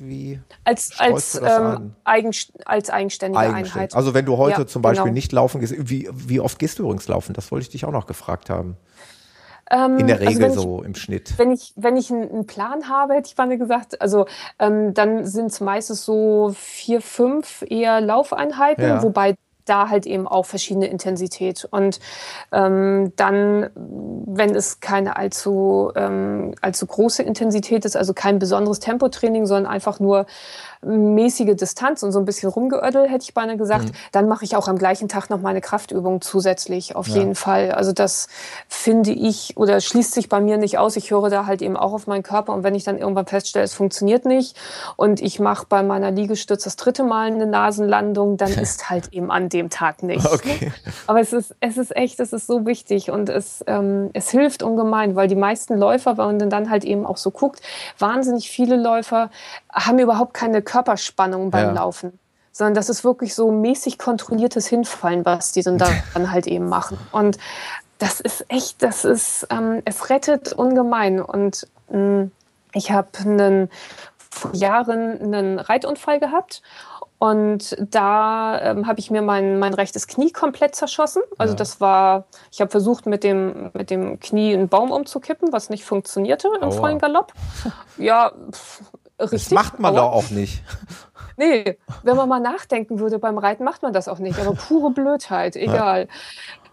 Wie 0.00 0.38
als, 0.62 0.92
als, 0.98 1.40
ähm, 1.42 1.94
eigen, 2.04 2.30
als 2.64 2.88
eigenständige 2.88 3.40
Einheit. 3.40 3.96
Also 3.96 4.14
wenn 4.14 4.26
du 4.26 4.36
heute 4.36 4.60
ja, 4.60 4.66
zum 4.66 4.80
Beispiel 4.80 5.06
genau. 5.06 5.14
nicht 5.14 5.32
laufen 5.32 5.60
gehst, 5.60 5.74
wie, 5.76 6.08
wie 6.12 6.38
oft 6.38 6.60
gehst 6.60 6.78
du 6.78 6.84
übrigens 6.84 7.08
laufen? 7.08 7.32
Das 7.32 7.50
wollte 7.50 7.64
ich 7.64 7.70
dich 7.70 7.84
auch 7.84 7.90
noch 7.90 8.06
gefragt 8.06 8.48
haben. 8.48 8.76
Ähm, 9.70 9.98
in 9.98 10.06
der 10.06 10.16
also 10.16 10.28
Regel 10.28 10.44
also 10.44 10.60
so 10.60 10.80
ich, 10.80 10.86
im 10.86 10.94
Schnitt. 10.94 11.34
Wenn 11.36 11.52
ich, 11.52 11.72
wenn 11.76 11.96
ich 11.96 12.10
einen 12.10 12.46
Plan 12.46 12.88
habe, 12.88 13.14
hätte 13.14 13.28
ich 13.28 13.36
mal 13.36 13.58
gesagt, 13.58 14.00
also 14.00 14.26
ähm, 14.58 14.94
dann 14.94 15.26
sind 15.26 15.46
es 15.46 15.60
meistens 15.60 16.04
so 16.04 16.52
vier, 16.56 17.00
fünf 17.00 17.64
eher 17.68 18.00
Laufeinheiten, 18.00 18.84
ja. 18.84 19.02
wobei 19.02 19.36
da 19.68 19.88
halt 19.88 20.06
eben 20.06 20.26
auch 20.26 20.46
verschiedene 20.46 20.86
Intensität. 20.86 21.66
Und 21.70 22.00
ähm, 22.52 23.12
dann, 23.16 23.70
wenn 23.74 24.54
es 24.54 24.80
keine 24.80 25.16
allzu, 25.16 25.92
ähm, 25.94 26.54
allzu 26.60 26.86
große 26.86 27.22
Intensität 27.22 27.84
ist, 27.84 27.96
also 27.96 28.14
kein 28.14 28.38
besonderes 28.38 28.80
Tempotraining, 28.80 29.46
sondern 29.46 29.70
einfach 29.70 30.00
nur 30.00 30.26
mäßige 30.82 31.56
Distanz 31.56 32.02
und 32.02 32.12
so 32.12 32.18
ein 32.18 32.24
bisschen 32.24 32.48
rumgeödel, 32.48 33.08
hätte 33.08 33.24
ich 33.24 33.34
beinahe 33.34 33.56
gesagt, 33.56 33.86
mhm. 33.86 33.92
dann 34.12 34.28
mache 34.28 34.44
ich 34.44 34.56
auch 34.56 34.68
am 34.68 34.78
gleichen 34.78 35.08
Tag 35.08 35.30
noch 35.30 35.40
meine 35.40 35.60
Kraftübung 35.60 36.20
zusätzlich, 36.20 36.94
auf 36.94 37.08
ja. 37.08 37.16
jeden 37.16 37.34
Fall. 37.34 37.72
Also 37.72 37.92
das 37.92 38.28
finde 38.68 39.10
ich 39.10 39.56
oder 39.56 39.80
schließt 39.80 40.14
sich 40.14 40.28
bei 40.28 40.40
mir 40.40 40.56
nicht 40.56 40.78
aus. 40.78 40.96
Ich 40.96 41.10
höre 41.10 41.30
da 41.30 41.46
halt 41.46 41.62
eben 41.62 41.76
auch 41.76 41.92
auf 41.92 42.06
meinen 42.06 42.22
Körper 42.22 42.52
und 42.52 42.62
wenn 42.62 42.74
ich 42.74 42.84
dann 42.84 42.98
irgendwann 42.98 43.26
feststelle, 43.26 43.64
es 43.64 43.74
funktioniert 43.74 44.24
nicht 44.24 44.56
und 44.96 45.20
ich 45.20 45.40
mache 45.40 45.66
bei 45.68 45.82
meiner 45.82 46.10
Liegestütz 46.10 46.64
das 46.64 46.76
dritte 46.76 47.02
Mal 47.02 47.26
eine 47.26 47.46
Nasenlandung, 47.46 48.36
dann 48.36 48.52
ist 48.58 48.90
halt 48.90 49.12
eben 49.12 49.30
an 49.30 49.48
dem 49.48 49.70
Tag 49.70 50.02
nicht. 50.02 50.26
Okay. 50.26 50.72
Aber 51.06 51.20
es 51.20 51.32
ist, 51.32 51.54
es 51.60 51.76
ist 51.76 51.96
echt, 51.96 52.20
es 52.20 52.32
ist 52.32 52.46
so 52.46 52.66
wichtig 52.66 53.10
und 53.10 53.28
es, 53.28 53.64
ähm, 53.66 54.10
es 54.12 54.30
hilft 54.30 54.62
ungemein, 54.62 55.16
weil 55.16 55.28
die 55.28 55.34
meisten 55.34 55.76
Läufer, 55.76 56.18
wenn 56.18 56.38
man 56.38 56.50
dann 56.50 56.70
halt 56.70 56.84
eben 56.84 57.06
auch 57.06 57.16
so 57.16 57.30
guckt, 57.30 57.60
wahnsinnig 57.98 58.48
viele 58.48 58.76
Läufer 58.76 59.30
haben 59.72 59.98
überhaupt 59.98 60.34
keine 60.34 60.62
Körperspannung 60.68 61.50
beim 61.50 61.68
ja. 61.68 61.72
Laufen. 61.72 62.18
Sondern 62.52 62.74
das 62.74 62.88
ist 62.88 63.04
wirklich 63.04 63.34
so 63.34 63.50
mäßig 63.50 63.98
kontrolliertes 63.98 64.66
Hinfallen, 64.66 65.24
was 65.24 65.52
die 65.52 65.62
dann, 65.62 65.78
dann 66.14 66.30
halt 66.30 66.46
eben 66.46 66.68
machen. 66.68 66.98
Und 67.10 67.38
das 67.98 68.20
ist 68.20 68.44
echt, 68.48 68.82
das 68.82 69.04
ist, 69.04 69.46
ähm, 69.50 69.82
es 69.84 70.10
rettet 70.10 70.52
ungemein. 70.52 71.20
Und 71.20 71.66
ähm, 71.90 72.32
ich 72.72 72.90
habe 72.90 73.68
vor 74.30 74.54
Jahren 74.54 75.20
einen 75.20 75.58
Reitunfall 75.58 76.20
gehabt 76.20 76.62
und 77.18 77.76
da 77.80 78.60
ähm, 78.60 78.86
habe 78.86 79.00
ich 79.00 79.10
mir 79.10 79.22
mein, 79.22 79.58
mein 79.58 79.74
rechtes 79.74 80.06
Knie 80.06 80.30
komplett 80.30 80.76
zerschossen. 80.76 81.22
Also 81.36 81.54
ja. 81.54 81.58
das 81.58 81.80
war, 81.80 82.26
ich 82.52 82.60
habe 82.60 82.70
versucht, 82.70 83.06
mit 83.06 83.24
dem, 83.24 83.70
mit 83.74 83.90
dem 83.90 84.20
Knie 84.20 84.54
einen 84.54 84.68
Baum 84.68 84.92
umzukippen, 84.92 85.52
was 85.52 85.68
nicht 85.68 85.84
funktionierte 85.84 86.48
im 86.60 86.68
Aua. 86.68 86.70
vollen 86.70 86.98
Galopp. 87.00 87.32
Ja, 87.96 88.30
pff, 88.52 88.82
Richtig, 89.20 89.44
das 89.44 89.50
macht 89.50 89.78
man 89.78 89.94
doch 89.94 90.12
auch 90.12 90.30
nicht. 90.30 90.62
Nee, 91.40 91.78
wenn 92.02 92.16
man 92.16 92.28
mal 92.28 92.40
nachdenken 92.40 92.98
würde 92.98 93.20
beim 93.20 93.38
Reiten, 93.38 93.62
macht 93.62 93.82
man 93.82 93.92
das 93.92 94.08
auch 94.08 94.18
nicht. 94.18 94.40
Aber 94.40 94.54
pure 94.54 94.90
Blödheit, 94.90 95.54
egal. 95.54 96.00
Ja. 96.00 96.08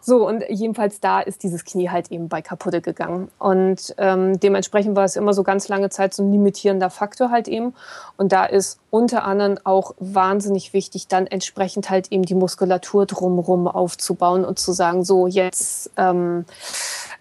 So, 0.01 0.27
und 0.27 0.43
jedenfalls 0.49 0.99
da 0.99 1.19
ist 1.19 1.41
dieses 1.41 1.65
Knie 1.65 1.89
halt 1.89 2.11
eben 2.11 2.29
bei 2.29 2.41
kaputte 2.41 2.81
gegangen. 2.81 3.29
Und 3.37 3.95
ähm, 3.97 4.39
dementsprechend 4.39 4.95
war 4.95 5.03
es 5.03 5.15
immer 5.15 5.33
so 5.33 5.43
ganz 5.43 5.67
lange 5.67 5.89
Zeit 5.89 6.13
so 6.13 6.23
ein 6.23 6.31
limitierender 6.31 6.91
Faktor 6.91 7.31
halt 7.31 7.47
eben. 7.47 7.73
Und 8.15 8.31
da 8.31 8.45
ist 8.45 8.79
unter 8.89 9.23
anderem 9.23 9.59
auch 9.63 9.93
wahnsinnig 9.99 10.73
wichtig, 10.73 11.07
dann 11.07 11.27
entsprechend 11.27 11.89
halt 11.89 12.11
eben 12.11 12.23
die 12.23 12.35
Muskulatur 12.35 13.05
drumherum 13.05 13.67
aufzubauen 13.67 14.45
und 14.45 14.57
zu 14.57 14.73
sagen, 14.73 15.03
so 15.03 15.25
jetzt 15.27 15.91
ähm, 15.97 16.45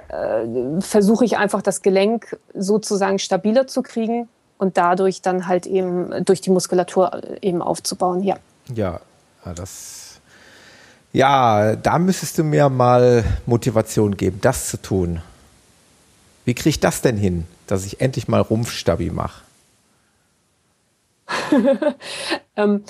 äh, 0.09 0.81
versuche 0.81 1.25
ich 1.25 1.39
einfach 1.39 1.63
das 1.63 1.81
Gelenk 1.81 2.39
sozusagen 2.55 3.19
stabiler 3.19 3.67
zu 3.67 3.83
kriegen 3.83 4.29
und 4.65 4.79
dadurch 4.79 5.21
dann 5.21 5.47
halt 5.47 5.67
eben 5.67 6.25
durch 6.25 6.41
die 6.41 6.49
Muskulatur 6.49 7.21
eben 7.43 7.61
aufzubauen, 7.61 8.23
ja. 8.23 8.37
Ja, 8.75 8.99
das. 9.55 10.21
Ja, 11.13 11.77
da 11.77 11.99
müsstest 11.99 12.39
du 12.39 12.45
mir 12.45 12.71
mal 12.71 13.25
Motivation 13.45 14.17
geben, 14.17 14.39
das 14.41 14.69
zu 14.71 14.81
tun. 14.81 15.21
Wie 16.47 16.55
kriege 16.55 16.71
ich 16.71 16.81
das 16.81 17.03
denn 17.03 17.19
hin, 17.19 17.47
dass 17.67 17.85
ich 17.85 18.01
endlich 18.01 18.27
mal 18.27 18.41
Rumpfstabi 18.41 19.11
mache? 19.11 19.43
ähm, 22.57 22.85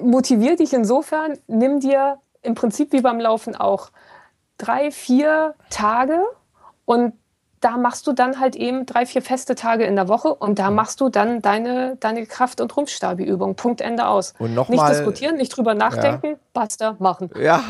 motivier 0.00 0.56
dich 0.56 0.72
insofern, 0.72 1.36
nimm 1.48 1.80
dir 1.80 2.18
im 2.42 2.54
Prinzip 2.54 2.92
wie 2.92 3.00
beim 3.00 3.18
Laufen 3.18 3.56
auch 3.56 3.90
drei, 4.56 4.92
vier 4.92 5.56
Tage 5.68 6.22
und 6.84 7.14
da 7.62 7.78
machst 7.78 8.06
du 8.06 8.12
dann 8.12 8.40
halt 8.40 8.56
eben 8.56 8.86
drei, 8.86 9.06
vier 9.06 9.22
feste 9.22 9.54
Tage 9.54 9.84
in 9.84 9.96
der 9.96 10.08
Woche 10.08 10.34
und 10.34 10.58
da 10.58 10.70
machst 10.70 11.00
du 11.00 11.08
dann 11.08 11.40
deine, 11.40 11.96
deine 12.00 12.26
Kraft- 12.26 12.60
und 12.60 12.76
Rumpfstabi-Übung. 12.76 13.54
Punkt, 13.54 13.80
Ende 13.80 14.06
aus. 14.06 14.34
Und 14.38 14.54
noch 14.54 14.68
nicht 14.68 14.78
mal, 14.78 14.90
diskutieren, 14.90 15.36
nicht 15.36 15.56
drüber 15.56 15.74
nachdenken, 15.74 16.26
ja. 16.26 16.36
basta, 16.52 16.96
machen. 16.98 17.30
Ja, 17.40 17.62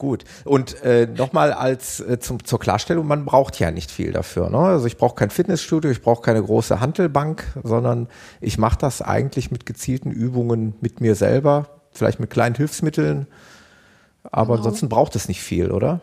Gut. 0.00 0.24
Und 0.46 0.82
äh, 0.82 1.06
nochmal 1.06 1.52
als 1.52 2.00
äh, 2.00 2.18
zum, 2.18 2.42
zur 2.42 2.58
Klarstellung, 2.58 3.06
man 3.06 3.26
braucht 3.26 3.58
ja 3.58 3.70
nicht 3.70 3.90
viel 3.90 4.12
dafür. 4.12 4.48
Ne? 4.48 4.56
Also 4.56 4.86
ich 4.86 4.96
brauche 4.96 5.14
kein 5.14 5.28
Fitnessstudio, 5.28 5.90
ich 5.90 6.00
brauche 6.00 6.22
keine 6.22 6.42
große 6.42 6.80
Handelbank, 6.80 7.44
sondern 7.62 8.08
ich 8.40 8.56
mache 8.56 8.78
das 8.78 9.02
eigentlich 9.02 9.50
mit 9.50 9.66
gezielten 9.66 10.10
Übungen 10.10 10.72
mit 10.80 11.02
mir 11.02 11.14
selber, 11.14 11.66
vielleicht 11.90 12.18
mit 12.18 12.30
kleinen 12.30 12.54
Hilfsmitteln. 12.54 13.26
Aber 14.22 14.54
genau. 14.54 14.56
ansonsten 14.56 14.88
braucht 14.88 15.16
es 15.16 15.28
nicht 15.28 15.42
viel, 15.42 15.70
oder? 15.70 16.00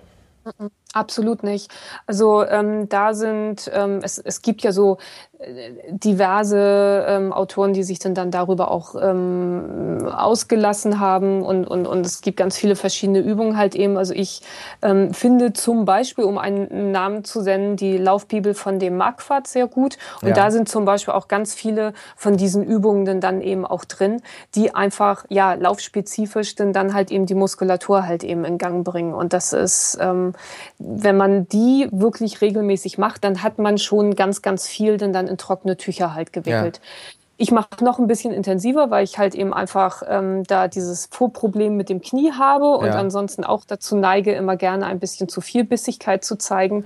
Absolut 0.93 1.43
nicht. 1.43 1.71
Also 2.07 2.43
ähm, 2.45 2.87
da 2.89 3.13
sind, 3.13 3.69
ähm, 3.73 3.99
es, 4.03 4.17
es 4.17 4.41
gibt 4.41 4.63
ja 4.63 4.71
so 4.71 4.97
diverse 5.39 7.05
ähm, 7.07 7.31
Autoren, 7.31 7.73
die 7.73 7.83
sich 7.83 7.99
dann, 7.99 8.15
dann 8.15 8.31
darüber 8.31 8.71
auch 8.71 8.95
ähm, 8.99 10.09
ausgelassen 10.11 10.99
haben 10.99 11.43
und, 11.43 11.67
und, 11.67 11.85
und 11.85 12.05
es 12.05 12.21
gibt 12.21 12.37
ganz 12.37 12.57
viele 12.57 12.75
verschiedene 12.75 13.19
Übungen 13.19 13.55
halt 13.55 13.75
eben. 13.75 13.97
Also 13.97 14.15
ich 14.15 14.41
ähm, 14.81 15.13
finde 15.13 15.53
zum 15.53 15.85
Beispiel, 15.85 16.23
um 16.23 16.39
einen 16.39 16.91
Namen 16.91 17.23
zu 17.23 17.41
senden, 17.41 17.75
die 17.77 17.97
Laufbibel 17.97 18.55
von 18.55 18.79
dem 18.79 18.97
Marquardt 18.97 19.47
sehr 19.47 19.67
gut 19.67 19.99
und 20.23 20.29
ja. 20.29 20.33
da 20.33 20.49
sind 20.49 20.69
zum 20.69 20.85
Beispiel 20.85 21.13
auch 21.13 21.27
ganz 21.27 21.53
viele 21.53 21.93
von 22.15 22.35
diesen 22.35 22.63
Übungen 22.63 23.05
dann, 23.05 23.21
dann 23.21 23.41
eben 23.41 23.63
auch 23.63 23.85
drin, 23.85 24.23
die 24.55 24.73
einfach 24.73 25.25
ja 25.29 25.53
laufspezifisch 25.53 26.55
dann, 26.55 26.73
dann 26.73 26.95
halt 26.95 27.11
eben 27.11 27.27
die 27.27 27.35
Muskulatur 27.35 28.07
halt 28.07 28.23
eben 28.23 28.43
in 28.43 28.57
Gang 28.57 28.83
bringen 28.83 29.13
und 29.13 29.33
das 29.33 29.53
ist, 29.53 29.99
ähm, 30.01 30.33
wenn 30.79 31.15
man 31.15 31.47
die 31.47 31.89
wirklich 31.91 32.41
regelmäßig 32.41 32.97
macht, 32.97 33.23
dann 33.23 33.43
hat 33.43 33.59
man 33.59 33.77
schon 33.77 34.15
ganz, 34.15 34.41
ganz 34.41 34.67
viel 34.67 34.97
denn 34.97 35.13
dann 35.13 35.26
in 35.27 35.37
trockene 35.37 35.77
Tücher 35.77 36.13
halt 36.13 36.33
gewickelt. 36.33 36.77
Ja. 36.77 37.17
Ich 37.39 37.51
mache 37.51 37.83
noch 37.83 37.99
ein 37.99 38.07
bisschen 38.07 38.33
intensiver, 38.33 38.89
weil 38.89 39.03
ich 39.03 39.19
halt 39.19 39.35
eben 39.35 39.53
einfach 39.53 40.01
ähm, 40.07 40.43
da 40.45 40.67
dieses 40.67 41.07
Vorproblem 41.11 41.77
mit 41.77 41.87
dem 41.87 42.01
Knie 42.01 42.31
habe 42.31 42.71
und 42.77 42.87
ja. 42.87 42.93
ansonsten 42.93 43.43
auch 43.43 43.63
dazu 43.63 43.95
neige, 43.95 44.33
immer 44.33 44.55
gerne 44.55 44.87
ein 44.87 44.99
bisschen 44.99 45.29
zu 45.29 45.39
viel 45.39 45.63
Bissigkeit 45.63 46.25
zu 46.25 46.35
zeigen. 46.37 46.85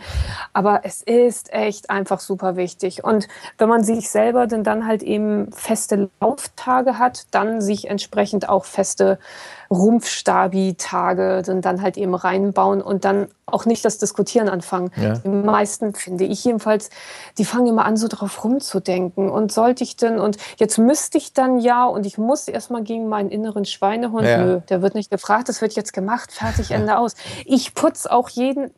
Aber 0.52 0.82
es 0.84 1.02
ist 1.02 1.54
echt 1.54 1.89
einfach 1.89 2.20
super 2.20 2.58
wichtig. 2.58 3.02
Und 3.02 3.30
wenn 3.58 3.70
man 3.70 3.86
sich 3.86 4.10
selber 4.10 4.46
denn 4.46 4.66
dann 4.66 4.86
halt 4.86 5.04
eben 5.04 5.54
feste 5.54 6.10
Lauftage 6.20 7.00
hat, 7.00 7.28
dann 7.32 7.62
sich 7.62 7.89
entsprechend 7.89 8.50
auch 8.50 8.66
feste 8.66 9.20
Rumpfstabi-Tage 9.72 11.44
dann, 11.46 11.62
dann 11.62 11.82
halt 11.82 11.98
eben 11.98 12.14
reinbauen 12.14 12.82
und 12.82 13.06
dann 13.06 13.28
auch 13.46 13.66
nicht 13.66 13.84
das 13.86 13.98
Diskutieren 13.98 14.50
anfangen. 14.50 14.92
Ja. 15.02 15.14
Die 15.14 15.30
meisten, 15.30 15.94
finde 15.94 16.26
ich 16.26 16.44
jedenfalls, 16.44 16.90
die 17.38 17.46
fangen 17.46 17.68
immer 17.68 17.86
an, 17.86 17.98
so 17.98 18.08
drauf 18.08 18.44
rumzudenken. 18.44 19.30
Und 19.30 19.52
sollte 19.52 19.84
ich 19.84 19.96
denn, 19.96 20.20
und 20.20 20.38
jetzt 20.58 20.78
müsste 20.78 21.18
ich 21.18 21.34
dann 21.34 21.60
ja, 21.60 21.86
und 21.86 22.06
ich 22.06 22.18
muss 22.18 22.48
erstmal 22.48 22.84
gegen 22.84 23.08
meinen 23.08 23.30
inneren 23.30 23.66
Schweinehund, 23.66 24.26
ja. 24.26 24.44
nö, 24.44 24.62
der 24.70 24.82
wird 24.82 24.94
nicht 24.94 25.10
gefragt, 25.10 25.50
das 25.50 25.62
wird 25.62 25.74
jetzt 25.74 25.94
gemacht, 25.94 26.32
fertig, 26.32 26.72
Ende 26.72 26.98
aus. 26.98 27.16
Ich 27.46 27.74
putze 27.74 28.12
auch 28.12 28.30
jeden, 28.30 28.72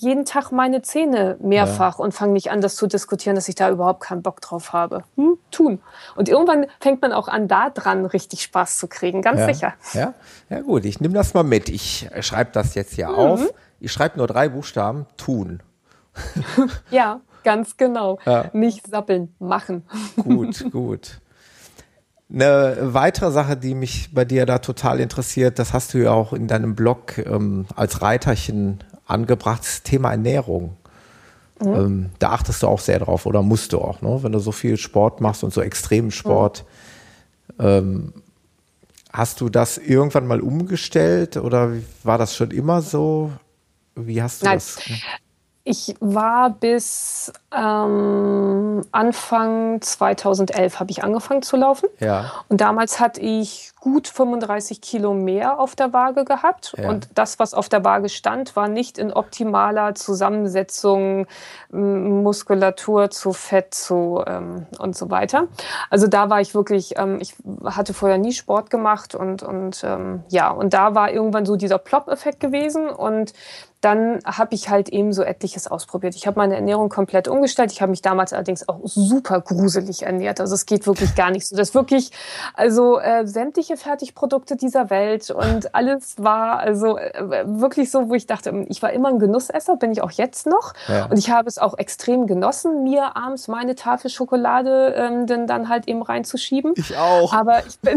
jeden 0.00 0.24
Tag 0.24 0.50
meine 0.50 0.80
Zähne 0.80 1.36
mehrfach 1.40 1.98
ja. 1.98 2.04
und 2.04 2.12
fange 2.12 2.32
nicht 2.32 2.50
an, 2.50 2.60
das 2.60 2.74
zu 2.76 2.86
diskutieren, 2.86 3.36
dass 3.36 3.48
ich 3.48 3.54
da 3.54 3.70
überhaupt 3.70 4.00
keinen 4.00 4.22
Bock 4.22 4.40
drauf 4.40 4.72
habe. 4.72 5.04
Hm, 5.16 5.36
tun. 5.50 5.80
Und 6.16 6.28
irgendwann 6.28 6.66
fängt 6.80 7.02
man 7.02 7.12
auch 7.12 7.28
an, 7.28 7.48
da 7.48 7.68
dran 7.68 8.06
richtig 8.06 8.42
Spaß 8.42 8.78
zu 8.78 8.88
kriegen, 8.88 9.20
ganz 9.20 9.40
ja. 9.40 9.46
sicher. 9.46 9.74
Ja, 9.92 10.14
ja 10.48 10.60
gut, 10.62 10.86
ich 10.86 11.00
nehme 11.00 11.14
das 11.14 11.34
mal 11.34 11.42
mit. 11.42 11.68
Ich 11.68 12.08
schreibe 12.20 12.50
das 12.52 12.74
jetzt 12.74 12.94
hier 12.94 13.08
mhm. 13.08 13.14
auf. 13.14 13.54
Ich 13.78 13.92
schreibe 13.92 14.18
nur 14.18 14.26
drei 14.26 14.48
Buchstaben, 14.48 15.06
tun. 15.18 15.62
ja, 16.90 17.20
ganz 17.44 17.76
genau. 17.76 18.18
Ja. 18.24 18.46
Nicht 18.54 18.86
sappeln, 18.86 19.34
machen. 19.38 19.84
Gut, 20.16 20.64
gut. 20.72 21.20
Eine 22.32 22.76
weitere 22.80 23.32
Sache, 23.32 23.56
die 23.56 23.74
mich 23.74 24.14
bei 24.14 24.24
dir 24.24 24.46
da 24.46 24.58
total 24.58 25.00
interessiert, 25.00 25.58
das 25.58 25.72
hast 25.72 25.92
du 25.92 25.98
ja 25.98 26.12
auch 26.12 26.32
in 26.32 26.46
deinem 26.46 26.74
Blog 26.76 27.18
ähm, 27.18 27.66
als 27.74 28.02
Reiterchen 28.02 28.84
angebrachtes 29.10 29.82
Thema 29.82 30.10
Ernährung. 30.12 30.76
Mhm. 31.60 31.74
Ähm, 31.74 32.10
da 32.18 32.30
achtest 32.30 32.62
du 32.62 32.66
auch 32.66 32.80
sehr 32.80 32.98
drauf 33.00 33.26
oder 33.26 33.42
musst 33.42 33.72
du 33.72 33.78
auch, 33.78 34.00
ne? 34.00 34.22
wenn 34.22 34.32
du 34.32 34.38
so 34.38 34.52
viel 34.52 34.76
Sport 34.76 35.20
machst 35.20 35.44
und 35.44 35.52
so 35.52 35.60
extremen 35.60 36.10
Sport. 36.10 36.64
Mhm. 37.58 37.64
Ähm, 37.66 38.12
hast 39.12 39.40
du 39.40 39.48
das 39.48 39.76
irgendwann 39.76 40.26
mal 40.26 40.40
umgestellt 40.40 41.36
oder 41.36 41.72
war 42.02 42.18
das 42.18 42.34
schon 42.36 42.50
immer 42.50 42.80
so? 42.80 43.32
Wie 43.94 44.22
hast 44.22 44.42
du 44.42 44.46
Nein. 44.46 44.56
das? 44.56 44.78
Ich 45.70 45.94
war 46.00 46.50
bis 46.50 47.32
ähm, 47.54 48.82
Anfang 48.90 49.80
2011 49.80 50.80
habe 50.80 50.90
ich 50.90 51.04
angefangen 51.04 51.42
zu 51.42 51.56
laufen. 51.56 51.88
Ja. 52.00 52.32
Und 52.48 52.60
damals 52.60 52.98
hatte 52.98 53.20
ich 53.20 53.70
gut 53.78 54.08
35 54.08 54.80
Kilo 54.80 55.14
mehr 55.14 55.60
auf 55.60 55.76
der 55.76 55.92
Waage 55.92 56.24
gehabt. 56.24 56.74
Ja. 56.76 56.88
Und 56.88 57.08
das, 57.14 57.38
was 57.38 57.54
auf 57.54 57.68
der 57.68 57.84
Waage 57.84 58.08
stand, 58.08 58.56
war 58.56 58.66
nicht 58.66 58.98
in 58.98 59.12
optimaler 59.12 59.94
Zusammensetzung 59.94 61.28
Muskulatur 61.70 63.10
zu 63.10 63.32
Fett 63.32 63.72
zu 63.72 64.24
ähm, 64.26 64.66
und 64.80 64.96
so 64.96 65.08
weiter. 65.08 65.46
Also 65.88 66.08
da 66.08 66.30
war 66.30 66.40
ich 66.40 66.52
wirklich, 66.52 66.98
ähm, 66.98 67.18
ich 67.20 67.34
hatte 67.64 67.94
vorher 67.94 68.18
nie 68.18 68.32
Sport 68.32 68.70
gemacht 68.70 69.14
und, 69.14 69.44
und 69.44 69.84
ähm, 69.84 70.24
ja, 70.30 70.50
und 70.50 70.74
da 70.74 70.96
war 70.96 71.12
irgendwann 71.12 71.46
so 71.46 71.54
dieser 71.54 71.78
Plop-Effekt 71.78 72.40
gewesen 72.40 72.88
und 72.88 73.32
dann 73.80 74.20
habe 74.24 74.54
ich 74.54 74.68
halt 74.68 74.90
eben 74.90 75.12
so 75.12 75.22
etliches 75.22 75.66
ausprobiert. 75.66 76.14
Ich 76.14 76.26
habe 76.26 76.38
meine 76.38 76.54
Ernährung 76.54 76.90
komplett 76.90 77.28
umgestellt. 77.28 77.72
Ich 77.72 77.80
habe 77.80 77.90
mich 77.90 78.02
damals 78.02 78.32
allerdings 78.32 78.68
auch 78.68 78.80
super 78.84 79.40
gruselig 79.40 80.02
ernährt. 80.02 80.38
Also 80.40 80.54
es 80.54 80.66
geht 80.66 80.86
wirklich 80.86 81.14
gar 81.14 81.30
nicht 81.30 81.46
so. 81.46 81.56
Das 81.56 81.74
wirklich, 81.74 82.10
also 82.54 82.98
äh, 83.00 83.26
sämtliche 83.26 83.78
Fertigprodukte 83.78 84.56
dieser 84.56 84.90
Welt 84.90 85.30
und 85.30 85.74
alles 85.74 86.16
war 86.18 86.58
also 86.58 86.98
äh, 86.98 87.44
wirklich 87.46 87.90
so, 87.90 88.10
wo 88.10 88.14
ich 88.14 88.26
dachte, 88.26 88.66
ich 88.68 88.82
war 88.82 88.92
immer 88.92 89.08
ein 89.08 89.18
Genussesser, 89.18 89.76
bin 89.76 89.92
ich 89.92 90.02
auch 90.02 90.10
jetzt 90.10 90.46
noch. 90.46 90.74
Ja. 90.88 91.06
Und 91.06 91.18
ich 91.18 91.30
habe 91.30 91.48
es 91.48 91.56
auch 91.56 91.78
extrem 91.78 92.26
genossen, 92.26 92.82
mir 92.82 93.16
abends 93.16 93.48
meine 93.48 93.76
Tafel 93.76 94.10
Schokolade 94.10 94.94
ähm, 94.96 95.26
denn 95.26 95.46
dann 95.46 95.70
halt 95.70 95.88
eben 95.88 96.02
reinzuschieben. 96.02 96.74
Ich 96.76 96.96
auch. 96.96 97.32
Aber 97.32 97.66
ich 97.66 97.78
bin 97.80 97.96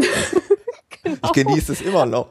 genau. 1.02 1.18
Ich 1.24 1.32
genieße 1.32 1.72
es 1.72 1.82
immer 1.82 2.06
noch. 2.06 2.28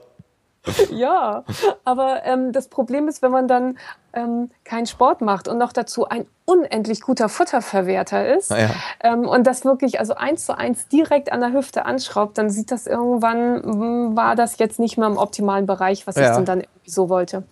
ja, 0.92 1.44
aber 1.84 2.24
ähm, 2.24 2.52
das 2.52 2.68
Problem 2.68 3.08
ist, 3.08 3.22
wenn 3.22 3.32
man 3.32 3.48
dann 3.48 3.78
ähm, 4.14 4.50
keinen 4.64 4.86
Sport 4.86 5.22
macht 5.22 5.48
und 5.48 5.58
noch 5.58 5.74
dazu 5.74 6.08
ein 6.08 6.26
unendlich 6.46 7.02
guter 7.02 7.30
Futterverwerter 7.30 8.36
ist 8.36 8.52
ja. 8.52 8.70
ähm, 9.02 9.28
und 9.28 9.46
das 9.46 9.66
wirklich 9.66 10.00
also 10.00 10.16
eins 10.16 10.46
zu 10.46 10.58
eins 10.58 10.88
direkt 10.88 11.32
an 11.32 11.42
der 11.42 11.52
Hüfte 11.52 11.86
anschraubt, 11.86 12.38
dann 12.38 12.50
sieht 12.50 12.72
das 12.72 12.88
irgendwann, 12.88 13.64
hm, 13.64 14.16
war 14.16 14.36
das 14.36 14.58
jetzt 14.58 14.80
nicht 14.80 14.98
mehr 14.98 15.08
im 15.08 15.18
optimalen 15.18 15.66
Bereich, 15.66 16.08
was 16.08 16.16
ja. 16.16 16.30
ich 16.30 16.36
denn 16.36 16.46
dann 16.46 16.60
irgendwie 16.60 16.92
so 16.92 17.10
wollte. 17.10 17.44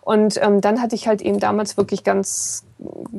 Und 0.00 0.40
ähm, 0.42 0.60
dann 0.60 0.80
hatte 0.80 0.94
ich 0.94 1.08
halt 1.08 1.20
eben 1.20 1.40
damals 1.40 1.76
wirklich 1.76 2.04
ganz, 2.04 2.63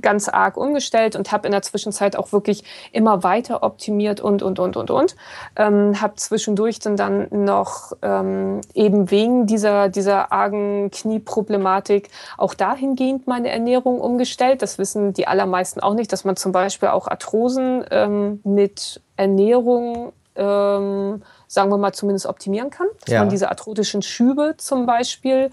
ganz 0.01 0.27
arg 0.27 0.57
umgestellt 0.57 1.15
und 1.15 1.31
habe 1.31 1.47
in 1.47 1.51
der 1.51 1.61
Zwischenzeit 1.61 2.15
auch 2.15 2.31
wirklich 2.31 2.63
immer 2.91 3.23
weiter 3.23 3.63
optimiert 3.63 4.19
und, 4.21 4.43
und, 4.43 4.59
und, 4.59 4.77
und, 4.77 4.91
und. 4.91 5.15
Ähm, 5.55 6.01
habe 6.01 6.15
zwischendurch 6.15 6.79
dann, 6.79 6.97
dann 6.97 7.27
noch 7.31 7.93
ähm, 8.01 8.61
eben 8.73 9.11
wegen 9.11 9.47
dieser, 9.47 9.89
dieser 9.89 10.31
argen 10.31 10.91
Knieproblematik 10.91 12.09
auch 12.37 12.53
dahingehend 12.53 13.27
meine 13.27 13.49
Ernährung 13.49 13.99
umgestellt. 13.99 14.61
Das 14.61 14.77
wissen 14.77 15.13
die 15.13 15.27
allermeisten 15.27 15.79
auch 15.79 15.93
nicht, 15.93 16.11
dass 16.11 16.25
man 16.25 16.35
zum 16.35 16.51
Beispiel 16.51 16.89
auch 16.89 17.07
Arthrosen 17.07 17.85
ähm, 17.91 18.41
mit 18.43 19.01
Ernährung 19.17 20.13
ähm, 20.35 21.21
sagen 21.47 21.69
wir 21.71 21.77
mal, 21.77 21.93
zumindest 21.93 22.25
optimieren 22.25 22.69
kann. 22.69 22.87
Dass 23.01 23.13
ja. 23.13 23.19
man 23.19 23.29
diese 23.29 23.49
arthrotischen 23.49 24.01
Schübe 24.01 24.55
zum 24.57 24.85
Beispiel 24.85 25.51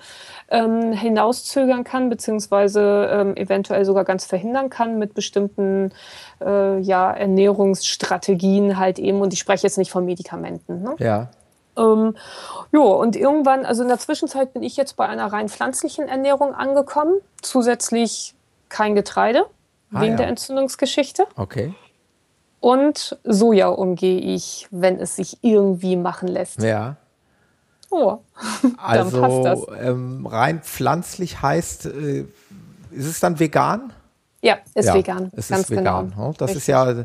ähm, 0.49 0.93
hinauszögern 0.93 1.85
kann, 1.85 2.09
beziehungsweise 2.09 3.09
ähm, 3.11 3.37
eventuell 3.37 3.85
sogar 3.85 4.05
ganz 4.05 4.25
verhindern 4.25 4.71
kann 4.71 4.99
mit 4.99 5.15
bestimmten 5.15 5.93
äh, 6.41 6.79
ja, 6.81 7.13
Ernährungsstrategien 7.13 8.79
halt 8.79 8.99
eben. 8.99 9.21
Und 9.21 9.33
ich 9.33 9.39
spreche 9.39 9.65
jetzt 9.65 9.79
nicht 9.79 9.91
von 9.91 10.05
Medikamenten. 10.05 10.83
Ne? 10.83 10.95
Ja. 10.99 11.29
Ähm, 11.77 12.17
jo, 12.71 12.93
und 12.93 13.17
irgendwann, 13.17 13.65
also 13.65 13.83
in 13.83 13.89
der 13.89 13.99
Zwischenzeit 13.99 14.53
bin 14.53 14.63
ich 14.63 14.77
jetzt 14.77 14.97
bei 14.97 15.07
einer 15.07 15.33
rein 15.33 15.49
pflanzlichen 15.49 16.09
Ernährung 16.09 16.55
angekommen. 16.55 17.15
Zusätzlich 17.41 18.35
kein 18.69 18.95
Getreide, 18.95 19.47
ah, 19.93 20.01
wegen 20.01 20.13
ja. 20.13 20.19
der 20.19 20.29
Entzündungsgeschichte. 20.29 21.27
Okay 21.37 21.75
und 22.63 23.19
Soja 23.25 23.69
umgehe 23.69 24.21
ich, 24.21 24.69
wenn 24.71 25.01
es 25.01 25.17
sich 25.17 25.39
irgendwie 25.43 25.97
machen 25.97 26.29
lässt. 26.29 26.63
Ja. 26.63 26.97
Oh, 27.91 28.19
also 28.79 29.21
dann 29.21 29.21
passt 29.21 29.45
das. 29.45 29.79
Ähm, 29.85 30.27
rein 30.27 30.63
pflanzlich 30.63 31.43
heißt, 31.43 31.87
äh, 31.87 32.25
ist 32.93 33.07
es 33.07 33.19
dann 33.19 33.41
vegan? 33.41 33.93
Ja, 34.43 34.59
ist 34.75 34.87
ja, 34.87 34.95
vegan. 34.95 35.33
Es 35.37 35.51
ist 35.51 35.71
vegan. 35.71 36.11
Genau. 36.11 36.33
Das 36.39 36.51
Richtig. 36.51 36.63
ist 36.63 36.67
ja, 36.69 36.85
mhm. 36.85 37.05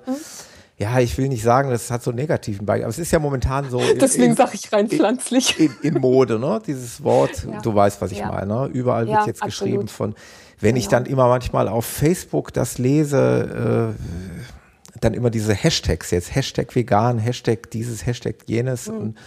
ja, 0.78 1.00
ich 1.00 1.18
will 1.18 1.28
nicht 1.28 1.44
sagen, 1.44 1.72
das 1.72 1.90
hat 1.90 2.04
so 2.04 2.12
einen 2.12 2.20
negativen 2.20 2.68
Beigeschmack, 2.68 2.86
aber 2.86 2.92
es 2.92 3.00
ist 3.00 3.12
ja 3.12 3.18
momentan 3.18 3.68
so. 3.68 3.82
Deswegen 4.00 4.36
sage 4.36 4.52
ich 4.54 4.72
rein 4.72 4.88
pflanzlich. 4.88 5.60
In, 5.60 5.76
in, 5.82 5.96
Mode, 5.96 6.38
ne? 6.38 6.62
Dieses 6.68 7.04
Wort, 7.04 7.48
ja. 7.52 7.62
du 7.62 7.74
weißt, 7.74 8.00
was 8.00 8.12
ich 8.12 8.20
ja. 8.20 8.32
meine. 8.32 8.46
Ne? 8.46 8.66
Überall 8.68 9.08
wird 9.08 9.26
jetzt 9.26 9.42
absolut. 9.42 9.74
geschrieben 9.74 9.88
von, 9.88 10.14
wenn 10.60 10.76
genau. 10.76 10.78
ich 10.78 10.88
dann 10.88 11.08
immer 11.08 11.28
manchmal 11.28 11.68
auf 11.68 11.86
Facebook 11.86 12.54
das 12.54 12.78
lese, 12.78 13.96
äh, 13.98 14.57
dann 15.02 15.14
immer 15.14 15.30
diese 15.30 15.54
Hashtags 15.54 16.12
jetzt, 16.12 16.36
Hashtag 16.36 16.76
vegan, 16.76 17.20
Hashtag 17.20 17.72
dieses, 17.72 18.06
Hashtag 18.06 18.36
jenes 18.48 18.88
mhm. 18.88 18.98
und 18.98 19.18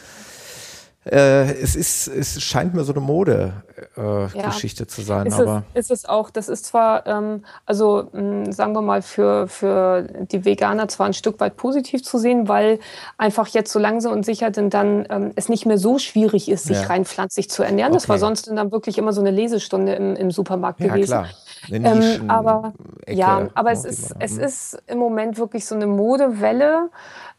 äh, 1.07 1.53
es 1.55 1.77
ist, 1.77 2.09
es 2.09 2.43
scheint 2.43 2.75
mir 2.75 2.85
so 2.85 2.93
eine 2.93 3.01
Mode-Geschichte 3.01 4.83
äh, 4.83 4.87
ja, 4.87 4.89
zu 4.89 5.01
sein. 5.01 5.27
Ist 5.27 5.41
aber 5.41 5.65
es, 5.73 5.87
ist 5.87 5.91
es 5.91 6.05
auch. 6.05 6.29
Das 6.29 6.51
ist 6.51 6.67
zwar, 6.67 7.07
ähm, 7.07 7.43
also 7.65 8.11
mh, 8.13 8.21
hm, 8.21 8.53
sagen 8.53 8.75
wir 8.75 8.83
mal, 8.83 9.01
für, 9.01 9.49
für 9.49 10.03
die 10.31 10.45
Veganer 10.45 10.89
zwar 10.89 11.07
ein 11.07 11.15
Stück 11.15 11.41
weit 11.41 11.57
positiv 11.57 12.05
zu 12.05 12.19
sehen, 12.19 12.49
weil 12.49 12.81
einfach 13.17 13.49
jetzt 13.49 13.73
so 13.73 13.79
langsam 13.79 14.13
und 14.13 14.27
sicher 14.27 14.51
denn 14.51 14.69
dann 14.69 15.07
ähm, 15.09 15.33
es 15.37 15.49
nicht 15.49 15.65
mehr 15.65 15.79
so 15.79 15.99
schwierig 15.99 16.51
ist, 16.51 16.65
sich 16.65 16.83
ja. 16.83 16.89
rein 16.89 17.07
pflanzlich 17.07 17.49
zu 17.49 17.63
ernähren. 17.63 17.93
Okay. 17.93 18.01
Das 18.03 18.09
war 18.11 18.19
sonst 18.19 18.49
dann 18.49 18.71
wirklich 18.71 18.99
immer 18.99 19.15
so 19.15 19.23
eine 19.23 19.31
Lesestunde 19.31 19.95
im, 19.95 20.17
im 20.17 20.31
Supermarkt 20.31 20.81
ja, 20.81 20.89
gewesen. 20.89 21.13
Klar. 21.13 21.29
Ähm, 21.71 22.31
aber 22.31 22.73
ja, 23.09 23.49
aber 23.55 23.73
es 23.73 23.85
ist, 23.85 24.15
es 24.19 24.39
ist 24.39 24.83
im 24.87 24.99
Moment 24.99 25.39
wirklich 25.39 25.67
so 25.67 25.75
eine 25.75 25.87
Modewelle. 25.87 26.91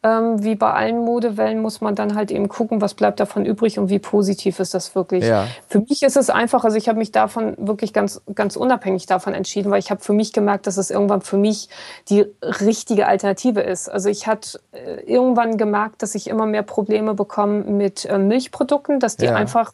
Ähm, 0.03 0.43
wie 0.43 0.55
bei 0.55 0.73
allen 0.73 1.05
Modewellen 1.05 1.61
muss 1.61 1.79
man 1.79 1.93
dann 1.93 2.15
halt 2.15 2.31
eben 2.31 2.49
gucken, 2.49 2.81
was 2.81 2.95
bleibt 2.95 3.19
davon 3.19 3.45
übrig 3.45 3.77
und 3.77 3.89
wie 3.89 3.99
positiv 3.99 4.59
ist 4.59 4.73
das 4.73 4.95
wirklich. 4.95 5.23
Ja. 5.23 5.45
Für 5.67 5.79
mich 5.79 6.01
ist 6.01 6.17
es 6.17 6.31
einfach, 6.31 6.63
also 6.63 6.75
ich 6.75 6.89
habe 6.89 6.97
mich 6.97 7.11
davon 7.11 7.55
wirklich 7.59 7.93
ganz, 7.93 8.19
ganz 8.33 8.55
unabhängig 8.55 9.05
davon 9.05 9.35
entschieden, 9.35 9.69
weil 9.69 9.77
ich 9.77 9.91
habe 9.91 10.01
für 10.01 10.13
mich 10.13 10.33
gemerkt, 10.33 10.65
dass 10.65 10.77
es 10.77 10.89
irgendwann 10.89 11.21
für 11.21 11.37
mich 11.37 11.69
die 12.09 12.25
richtige 12.41 13.07
Alternative 13.07 13.61
ist. 13.61 13.89
Also 13.89 14.09
ich 14.09 14.25
hatte 14.25 14.59
äh, 14.71 15.01
irgendwann 15.01 15.57
gemerkt, 15.57 16.01
dass 16.01 16.15
ich 16.15 16.27
immer 16.27 16.47
mehr 16.47 16.63
Probleme 16.63 17.13
bekomme 17.13 17.63
mit 17.63 18.05
äh, 18.05 18.17
Milchprodukten, 18.17 18.99
dass 18.99 19.17
die 19.17 19.25
ja. 19.25 19.35
einfach 19.35 19.71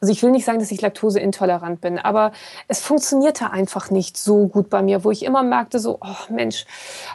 also 0.00 0.12
ich 0.12 0.22
will 0.22 0.30
nicht 0.30 0.44
sagen, 0.44 0.58
dass 0.58 0.70
ich 0.70 0.80
laktoseintolerant 0.80 1.80
bin, 1.80 1.98
aber 1.98 2.32
es 2.68 2.80
funktionierte 2.80 3.50
einfach 3.50 3.90
nicht 3.90 4.16
so 4.16 4.46
gut 4.46 4.70
bei 4.70 4.82
mir, 4.82 5.04
wo 5.04 5.10
ich 5.10 5.24
immer 5.24 5.42
merkte, 5.42 5.78
so, 5.78 5.98
oh 6.00 6.32
Mensch, 6.32 6.66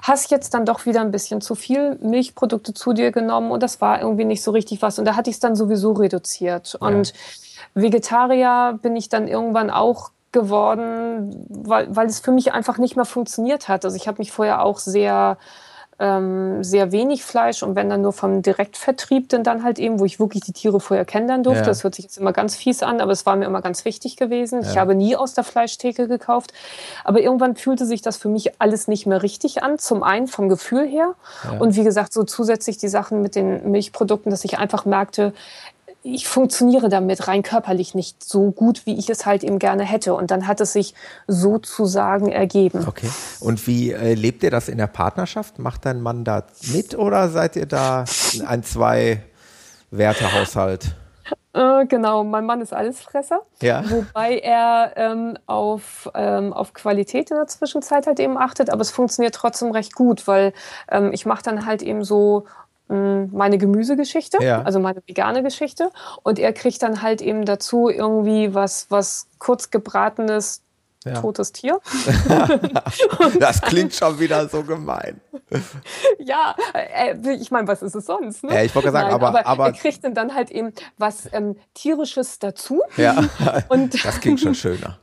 hast 0.01 0.31
jetzt 0.31 0.53
dann 0.53 0.65
doch 0.65 0.85
wieder 0.85 1.01
ein 1.01 1.11
bisschen 1.11 1.41
zu 1.41 1.55
viel 1.55 1.97
Milchprodukte 2.01 2.73
zu 2.73 2.93
dir 2.93 3.11
genommen 3.11 3.51
und 3.51 3.63
das 3.63 3.81
war 3.81 4.01
irgendwie 4.01 4.25
nicht 4.25 4.43
so 4.43 4.51
richtig 4.51 4.81
was. 4.81 4.99
Und 4.99 5.05
da 5.05 5.15
hatte 5.15 5.29
ich 5.29 5.37
es 5.37 5.39
dann 5.39 5.55
sowieso 5.55 5.93
reduziert. 5.93 6.77
Ja. 6.79 6.87
Und 6.87 7.13
Vegetarier 7.73 8.79
bin 8.81 8.95
ich 8.95 9.09
dann 9.09 9.27
irgendwann 9.27 9.69
auch 9.69 10.11
geworden, 10.31 11.45
weil, 11.49 11.93
weil 11.95 12.07
es 12.07 12.19
für 12.19 12.31
mich 12.31 12.53
einfach 12.53 12.77
nicht 12.77 12.95
mehr 12.95 13.05
funktioniert 13.05 13.67
hat. 13.67 13.85
Also 13.85 13.97
ich 13.97 14.07
habe 14.07 14.19
mich 14.19 14.31
vorher 14.31 14.63
auch 14.63 14.79
sehr 14.79 15.37
ähm, 16.01 16.63
sehr 16.63 16.91
wenig 16.91 17.23
Fleisch 17.23 17.61
und 17.61 17.75
wenn 17.75 17.87
dann 17.87 18.01
nur 18.01 18.11
vom 18.11 18.41
Direktvertrieb, 18.41 19.29
denn 19.29 19.43
dann 19.43 19.63
halt 19.63 19.77
eben, 19.77 19.99
wo 19.99 20.05
ich 20.05 20.19
wirklich 20.19 20.41
die 20.41 20.51
Tiere 20.51 20.79
vorher 20.79 21.05
kennenlernen 21.05 21.43
durfte. 21.43 21.61
Ja. 21.61 21.67
Das 21.67 21.83
hört 21.83 21.93
sich 21.93 22.05
jetzt 22.05 22.17
immer 22.17 22.33
ganz 22.33 22.55
fies 22.55 22.81
an, 22.81 23.01
aber 23.01 23.11
es 23.11 23.27
war 23.27 23.35
mir 23.35 23.45
immer 23.45 23.61
ganz 23.61 23.85
wichtig 23.85 24.17
gewesen. 24.17 24.63
Ja. 24.63 24.71
Ich 24.71 24.77
habe 24.77 24.95
nie 24.95 25.15
aus 25.15 25.35
der 25.35 25.43
Fleischtheke 25.43 26.07
gekauft. 26.07 26.53
Aber 27.03 27.21
irgendwann 27.21 27.55
fühlte 27.55 27.85
sich 27.85 28.01
das 28.01 28.17
für 28.17 28.29
mich 28.29 28.59
alles 28.59 28.87
nicht 28.87 29.05
mehr 29.05 29.21
richtig 29.21 29.61
an. 29.61 29.77
Zum 29.77 30.01
einen 30.01 30.27
vom 30.27 30.49
Gefühl 30.49 30.87
her 30.87 31.13
ja. 31.43 31.59
und 31.59 31.75
wie 31.75 31.83
gesagt, 31.83 32.13
so 32.13 32.23
zusätzlich 32.23 32.77
die 32.77 32.87
Sachen 32.87 33.21
mit 33.21 33.35
den 33.35 33.69
Milchprodukten, 33.69 34.31
dass 34.31 34.43
ich 34.43 34.57
einfach 34.57 34.85
merkte, 34.85 35.33
ich 36.03 36.27
funktioniere 36.27 36.89
damit 36.89 37.27
rein 37.27 37.43
körperlich 37.43 37.93
nicht 37.93 38.23
so 38.23 38.49
gut, 38.51 38.85
wie 38.85 38.97
ich 38.97 39.09
es 39.09 39.25
halt 39.25 39.43
eben 39.43 39.59
gerne 39.59 39.83
hätte. 39.83 40.15
Und 40.15 40.31
dann 40.31 40.47
hat 40.47 40.61
es 40.61 40.71
sich 40.73 40.95
sozusagen 41.27 42.31
ergeben. 42.31 42.87
Okay. 42.87 43.09
Und 43.39 43.67
wie 43.67 43.91
äh, 43.91 44.15
lebt 44.15 44.41
ihr 44.43 44.51
das 44.51 44.67
in 44.67 44.77
der 44.77 44.87
Partnerschaft? 44.87 45.59
Macht 45.59 45.85
dein 45.85 46.01
Mann 46.01 46.23
da 46.23 46.43
mit 46.73 46.97
oder 46.97 47.29
seid 47.29 47.55
ihr 47.55 47.67
da 47.67 48.05
ein 48.45 48.63
Zwei-Werte-Haushalt? 48.63 50.95
Äh, 51.53 51.85
genau, 51.85 52.23
mein 52.23 52.45
Mann 52.45 52.61
ist 52.61 52.73
Allesfresser, 52.73 53.41
ja. 53.61 53.83
wobei 53.89 54.37
er 54.37 54.93
ähm, 54.95 55.37
auf, 55.47 56.09
ähm, 56.15 56.53
auf 56.53 56.73
Qualität 56.73 57.29
in 57.29 57.35
der 57.35 57.47
Zwischenzeit 57.47 58.07
halt 58.07 58.21
eben 58.21 58.37
achtet, 58.37 58.69
aber 58.69 58.79
es 58.79 58.91
funktioniert 58.91 59.35
trotzdem 59.35 59.71
recht 59.71 59.93
gut, 59.93 60.27
weil 60.27 60.53
ähm, 60.89 61.11
ich 61.11 61.25
mache 61.25 61.43
dann 61.43 61.65
halt 61.65 61.81
eben 61.81 62.05
so 62.05 62.45
meine 62.91 63.57
Gemüsegeschichte, 63.57 64.43
ja. 64.43 64.61
also 64.61 64.79
meine 64.79 65.01
vegane 65.05 65.43
Geschichte. 65.43 65.89
Und 66.23 66.39
er 66.39 66.53
kriegt 66.53 66.81
dann 66.83 67.01
halt 67.01 67.21
eben 67.21 67.45
dazu 67.45 67.89
irgendwie 67.89 68.53
was, 68.53 68.87
was 68.89 69.27
kurz 69.39 69.71
gebratenes, 69.71 70.61
ja. 71.05 71.19
totes 71.19 71.51
Tier. 71.51 71.79
das 73.39 73.61
klingt 73.61 73.93
schon 73.93 74.19
wieder 74.19 74.47
so 74.47 74.63
gemein. 74.63 75.19
ja, 76.19 76.55
äh, 76.73 77.15
ich 77.33 77.51
meine, 77.51 77.67
was 77.67 77.81
ist 77.81 77.95
es 77.95 78.05
sonst? 78.05 78.43
Ne? 78.43 78.53
Ja, 78.53 78.63
ich 78.63 78.73
wollte 78.75 78.91
sagen, 78.91 79.07
Nein, 79.07 79.15
aber, 79.15 79.29
aber, 79.29 79.45
aber, 79.45 79.65
er 79.67 79.73
kriegt 79.73 80.03
dann 80.03 80.35
halt 80.35 80.51
eben 80.51 80.73
was 80.97 81.27
ähm, 81.33 81.55
tierisches 81.73 82.39
dazu. 82.39 82.81
Ja, 82.97 83.23
und 83.69 84.05
das 84.05 84.19
klingt 84.19 84.39
schon 84.39 84.55
schöner. 84.55 84.99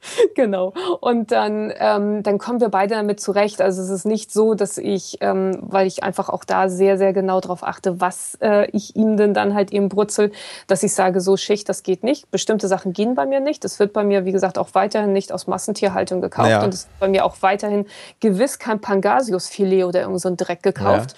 Genau. 0.34 0.72
Und 1.00 1.32
dann, 1.32 1.72
ähm, 1.76 2.22
dann 2.22 2.38
kommen 2.38 2.60
wir 2.60 2.68
beide 2.68 2.94
damit 2.94 3.20
zurecht. 3.20 3.60
Also 3.60 3.82
es 3.82 3.90
ist 3.90 4.04
nicht 4.06 4.32
so, 4.32 4.54
dass 4.54 4.78
ich, 4.78 5.18
ähm, 5.20 5.58
weil 5.60 5.86
ich 5.86 6.02
einfach 6.02 6.28
auch 6.28 6.44
da 6.44 6.68
sehr, 6.68 6.98
sehr 6.98 7.12
genau 7.12 7.40
darauf 7.40 7.62
achte, 7.62 8.00
was 8.00 8.36
äh, 8.40 8.70
ich 8.70 8.96
ihm 8.96 9.16
denn 9.16 9.34
dann 9.34 9.54
halt 9.54 9.72
eben 9.72 9.88
brutzel, 9.88 10.32
dass 10.66 10.82
ich 10.82 10.94
sage, 10.94 11.20
so 11.20 11.36
Schicht, 11.36 11.68
das 11.68 11.82
geht 11.82 12.04
nicht. 12.04 12.30
Bestimmte 12.30 12.68
Sachen 12.68 12.92
gehen 12.92 13.14
bei 13.14 13.26
mir 13.26 13.40
nicht. 13.40 13.64
Das 13.64 13.78
wird 13.78 13.92
bei 13.92 14.04
mir, 14.04 14.24
wie 14.24 14.32
gesagt, 14.32 14.58
auch 14.58 14.70
weiterhin 14.72 15.12
nicht 15.12 15.32
aus 15.32 15.46
Massentierhaltung 15.46 16.20
gekauft. 16.20 16.50
Ja. 16.50 16.64
Und 16.64 16.74
es 16.74 16.86
wird 16.86 17.00
bei 17.00 17.08
mir 17.08 17.24
auch 17.24 17.36
weiterhin 17.40 17.86
gewiss 18.20 18.58
kein 18.58 18.80
Pangasiusfilet 18.80 19.84
oder 19.84 20.02
irgend 20.02 20.20
so 20.20 20.28
ein 20.28 20.36
Dreck 20.36 20.62
gekauft. 20.62 21.14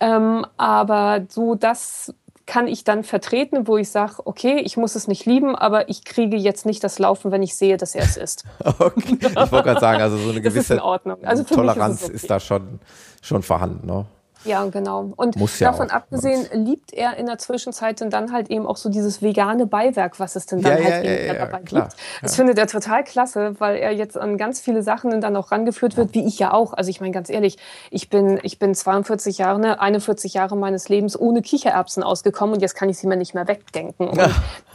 Ja. 0.00 0.16
Ähm, 0.16 0.46
aber 0.56 1.22
so 1.28 1.54
das 1.54 2.14
kann 2.46 2.66
ich 2.66 2.84
dann 2.84 3.04
vertreten, 3.04 3.66
wo 3.66 3.76
ich 3.76 3.90
sage, 3.90 4.14
okay, 4.24 4.58
ich 4.58 4.76
muss 4.76 4.94
es 4.94 5.08
nicht 5.08 5.26
lieben, 5.26 5.54
aber 5.54 5.88
ich 5.88 6.04
kriege 6.04 6.36
jetzt 6.36 6.66
nicht 6.66 6.82
das 6.82 6.98
Laufen, 6.98 7.30
wenn 7.30 7.42
ich 7.42 7.54
sehe, 7.56 7.76
dass 7.76 7.94
er 7.94 8.04
es 8.04 8.16
ist. 8.16 8.44
okay. 8.78 9.18
Ich 9.20 9.36
wollte 9.36 9.62
gerade 9.62 9.80
sagen, 9.80 10.02
also 10.02 10.16
so 10.16 10.30
eine 10.30 10.40
gewisse 10.40 10.82
also 10.82 11.44
Toleranz 11.44 12.02
ist, 12.02 12.06
okay. 12.06 12.16
ist, 12.16 12.30
da 12.30 12.40
schon, 12.40 12.80
schon 13.20 13.42
vorhanden. 13.42 13.86
Ne? 13.86 14.06
Ja, 14.44 14.64
genau. 14.66 15.12
Und 15.16 15.36
Muss 15.36 15.58
davon 15.58 15.88
ja 15.88 15.94
abgesehen 15.94 16.46
liebt 16.52 16.92
er 16.92 17.16
in 17.16 17.26
der 17.26 17.38
Zwischenzeit 17.38 18.00
dann 18.00 18.32
halt 18.32 18.50
eben 18.50 18.66
auch 18.66 18.76
so 18.76 18.88
dieses 18.88 19.22
vegane 19.22 19.66
Beiwerk, 19.66 20.18
was 20.18 20.36
es 20.36 20.46
denn 20.46 20.62
dann 20.62 20.78
ja, 20.78 20.84
halt 20.84 21.04
ja, 21.04 21.10
eben 21.12 21.38
dabei 21.38 21.58
klar. 21.60 21.88
gibt. 21.88 21.96
Das 22.22 22.36
findet 22.36 22.58
er 22.58 22.66
total 22.66 23.04
klasse, 23.04 23.54
weil 23.60 23.76
er 23.76 23.92
jetzt 23.92 24.18
an 24.18 24.38
ganz 24.38 24.60
viele 24.60 24.82
Sachen 24.82 25.20
dann 25.20 25.36
auch 25.36 25.52
rangeführt 25.52 25.96
wird, 25.96 26.14
wie 26.14 26.26
ich 26.26 26.38
ja 26.38 26.52
auch. 26.52 26.72
Also 26.72 26.90
ich 26.90 27.00
meine 27.00 27.12
ganz 27.12 27.30
ehrlich, 27.30 27.58
ich 27.90 28.08
bin, 28.08 28.40
ich 28.42 28.58
bin 28.58 28.74
42 28.74 29.38
Jahre, 29.38 29.80
41 29.80 30.34
Jahre 30.34 30.56
meines 30.56 30.88
Lebens 30.88 31.18
ohne 31.18 31.42
Kichererbsen 31.42 32.02
ausgekommen 32.02 32.56
und 32.56 32.60
jetzt 32.62 32.74
kann 32.74 32.88
ich 32.88 32.98
sie 32.98 33.06
mir 33.06 33.16
nicht 33.16 33.34
mehr 33.34 33.46
wegdenken. 33.46 34.08
Und 34.08 34.18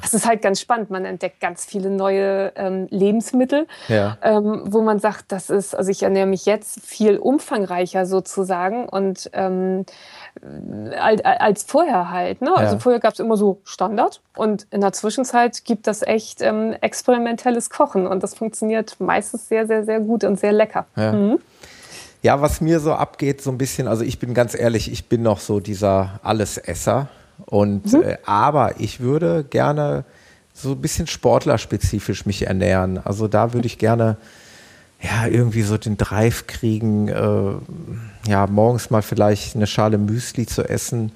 das 0.01 0.13
ist 0.13 0.27
halt 0.27 0.41
ganz 0.41 0.61
spannend. 0.61 0.89
Man 0.89 1.05
entdeckt 1.05 1.39
ganz 1.39 1.65
viele 1.65 1.89
neue 1.89 2.53
ähm, 2.55 2.87
Lebensmittel, 2.89 3.67
ähm, 3.89 4.63
wo 4.65 4.81
man 4.81 4.99
sagt, 4.99 5.31
das 5.31 5.49
ist, 5.49 5.75
also 5.75 5.89
ich 5.91 6.03
ernähre 6.03 6.27
mich 6.27 6.45
jetzt 6.45 6.79
viel 6.81 7.17
umfangreicher 7.17 8.05
sozusagen 8.05 8.87
und 8.87 9.29
ähm, 9.33 9.56
ähm, 9.57 10.91
als 11.23 11.63
vorher 11.63 12.09
halt. 12.09 12.41
Ne? 12.41 12.49
Also 12.49 12.61
ja. 12.61 12.67
Also 12.67 12.79
vorher 12.79 12.99
gab 12.99 13.13
es 13.13 13.19
immer 13.19 13.37
so 13.37 13.61
Standard 13.63 14.21
und 14.35 14.67
in 14.71 14.81
der 14.81 14.93
Zwischenzeit 14.93 15.65
gibt 15.65 15.87
das 15.87 16.01
echt 16.01 16.41
ähm, 16.41 16.75
experimentelles 16.81 17.69
Kochen 17.69 18.07
und 18.07 18.23
das 18.23 18.35
funktioniert 18.35 18.99
meistens 18.99 19.47
sehr, 19.47 19.67
sehr, 19.67 19.83
sehr 19.85 19.99
gut 19.99 20.23
und 20.23 20.39
sehr 20.39 20.51
lecker. 20.51 20.85
Ja. 20.95 21.11
Mhm. 21.11 21.39
Ja, 22.23 22.41
was 22.41 22.61
mir 22.61 22.79
so 22.79 22.93
abgeht, 22.93 23.41
so 23.41 23.51
ein 23.51 23.57
bisschen, 23.57 23.87
also 23.87 24.03
ich 24.03 24.19
bin 24.19 24.33
ganz 24.33 24.57
ehrlich, 24.59 24.91
ich 24.91 25.07
bin 25.07 25.21
noch 25.21 25.39
so 25.39 25.59
dieser 25.59 26.19
Allesesser. 26.23 27.07
Und 27.45 27.93
mhm. 27.93 28.03
äh, 28.03 28.17
aber 28.25 28.79
ich 28.79 28.99
würde 28.99 29.43
gerne 29.43 30.03
so 30.53 30.71
ein 30.71 30.81
bisschen 30.81 31.07
sportlerspezifisch 31.07 32.25
mich 32.25 32.47
ernähren. 32.47 32.99
Also 33.03 33.27
da 33.27 33.53
würde 33.53 33.67
ich 33.67 33.77
gerne 33.77 34.17
ja, 35.01 35.27
irgendwie 35.27 35.61
so 35.61 35.77
den 35.77 35.97
Drive 35.97 36.47
kriegen, 36.47 37.07
äh, 37.07 38.29
ja, 38.29 38.47
morgens 38.47 38.89
mal 38.89 39.01
vielleicht 39.01 39.55
eine 39.55 39.67
Schale 39.67 39.97
Müsli 39.97 40.45
zu 40.45 40.63
essen 40.67 41.11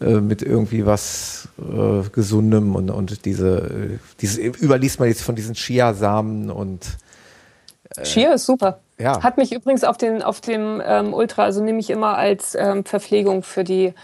äh, 0.00 0.20
mit 0.20 0.42
irgendwie 0.42 0.86
was 0.86 1.48
äh, 1.58 2.08
Gesundem 2.10 2.74
und, 2.74 2.90
und 2.90 3.24
diese, 3.24 3.58
äh, 3.58 3.98
diese 4.20 4.40
überliest 4.40 5.00
man 5.00 5.08
jetzt 5.08 5.22
von 5.22 5.34
diesen 5.34 5.54
Chiasamen 5.54 6.50
und 6.50 6.86
äh, 7.96 8.02
Chia 8.04 8.32
ist 8.34 8.46
super. 8.46 8.80
Ja. 8.98 9.22
Hat 9.22 9.36
mich 9.36 9.52
übrigens 9.52 9.84
auf, 9.84 9.96
den, 9.96 10.22
auf 10.22 10.40
dem 10.40 10.82
ähm, 10.84 11.12
Ultra, 11.12 11.44
also 11.44 11.62
nehme 11.62 11.80
ich 11.80 11.90
immer 11.90 12.16
als 12.16 12.54
ähm, 12.54 12.84
Verpflegung 12.84 13.42
für 13.42 13.64
die, 13.64 13.94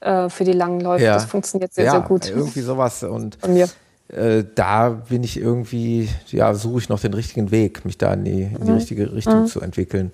äh, 0.00 0.28
für 0.28 0.44
die 0.44 0.52
langen 0.52 0.80
Läufe. 0.80 1.04
Ja. 1.04 1.14
Das 1.14 1.24
funktioniert 1.26 1.74
sehr, 1.74 1.84
ja, 1.84 1.90
sehr 1.92 2.00
gut. 2.00 2.28
Irgendwie 2.28 2.60
sowas 2.60 3.02
und 3.02 3.36
Von 3.40 3.54
mir. 3.54 3.68
Äh, 4.08 4.44
da 4.54 4.90
bin 4.90 5.24
ich 5.24 5.40
irgendwie, 5.40 6.10
ja, 6.28 6.52
suche 6.52 6.80
ich 6.80 6.88
noch 6.90 7.00
den 7.00 7.14
richtigen 7.14 7.50
Weg, 7.50 7.86
mich 7.86 7.96
da 7.96 8.12
in 8.12 8.24
die, 8.24 8.42
in 8.42 8.64
die 8.64 8.70
mhm. 8.70 8.76
richtige 8.76 9.12
Richtung 9.14 9.42
mhm. 9.42 9.46
zu 9.46 9.62
entwickeln. 9.62 10.12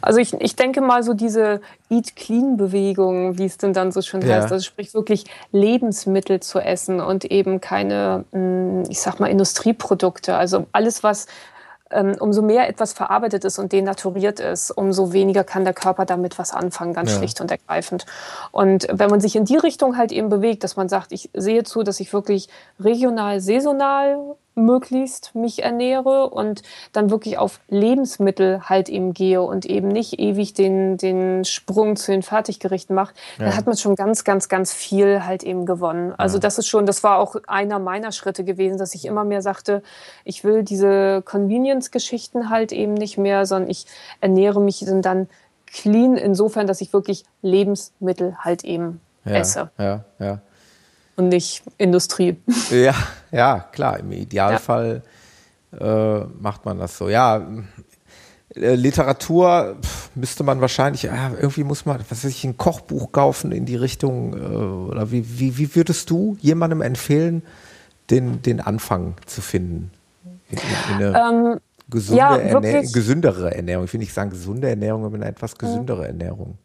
Also 0.00 0.20
ich, 0.20 0.32
ich 0.40 0.56
denke 0.56 0.80
mal 0.80 1.02
so 1.02 1.12
diese 1.12 1.60
Eat-Clean-Bewegung, 1.90 3.36
wie 3.38 3.44
es 3.44 3.58
denn 3.58 3.74
dann 3.74 3.92
so 3.92 4.00
schön 4.00 4.22
ja. 4.22 4.36
heißt, 4.36 4.50
also 4.50 4.64
sprich 4.64 4.94
wirklich 4.94 5.24
Lebensmittel 5.52 6.40
zu 6.40 6.60
essen 6.60 6.98
und 6.98 7.26
eben 7.26 7.60
keine, 7.60 8.24
mm, 8.32 8.84
ich 8.88 9.00
sag 9.00 9.20
mal, 9.20 9.26
Industrieprodukte. 9.26 10.34
Also 10.34 10.66
alles, 10.72 11.02
was 11.02 11.26
umso 11.90 12.42
mehr 12.42 12.68
etwas 12.68 12.92
verarbeitet 12.92 13.44
ist 13.44 13.58
und 13.58 13.72
denaturiert 13.72 14.40
ist, 14.40 14.70
umso 14.70 15.12
weniger 15.12 15.44
kann 15.44 15.64
der 15.64 15.74
Körper 15.74 16.04
damit 16.04 16.38
was 16.38 16.52
anfangen, 16.52 16.94
ganz 16.94 17.12
ja. 17.12 17.18
schlicht 17.18 17.40
und 17.40 17.50
ergreifend. 17.50 18.06
Und 18.50 18.88
wenn 18.90 19.08
man 19.08 19.20
sich 19.20 19.36
in 19.36 19.44
die 19.44 19.56
Richtung 19.56 19.96
halt 19.96 20.10
eben 20.10 20.28
bewegt, 20.28 20.64
dass 20.64 20.76
man 20.76 20.88
sagt, 20.88 21.12
ich 21.12 21.30
sehe 21.32 21.62
zu, 21.62 21.82
dass 21.82 22.00
ich 22.00 22.12
wirklich 22.12 22.48
regional, 22.80 23.40
saisonal 23.40 24.36
möglichst 24.56 25.34
mich 25.34 25.62
ernähre 25.62 26.30
und 26.30 26.62
dann 26.92 27.10
wirklich 27.10 27.38
auf 27.38 27.60
Lebensmittel 27.68 28.62
halt 28.62 28.88
eben 28.88 29.12
gehe 29.12 29.42
und 29.42 29.66
eben 29.66 29.88
nicht 29.88 30.18
ewig 30.18 30.54
den, 30.54 30.96
den 30.96 31.44
Sprung 31.44 31.96
zu 31.96 32.10
den 32.10 32.22
Fertiggerichten 32.22 32.96
mache, 32.96 33.14
ja. 33.38 33.44
dann 33.44 33.56
hat 33.56 33.66
man 33.66 33.76
schon 33.76 33.94
ganz, 33.94 34.24
ganz, 34.24 34.48
ganz 34.48 34.72
viel 34.72 35.24
halt 35.24 35.42
eben 35.42 35.66
gewonnen. 35.66 36.14
Also 36.16 36.38
ja. 36.38 36.40
das 36.40 36.58
ist 36.58 36.68
schon, 36.68 36.86
das 36.86 37.04
war 37.04 37.18
auch 37.18 37.36
einer 37.46 37.78
meiner 37.78 38.12
Schritte 38.12 38.44
gewesen, 38.44 38.78
dass 38.78 38.94
ich 38.94 39.04
immer 39.04 39.24
mehr 39.24 39.42
sagte, 39.42 39.82
ich 40.24 40.42
will 40.42 40.62
diese 40.62 41.22
Convenience-Geschichten 41.22 42.48
halt 42.48 42.72
eben 42.72 42.94
nicht 42.94 43.18
mehr, 43.18 43.44
sondern 43.44 43.70
ich 43.70 43.86
ernähre 44.22 44.60
mich 44.60 44.84
dann 44.86 45.28
clean 45.66 46.16
insofern, 46.16 46.66
dass 46.66 46.80
ich 46.80 46.94
wirklich 46.94 47.24
Lebensmittel 47.42 48.38
halt 48.38 48.64
eben 48.64 49.00
ja, 49.26 49.32
esse. 49.32 49.70
Ja, 49.78 50.04
ja 50.18 50.40
und 51.16 51.28
nicht 51.28 51.62
Industrie. 51.78 52.36
Ja, 52.70 52.94
ja, 53.30 53.60
klar. 53.72 53.98
Im 54.00 54.12
Idealfall 54.12 55.02
ja. 55.72 56.18
äh, 56.18 56.26
macht 56.40 56.64
man 56.64 56.78
das 56.78 56.96
so. 56.98 57.08
Ja, 57.08 57.46
äh, 58.54 58.74
Literatur 58.74 59.76
müsste 60.14 60.44
man 60.44 60.60
wahrscheinlich, 60.60 61.04
ja, 61.04 61.30
irgendwie 61.30 61.64
muss 61.64 61.84
man, 61.86 62.00
was 62.08 62.24
weiß 62.24 62.30
ich, 62.30 62.44
ein 62.44 62.56
Kochbuch 62.56 63.12
kaufen 63.12 63.52
in 63.52 63.66
die 63.66 63.76
Richtung, 63.76 64.34
äh, 64.34 64.90
oder 64.90 65.10
wie, 65.10 65.38
wie, 65.38 65.58
wie 65.58 65.74
würdest 65.74 66.10
du 66.10 66.36
jemandem 66.40 66.80
empfehlen, 66.80 67.42
den, 68.10 68.42
den 68.42 68.60
Anfang 68.60 69.14
zu 69.26 69.40
finden? 69.40 69.90
In, 70.48 70.58
in 70.58 70.94
eine 70.94 71.18
ähm, 71.18 71.60
gesunde 71.88 72.18
ja, 72.18 72.36
Ernähr 72.36 72.82
gesündere 72.82 73.54
Ernährung. 73.54 73.84
Ich 73.84 73.92
will 73.92 74.00
nicht 74.00 74.14
sagen 74.14 74.30
gesunde 74.30 74.68
Ernährung, 74.68 75.04
aber 75.04 75.16
eine 75.16 75.26
etwas 75.26 75.56
gesündere 75.56 76.06
Ernährung. 76.06 76.58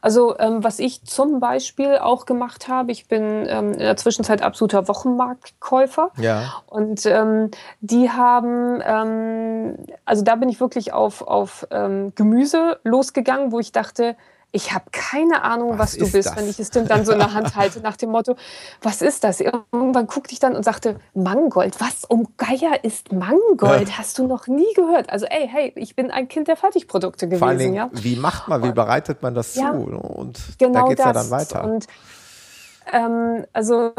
Also 0.00 0.38
ähm, 0.38 0.62
was 0.64 0.78
ich 0.78 1.04
zum 1.04 1.40
Beispiel 1.40 1.98
auch 1.98 2.26
gemacht 2.26 2.68
habe, 2.68 2.92
ich 2.92 3.08
bin 3.08 3.46
ähm, 3.48 3.72
in 3.72 3.78
der 3.78 3.96
Zwischenzeit 3.96 4.42
absoluter 4.42 4.88
Wochenmarktkäufer. 4.88 6.10
Ja. 6.16 6.54
Und 6.66 7.06
ähm, 7.06 7.50
die 7.80 8.10
haben, 8.10 8.82
ähm, 8.84 9.76
also 10.04 10.22
da 10.22 10.36
bin 10.36 10.48
ich 10.48 10.60
wirklich 10.60 10.92
auf, 10.92 11.22
auf 11.22 11.66
ähm, 11.70 12.12
Gemüse 12.14 12.78
losgegangen, 12.84 13.52
wo 13.52 13.60
ich 13.60 13.72
dachte, 13.72 14.16
ich 14.52 14.72
habe 14.72 14.84
keine 14.92 15.42
Ahnung, 15.42 15.78
was, 15.78 15.78
was 15.78 15.96
du 15.96 16.12
bist, 16.12 16.28
das? 16.28 16.36
wenn 16.36 16.48
ich 16.48 16.60
es 16.60 16.70
dem 16.70 16.86
dann 16.86 17.04
so 17.06 17.12
in 17.12 17.18
der 17.18 17.32
Hand 17.32 17.56
halte, 17.56 17.80
nach 17.80 17.96
dem 17.96 18.10
Motto, 18.10 18.36
was 18.82 19.00
ist 19.00 19.24
das? 19.24 19.40
Irgendwann 19.40 20.06
guckte 20.06 20.32
ich 20.32 20.38
dann 20.38 20.54
und 20.54 20.62
sagte, 20.62 21.00
Mangold, 21.14 21.80
was 21.80 22.04
um 22.04 22.28
Geier 22.36 22.84
ist 22.84 23.12
Mangold? 23.12 23.88
Ja. 23.88 23.98
Hast 23.98 24.18
du 24.18 24.26
noch 24.26 24.46
nie 24.46 24.72
gehört? 24.74 25.10
Also 25.10 25.26
ey, 25.26 25.48
hey, 25.50 25.72
ich 25.76 25.96
bin 25.96 26.10
ein 26.10 26.28
Kind 26.28 26.48
der 26.48 26.56
Fertigprodukte 26.56 27.26
gewesen. 27.26 27.38
Vor 27.38 27.48
allen 27.48 27.58
Dingen, 27.58 27.74
ja? 27.74 27.90
wie 27.92 28.16
macht 28.16 28.48
man, 28.48 28.62
wie 28.62 28.72
bereitet 28.72 29.22
man 29.22 29.34
das 29.34 29.54
ja, 29.54 29.72
zu? 29.72 29.78
Und 29.78 30.38
genau 30.58 30.82
da 30.82 30.88
geht 30.88 30.98
es 30.98 31.04
ja 31.04 31.12
dann 31.12 31.30
weiter. 31.30 31.64
Und 31.64 31.86
ähm, 32.90 33.44
also 33.52 33.92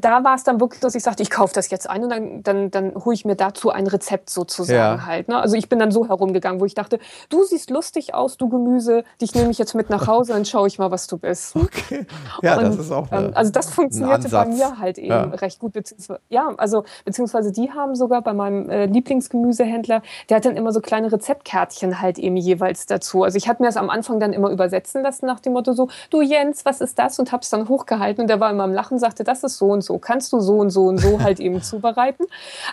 da 0.00 0.24
war 0.24 0.34
es 0.34 0.44
dann 0.44 0.60
wirklich, 0.60 0.80
dass 0.80 0.94
ich 0.94 1.02
sagte, 1.02 1.22
ich 1.22 1.30
kaufe 1.30 1.54
das 1.54 1.70
jetzt 1.70 1.88
ein 1.88 2.02
und 2.02 2.10
dann, 2.10 2.42
dann, 2.42 2.70
dann 2.70 2.94
hole 3.04 3.14
ich 3.14 3.24
mir 3.24 3.36
dazu 3.36 3.70
ein 3.70 3.86
Rezept 3.86 4.30
sozusagen 4.30 4.98
ja. 4.98 5.06
halt. 5.06 5.28
Ne? 5.28 5.38
Also 5.38 5.56
ich 5.56 5.68
bin 5.68 5.78
dann 5.78 5.90
so 5.90 6.08
herumgegangen, 6.08 6.60
wo 6.60 6.64
ich 6.64 6.74
dachte, 6.74 6.98
du 7.28 7.44
siehst 7.44 7.70
lustig 7.70 8.14
aus, 8.14 8.36
du 8.36 8.48
Gemüse, 8.48 9.04
dich 9.20 9.34
nehme 9.34 9.50
ich 9.50 9.58
jetzt 9.58 9.74
mit 9.74 9.90
nach 9.90 10.06
Hause, 10.06 10.32
dann 10.32 10.44
schaue 10.44 10.68
ich 10.68 10.78
mal, 10.78 10.90
was 10.90 11.06
du 11.06 11.18
bist. 11.18 11.56
Okay. 11.56 12.06
Ja, 12.42 12.56
und, 12.56 12.64
das 12.64 12.78
ist 12.78 12.92
auch 12.92 13.10
eine, 13.10 13.28
ähm, 13.28 13.32
Also 13.34 13.52
das 13.52 13.70
funktionierte 13.70 14.28
bei 14.28 14.46
mir 14.46 14.78
halt 14.78 14.98
eben 14.98 15.08
ja. 15.08 15.22
recht 15.24 15.58
gut. 15.58 15.72
Beziehungsweise, 15.72 16.20
ja, 16.28 16.52
also 16.56 16.84
beziehungsweise 17.04 17.52
die 17.52 17.70
haben 17.70 17.94
sogar 17.94 18.22
bei 18.22 18.32
meinem 18.32 18.68
äh, 18.70 18.86
Lieblingsgemüsehändler, 18.86 20.02
der 20.28 20.36
hat 20.36 20.44
dann 20.44 20.56
immer 20.56 20.72
so 20.72 20.80
kleine 20.80 21.10
Rezeptkärtchen 21.12 22.00
halt 22.00 22.18
eben 22.18 22.36
jeweils 22.36 22.86
dazu. 22.86 23.24
Also 23.24 23.36
ich 23.36 23.48
hatte 23.48 23.62
mir 23.62 23.68
das 23.68 23.76
am 23.76 23.90
Anfang 23.90 24.20
dann 24.20 24.32
immer 24.32 24.50
übersetzen 24.50 25.02
lassen 25.02 25.26
nach 25.26 25.40
dem 25.40 25.52
Motto 25.52 25.72
so, 25.72 25.88
du 26.10 26.22
Jens, 26.22 26.64
was 26.64 26.80
ist 26.80 26.98
das? 26.98 27.17
Und 27.18 27.32
habe 27.32 27.42
es 27.42 27.50
dann 27.50 27.68
hochgehalten 27.68 28.22
und 28.22 28.28
der 28.28 28.40
war 28.40 28.50
immer 28.50 28.64
am 28.64 28.72
Lachen, 28.72 28.98
sagte, 28.98 29.24
das 29.24 29.44
ist 29.44 29.58
so 29.58 29.66
und 29.66 29.82
so, 29.82 29.98
kannst 29.98 30.32
du 30.32 30.40
so 30.40 30.58
und 30.58 30.70
so 30.70 30.86
und 30.86 30.98
so 30.98 31.20
halt 31.22 31.40
eben 31.40 31.62
zubereiten. 31.62 32.24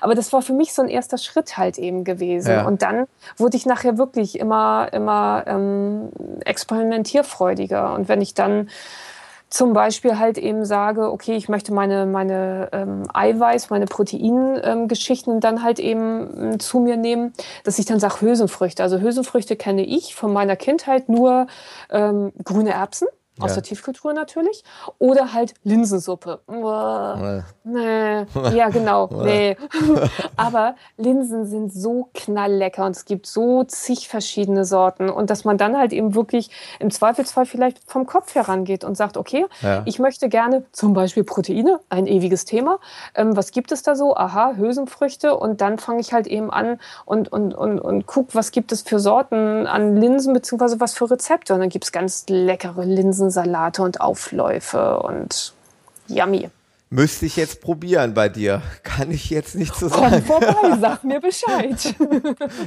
Aber 0.01 0.15
das 0.15 0.31
war 0.33 0.41
für 0.41 0.53
mich 0.53 0.73
so 0.73 0.81
ein 0.81 0.89
erster 0.89 1.17
Schritt 1.17 1.57
halt 1.57 1.77
eben 1.77 2.03
gewesen. 2.03 2.51
Ja. 2.51 2.65
Und 2.65 2.81
dann 2.81 3.07
wurde 3.37 3.57
ich 3.57 3.65
nachher 3.65 3.97
wirklich 3.97 4.39
immer, 4.39 4.89
immer 4.91 5.43
ähm, 5.47 6.09
experimentierfreudiger. 6.45 7.93
Und 7.93 8.07
wenn 8.09 8.21
ich 8.21 8.33
dann 8.33 8.69
zum 9.49 9.73
Beispiel 9.73 10.19
halt 10.19 10.37
eben 10.37 10.65
sage, 10.65 11.11
okay, 11.11 11.35
ich 11.35 11.47
möchte 11.47 11.73
meine, 11.73 12.05
meine 12.05 12.69
ähm, 12.73 13.03
Eiweiß, 13.13 13.69
meine 13.69 13.85
Proteingeschichten 13.85 15.35
ähm, 15.35 15.39
dann 15.39 15.63
halt 15.63 15.79
eben 15.79 16.55
äh, 16.55 16.57
zu 16.57 16.79
mir 16.79 16.97
nehmen, 16.97 17.33
dass 17.63 17.79
ich 17.79 17.85
dann 17.85 17.99
sage 17.99 18.21
Hülsenfrüchte. 18.21 18.83
Also 18.83 18.99
Hülsenfrüchte 18.99 19.55
kenne 19.55 19.85
ich 19.85 20.15
von 20.15 20.33
meiner 20.33 20.55
Kindheit 20.55 21.09
nur 21.09 21.47
ähm, 21.89 22.33
grüne 22.43 22.71
Erbsen 22.71 23.07
aus 23.39 23.51
ja. 23.51 23.55
der 23.55 23.63
Tiefkultur 23.63 24.13
natürlich. 24.13 24.63
Oder 24.97 25.33
halt 25.33 25.53
Linsensuppe. 25.63 26.39
Uah, 26.47 27.43
nee. 27.63 28.25
Ja, 28.53 28.69
genau. 28.69 29.09
nee. 29.23 29.57
Aber 30.38 30.75
Linsen 30.97 31.45
sind 31.45 31.73
so 31.73 32.09
knalllecker 32.13 32.86
und 32.86 32.95
es 32.95 33.05
gibt 33.05 33.27
so 33.27 33.63
zig 33.65 34.07
verschiedene 34.07 34.63
Sorten. 34.63 35.09
Und 35.09 35.29
dass 35.29 35.43
man 35.43 35.57
dann 35.57 35.77
halt 35.77 35.91
eben 35.91 36.15
wirklich 36.15 36.49
im 36.79 36.91
Zweifelsfall 36.91 37.45
vielleicht 37.45 37.79
vom 37.86 38.05
Kopf 38.05 38.36
herangeht 38.36 38.83
und 38.83 38.95
sagt, 38.95 39.17
okay, 39.17 39.45
ja. 39.61 39.81
ich 39.86 39.99
möchte 39.99 40.29
gerne 40.29 40.63
zum 40.71 40.93
Beispiel 40.93 41.23
Proteine, 41.23 41.79
ein 41.89 42.07
ewiges 42.07 42.45
Thema. 42.45 42.79
Ähm, 43.15 43.36
was 43.36 43.51
gibt 43.51 43.71
es 43.73 43.83
da 43.83 43.95
so? 43.95 44.15
Aha, 44.15 44.53
Hülsenfrüchte. 44.55 45.36
Und 45.36 45.59
dann 45.59 45.77
fange 45.77 45.99
ich 45.99 46.13
halt 46.13 46.27
eben 46.27 46.51
an 46.51 46.79
und, 47.05 47.31
und, 47.31 47.53
und, 47.53 47.79
und 47.79 48.05
guck, 48.05 48.33
was 48.33 48.51
gibt 48.51 48.71
es 48.71 48.83
für 48.83 48.99
Sorten 48.99 49.67
an 49.67 49.97
Linsen, 49.97 50.33
beziehungsweise 50.33 50.79
was 50.79 50.93
für 50.93 51.11
Rezepte. 51.11 51.53
Und 51.53 51.59
dann 51.59 51.69
gibt 51.69 51.83
es 51.83 51.91
ganz 51.91 52.25
leckere 52.29 52.86
Linsen. 52.86 53.24
Linsensalate 53.26 53.82
und 53.82 54.01
Aufläufe 54.01 54.99
und 54.99 55.53
yummy. 56.07 56.49
Müsste 56.91 57.26
ich 57.26 57.36
jetzt 57.36 57.61
probieren 57.61 58.13
bei 58.13 58.30
dir. 58.30 58.61
Kann 58.84 59.09
ich 59.09 59.30
jetzt 59.30 59.55
nicht 59.55 59.76
so 59.76 59.89
sagen. 59.89 60.23
Komm 60.28 60.41
vorbei, 60.41 60.78
sag 60.82 61.03
mir 61.03 61.19
Bescheid. 61.19 61.95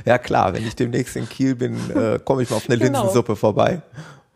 ja 0.05 0.19
klar, 0.19 0.53
wenn 0.55 0.67
ich 0.67 0.75
demnächst 0.75 1.17
in 1.17 1.29
Kiel 1.29 1.55
bin, 1.55 1.77
äh, 1.91 2.19
komme 2.23 2.43
ich 2.43 2.51
mal 2.51 2.57
auf 2.57 2.69
eine 2.69 2.79
genau. 2.79 3.01
Linsensuppe 3.01 3.37
vorbei. 3.37 3.81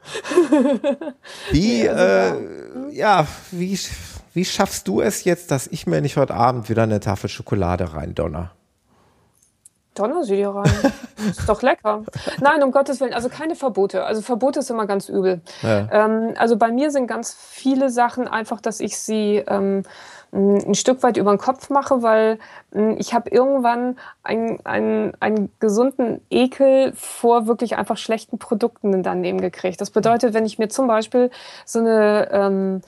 Wie, 1.51 1.85
ja, 1.85 2.35
äh, 2.35 2.35
ja, 2.91 3.27
wie, 3.53 3.79
wie 4.35 4.45
schaffst 4.45 4.89
du 4.89 5.01
es 5.01 5.23
jetzt, 5.23 5.53
dass 5.53 5.69
ich 5.69 5.87
mir 5.87 6.01
nicht 6.01 6.17
heute 6.17 6.35
Abend 6.35 6.69
wieder 6.69 6.83
eine 6.83 6.99
Tafel 6.99 7.31
Schokolade 7.31 7.95
rein 7.95 8.13
donner? 9.95 10.13
Donner 10.13 10.25
sie 10.25 10.37
dir 10.37 10.51
rein. 10.51 10.71
ist 11.29 11.49
doch 11.49 11.63
lecker. 11.63 12.03
Nein, 12.41 12.63
um 12.63 12.73
Gottes 12.73 13.01
Willen, 13.01 13.15
also 13.15 13.29
keine 13.29 13.55
Verbote. 13.55 14.05
Also 14.05 14.23
Verbote 14.23 14.61
ist 14.61 14.71
immer 14.71 14.87
ganz 14.87 15.09
übel. 15.09 15.41
Ja. 15.63 15.89
Ähm, 15.91 16.35
also 16.37 16.57
bei 16.57 16.71
mir 16.71 16.91
sind 16.91 17.07
ganz 17.07 17.35
viele 17.35 17.91
Sachen 17.91 18.29
einfach, 18.29 18.61
dass 18.61 18.81
ich 18.81 18.99
sie 18.99 19.43
ähm, 19.47 19.83
ein 20.33 20.75
Stück 20.75 21.03
weit 21.03 21.19
über 21.19 21.31
den 21.35 21.39
Kopf 21.39 21.69
mache, 21.69 22.03
weil 22.03 22.39
hm, 22.73 22.97
ich 22.99 23.13
habe 23.13 23.29
irgendwann 23.31 23.99
einen, 24.23 24.65
einen, 24.65 25.13
einen 25.21 25.53
gesunden 25.61 26.23
Ekel 26.31 26.93
vor 26.95 27.47
wirklich 27.47 27.77
einfach 27.77 27.99
schlechten 27.99 28.39
Produkten 28.39 29.03
daneben 29.03 29.41
gekriegt. 29.41 29.81
Das 29.81 29.91
bedeutet, 29.91 30.33
wenn 30.33 30.47
ich 30.47 30.59
mir 30.59 30.69
zum 30.69 30.87
Beispiel 30.87 31.31
so 31.67 31.81
eine 31.81 32.29
ähm, 32.33 32.81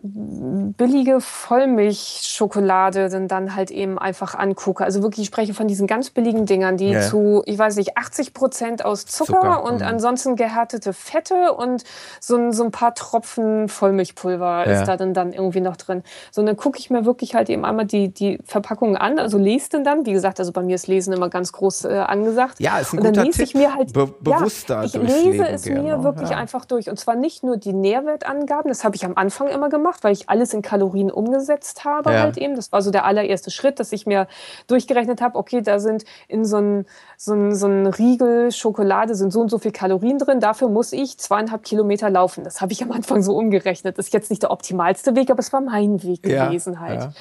billige 0.00 1.20
Vollmilchschokolade 1.20 3.08
dann, 3.08 3.26
dann 3.26 3.56
halt 3.56 3.72
eben 3.72 3.98
einfach 3.98 4.36
angucke. 4.36 4.84
Also 4.84 5.02
wirklich, 5.02 5.22
ich 5.22 5.26
spreche 5.26 5.54
von 5.54 5.66
diesen 5.66 5.88
ganz 5.88 6.10
billigen 6.10 6.46
Dingern, 6.46 6.76
die 6.76 6.90
ja. 6.90 7.00
zu, 7.00 7.42
ich 7.46 7.58
weiß 7.58 7.76
nicht, 7.76 7.98
80 7.98 8.32
Prozent 8.32 8.84
aus 8.84 9.06
Zucker, 9.06 9.40
Zucker. 9.40 9.64
und 9.64 9.80
mhm. 9.80 9.86
ansonsten 9.86 10.36
gehärtete 10.36 10.92
Fette 10.92 11.52
und 11.52 11.82
so 12.20 12.36
ein, 12.36 12.52
so 12.52 12.62
ein 12.62 12.70
paar 12.70 12.94
Tropfen 12.94 13.68
Vollmilchpulver 13.68 14.66
ja. 14.66 14.72
ist 14.72 14.86
da 14.86 14.96
dann, 14.96 15.14
dann 15.14 15.32
irgendwie 15.32 15.60
noch 15.60 15.76
drin. 15.76 16.04
So, 16.30 16.44
dann 16.44 16.56
gucke 16.56 16.78
ich 16.78 16.90
mir 16.90 17.04
wirklich 17.04 17.34
halt 17.34 17.50
eben 17.50 17.64
einmal 17.64 17.86
die, 17.86 18.08
die 18.08 18.38
Verpackung 18.44 18.96
an, 18.96 19.18
also 19.18 19.36
lese 19.36 19.70
den 19.70 19.84
dann. 19.84 20.06
Wie 20.06 20.12
gesagt, 20.12 20.38
also 20.38 20.52
bei 20.52 20.62
mir 20.62 20.76
ist 20.76 20.86
Lesen 20.86 21.12
immer 21.12 21.28
ganz 21.28 21.50
groß 21.52 21.86
äh, 21.86 21.98
angesagt. 22.06 22.60
Ja, 22.60 22.78
ist 22.78 22.92
ein 22.92 22.98
und 22.98 23.04
dann 23.04 23.14
guter 23.14 23.24
lese 23.24 23.38
Tipp. 23.38 23.48
ich 23.48 23.54
mir 23.54 23.74
halt, 23.74 23.92
Be 23.92 24.06
bewusster 24.20 24.82
ja, 24.82 24.84
ich 24.84 24.94
lese 24.94 25.48
es 25.48 25.62
gerne. 25.64 25.82
mir 25.82 26.04
wirklich 26.04 26.30
einfach 26.30 26.64
durch. 26.66 26.88
Und 26.88 27.00
zwar 27.00 27.16
nicht 27.16 27.42
nur 27.42 27.56
die 27.56 27.72
Nährwertangaben, 27.72 28.68
das 28.68 28.84
habe 28.84 28.94
ich 28.94 29.04
am 29.04 29.16
Anfang 29.16 29.48
immer 29.48 29.68
gemacht, 29.68 29.87
gemacht, 29.88 30.04
weil 30.04 30.12
ich 30.12 30.28
alles 30.28 30.52
in 30.54 30.62
Kalorien 30.62 31.10
umgesetzt 31.10 31.84
habe 31.84 32.12
ja. 32.12 32.20
halt 32.20 32.36
eben. 32.36 32.54
Das 32.54 32.72
war 32.72 32.82
so 32.82 32.90
der 32.90 33.04
allererste 33.04 33.50
Schritt, 33.50 33.80
dass 33.80 33.92
ich 33.92 34.06
mir 34.06 34.26
durchgerechnet 34.66 35.20
habe, 35.20 35.38
okay, 35.38 35.62
da 35.62 35.78
sind 35.78 36.04
in 36.28 36.44
so 36.44 36.58
ein, 36.58 36.86
so 37.16 37.32
ein, 37.32 37.54
so 37.54 37.66
ein 37.66 37.86
Riegel 37.86 38.52
Schokolade 38.52 39.14
sind 39.14 39.32
so 39.32 39.40
und 39.40 39.50
so 39.50 39.58
viel 39.58 39.72
Kalorien 39.72 40.18
drin, 40.18 40.40
dafür 40.40 40.68
muss 40.68 40.92
ich 40.92 41.18
zweieinhalb 41.18 41.64
Kilometer 41.64 42.10
laufen. 42.10 42.44
Das 42.44 42.60
habe 42.60 42.72
ich 42.72 42.82
am 42.82 42.92
Anfang 42.92 43.22
so 43.22 43.36
umgerechnet. 43.36 43.98
Das 43.98 44.06
ist 44.06 44.12
jetzt 44.12 44.30
nicht 44.30 44.42
der 44.42 44.50
optimalste 44.50 45.16
Weg, 45.16 45.30
aber 45.30 45.40
es 45.40 45.52
war 45.52 45.60
mein 45.60 46.02
Weg 46.02 46.26
ja. 46.26 46.46
gewesen 46.46 46.80
halt. 46.80 47.00
Ja. 47.00 47.12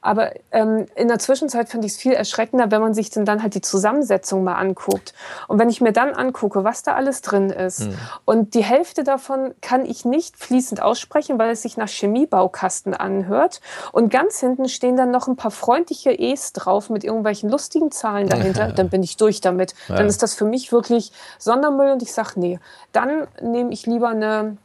Aber 0.00 0.32
ähm, 0.52 0.86
in 0.94 1.08
der 1.08 1.18
Zwischenzeit 1.18 1.68
finde 1.68 1.86
ich 1.86 1.94
es 1.94 1.98
viel 1.98 2.12
erschreckender, 2.12 2.70
wenn 2.70 2.80
man 2.80 2.94
sich 2.94 3.10
dann, 3.10 3.24
dann 3.24 3.42
halt 3.42 3.54
die 3.54 3.60
Zusammensetzung 3.60 4.44
mal 4.44 4.54
anguckt. 4.54 5.14
Und 5.48 5.58
wenn 5.58 5.68
ich 5.68 5.80
mir 5.80 5.92
dann 5.92 6.14
angucke, 6.14 6.64
was 6.64 6.82
da 6.82 6.94
alles 6.94 7.22
drin 7.22 7.50
ist, 7.50 7.80
mhm. 7.80 7.94
und 8.24 8.54
die 8.54 8.64
Hälfte 8.64 9.04
davon 9.04 9.54
kann 9.60 9.84
ich 9.84 10.04
nicht 10.04 10.36
fließend 10.36 10.82
aussprechen, 10.82 11.38
weil 11.38 11.50
es 11.50 11.62
sich 11.62 11.76
nach 11.76 11.88
Chemiebaukasten 11.88 12.94
anhört. 12.94 13.60
Und 13.92 14.10
ganz 14.10 14.40
hinten 14.40 14.68
stehen 14.68 14.96
dann 14.96 15.10
noch 15.10 15.28
ein 15.28 15.36
paar 15.36 15.50
freundliche 15.50 16.12
E's 16.12 16.52
drauf 16.52 16.90
mit 16.90 17.04
irgendwelchen 17.04 17.50
lustigen 17.50 17.90
Zahlen 17.90 18.28
dahinter. 18.28 18.72
dann 18.76 18.88
bin 18.88 19.02
ich 19.02 19.16
durch 19.16 19.40
damit. 19.40 19.74
Ja. 19.88 19.96
Dann 19.96 20.06
ist 20.06 20.22
das 20.22 20.34
für 20.34 20.44
mich 20.44 20.72
wirklich 20.72 21.12
Sondermüll 21.38 21.92
und 21.92 22.02
ich 22.02 22.12
sage, 22.12 22.32
nee, 22.36 22.58
dann 22.92 23.26
nehme 23.40 23.72
ich 23.72 23.86
lieber 23.86 24.08
eine 24.08 24.56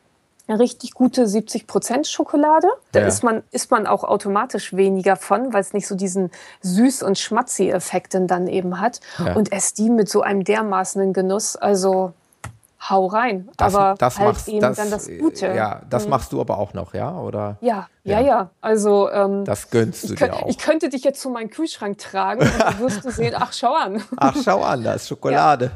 eine 0.50 0.60
richtig 0.60 0.94
gute 0.94 1.26
70% 1.26 2.10
Schokolade. 2.10 2.68
Da 2.92 3.02
ja. 3.02 3.08
ist, 3.08 3.24
man, 3.24 3.44
ist 3.52 3.70
man 3.72 3.86
auch 3.88 4.04
automatisch 4.04 4.76
weniger 4.76 5.16
von, 5.16 5.54
weil 5.54 5.62
es 5.62 5.74
nicht 5.74 5.88
so 5.88 5.96
diesen 5.96 6.32
Süß- 6.64 7.04
und 7.04 7.20
Schmatzi-Effekt 7.20 8.16
dann 8.16 8.48
eben 8.48 8.82
hat. 8.82 9.00
Ja. 9.20 9.36
Und 9.36 9.52
ess 9.52 9.74
die 9.74 9.90
mit 9.90 10.10
so 10.10 10.22
einem 10.22 10.44
dermaßenen 10.44 11.14
Genuss. 11.14 11.56
Also 11.56 12.14
hau 12.90 13.08
rein. 13.08 13.50
Das, 13.58 13.76
aber 13.76 13.96
das 13.98 14.18
halt 14.18 14.30
machst, 14.30 14.48
eben 14.48 14.62
das, 14.62 14.78
dann 14.78 14.90
das 14.90 15.08
Gute. 15.08 15.48
Ja, 15.48 15.82
das 15.90 16.06
mhm. 16.06 16.12
machst 16.12 16.32
du 16.34 16.42
aber 16.42 16.58
auch 16.58 16.74
noch, 16.74 16.94
ja? 16.94 17.18
Oder? 17.18 17.58
Ja, 17.62 17.88
ja, 18.10 18.20
ja. 18.20 18.28
ja. 18.28 18.50
Also 18.62 19.10
ähm, 19.12 19.46
das 19.46 19.70
gönnst 19.70 20.10
du 20.10 20.16
dir 20.16 20.34
auch. 20.34 20.48
Ich 20.48 20.58
könnte 20.58 20.90
dich 20.90 21.04
jetzt 21.04 21.22
zu 21.22 21.30
meinem 21.30 21.50
Kühlschrank 21.50 21.98
tragen 21.98 22.42
und 22.42 22.60
dann 22.60 22.80
wirst 22.80 23.06
du 23.06 23.12
sehen, 23.12 23.34
ach 23.38 23.54
schau 23.54 23.74
an. 23.74 24.04
Ach 24.18 24.36
schau 24.44 24.62
an, 24.62 24.84
da 24.84 24.94
ist 24.94 25.08
Schokolade. 25.08 25.72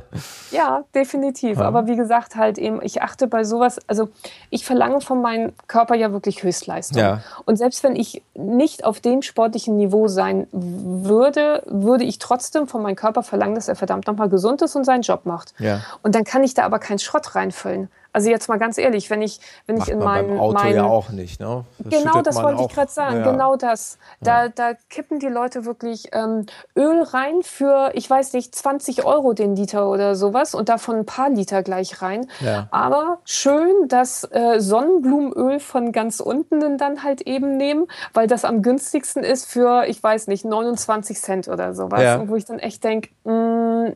Ja, 0.51 0.57
ja 0.57 0.83
definitiv. 0.93 1.57
Ja. 1.57 1.65
Aber 1.65 1.87
wie 1.87 1.95
gesagt, 1.95 2.35
halt 2.35 2.57
eben, 2.57 2.81
ich 2.81 3.01
achte 3.01 3.27
bei 3.27 3.43
sowas, 3.43 3.79
also 3.87 4.09
ich 4.49 4.65
verlange 4.65 5.01
von 5.01 5.21
meinem 5.21 5.53
Körper 5.67 5.95
ja 5.95 6.11
wirklich 6.11 6.43
Höchstleistung. 6.43 6.99
Ja. 6.99 7.21
Und 7.45 7.57
selbst 7.57 7.83
wenn 7.83 7.95
ich 7.95 8.21
nicht 8.35 8.85
auf 8.85 8.99
dem 8.99 9.21
sportlichen 9.21 9.77
Niveau 9.77 10.07
sein 10.07 10.47
würde, 10.51 11.63
würde 11.65 12.03
ich 12.03 12.19
trotzdem 12.19 12.67
von 12.67 12.81
meinem 12.81 12.95
Körper 12.95 13.23
verlangen, 13.23 13.55
dass 13.55 13.67
er 13.67 13.75
verdammt 13.75 14.07
nochmal 14.07 14.29
gesund 14.29 14.61
ist 14.61 14.75
und 14.75 14.83
seinen 14.83 15.01
Job 15.01 15.25
macht. 15.25 15.53
Ja. 15.59 15.81
Und 16.01 16.15
dann 16.15 16.23
kann 16.23 16.43
ich 16.43 16.53
da 16.53 16.63
aber 16.63 16.79
keinen 16.79 16.99
Schrott 16.99 17.35
reinfüllen. 17.35 17.89
Also 18.13 18.29
jetzt 18.29 18.47
mal 18.47 18.59
ganz 18.59 18.77
ehrlich, 18.77 19.09
wenn 19.09 19.21
ich, 19.21 19.39
wenn 19.65 19.77
Macht 19.77 19.87
ich 19.87 19.93
in 19.93 19.99
meinem 19.99 20.27
beim 20.29 20.39
Auto 20.39 20.53
mein, 20.53 20.75
ja 20.75 20.85
auch 20.85 21.09
nicht, 21.09 21.39
ne? 21.39 21.65
Das 21.79 21.93
genau, 21.93 22.21
das 22.21 22.35
wollte 22.41 22.59
auch, 22.59 22.69
ich 22.69 22.75
gerade 22.75 22.91
sagen. 22.91 23.17
Ja. 23.17 23.31
Genau 23.31 23.55
das. 23.55 23.97
Da, 24.21 24.43
ja. 24.43 24.49
da 24.49 24.73
kippen 24.89 25.19
die 25.19 25.27
Leute 25.27 25.65
wirklich 25.65 26.09
ähm, 26.13 26.45
Öl 26.75 27.01
rein 27.01 27.41
für, 27.41 27.91
ich 27.93 28.07
weiß 28.07 28.33
nicht, 28.33 28.53
20 28.53 29.03
Euro 29.03 29.33
den 29.33 29.55
Liter 29.55 29.89
oder 29.89 30.15
sowas 30.15 30.53
und 30.53 30.69
davon 30.69 30.97
ein 30.97 31.05
paar 31.05 31.31
Liter 31.31 31.63
gleich 31.63 32.01
rein. 32.03 32.27
Ja. 32.39 32.67
Aber 32.69 33.19
schön 33.25 33.87
das 33.87 34.23
äh, 34.31 34.59
Sonnenblumenöl 34.59 35.59
von 35.59 35.91
ganz 35.91 36.19
unten 36.19 36.77
dann 36.77 37.03
halt 37.03 37.21
eben 37.21 37.57
nehmen, 37.57 37.87
weil 38.13 38.27
das 38.27 38.45
am 38.45 38.61
günstigsten 38.61 39.23
ist 39.23 39.49
für, 39.49 39.85
ich 39.87 40.01
weiß 40.01 40.27
nicht, 40.27 40.45
29 40.45 41.19
Cent 41.19 41.47
oder 41.47 41.73
sowas. 41.73 42.19
Und 42.19 42.29
wo 42.29 42.35
ich 42.35 42.45
dann 42.45 42.59
echt 42.59 42.83
denke, 42.83 43.09
mm, 43.23 43.93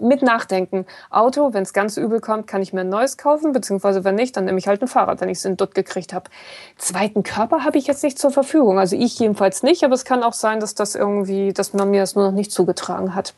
mit 0.00 0.22
Nachdenken. 0.22 0.86
Auto, 1.10 1.52
wenn 1.52 1.62
es 1.62 1.72
ganz 1.72 1.96
übel 1.96 2.20
kommt, 2.20 2.46
kann 2.46 2.62
ich 2.62 2.72
mir 2.72 2.80
ein 2.80 2.88
neues 2.88 3.16
kaufen, 3.16 3.52
beziehungsweise 3.52 4.04
wenn 4.04 4.14
nicht, 4.14 4.36
dann 4.36 4.44
nehme 4.44 4.58
ich 4.58 4.68
halt 4.68 4.82
ein 4.82 4.88
Fahrrad, 4.88 5.20
wenn 5.20 5.28
ich 5.28 5.38
es 5.38 5.44
in 5.44 5.56
Dutt 5.56 5.74
gekriegt 5.74 6.12
habe. 6.12 6.30
Zweiten 6.76 7.22
Körper 7.22 7.64
habe 7.64 7.78
ich 7.78 7.86
jetzt 7.86 8.02
nicht 8.02 8.18
zur 8.18 8.30
Verfügung. 8.30 8.78
Also 8.78 8.96
ich 8.96 9.18
jedenfalls 9.18 9.62
nicht, 9.62 9.84
aber 9.84 9.94
es 9.94 10.04
kann 10.04 10.22
auch 10.22 10.32
sein, 10.32 10.60
dass 10.60 10.74
das 10.74 10.94
irgendwie, 10.94 11.52
dass 11.52 11.72
man 11.72 11.90
mir 11.90 12.00
das 12.00 12.14
nur 12.14 12.24
noch 12.24 12.34
nicht 12.34 12.52
zugetragen 12.52 13.14
hat. 13.14 13.34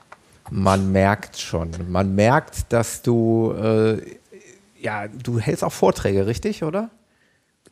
Man 0.50 0.92
merkt 0.92 1.38
schon. 1.38 1.70
Man 1.88 2.14
merkt, 2.14 2.72
dass 2.72 3.02
du, 3.02 3.52
äh, 3.52 4.02
ja, 4.80 5.08
du 5.08 5.38
hältst 5.38 5.64
auch 5.64 5.72
Vorträge, 5.72 6.26
richtig, 6.26 6.62
oder? 6.62 6.90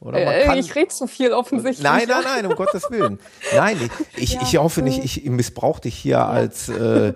Äh, 0.02 0.58
ich 0.58 0.74
rede 0.74 0.88
zu 0.88 1.06
viel 1.06 1.32
offensichtlich. 1.32 1.82
Nein, 1.82 2.04
nein, 2.08 2.22
nein, 2.24 2.46
um 2.46 2.54
Gottes 2.54 2.90
Willen. 2.90 3.18
Nein, 3.54 3.90
ich, 4.16 4.32
ja. 4.34 4.42
ich 4.42 4.56
hoffe 4.56 4.80
nicht, 4.80 5.04
ich 5.04 5.24
missbrauche 5.28 5.82
dich 5.82 5.94
hier 5.94 6.12
ja. 6.12 6.26
als 6.26 6.70
äh, 6.70 7.12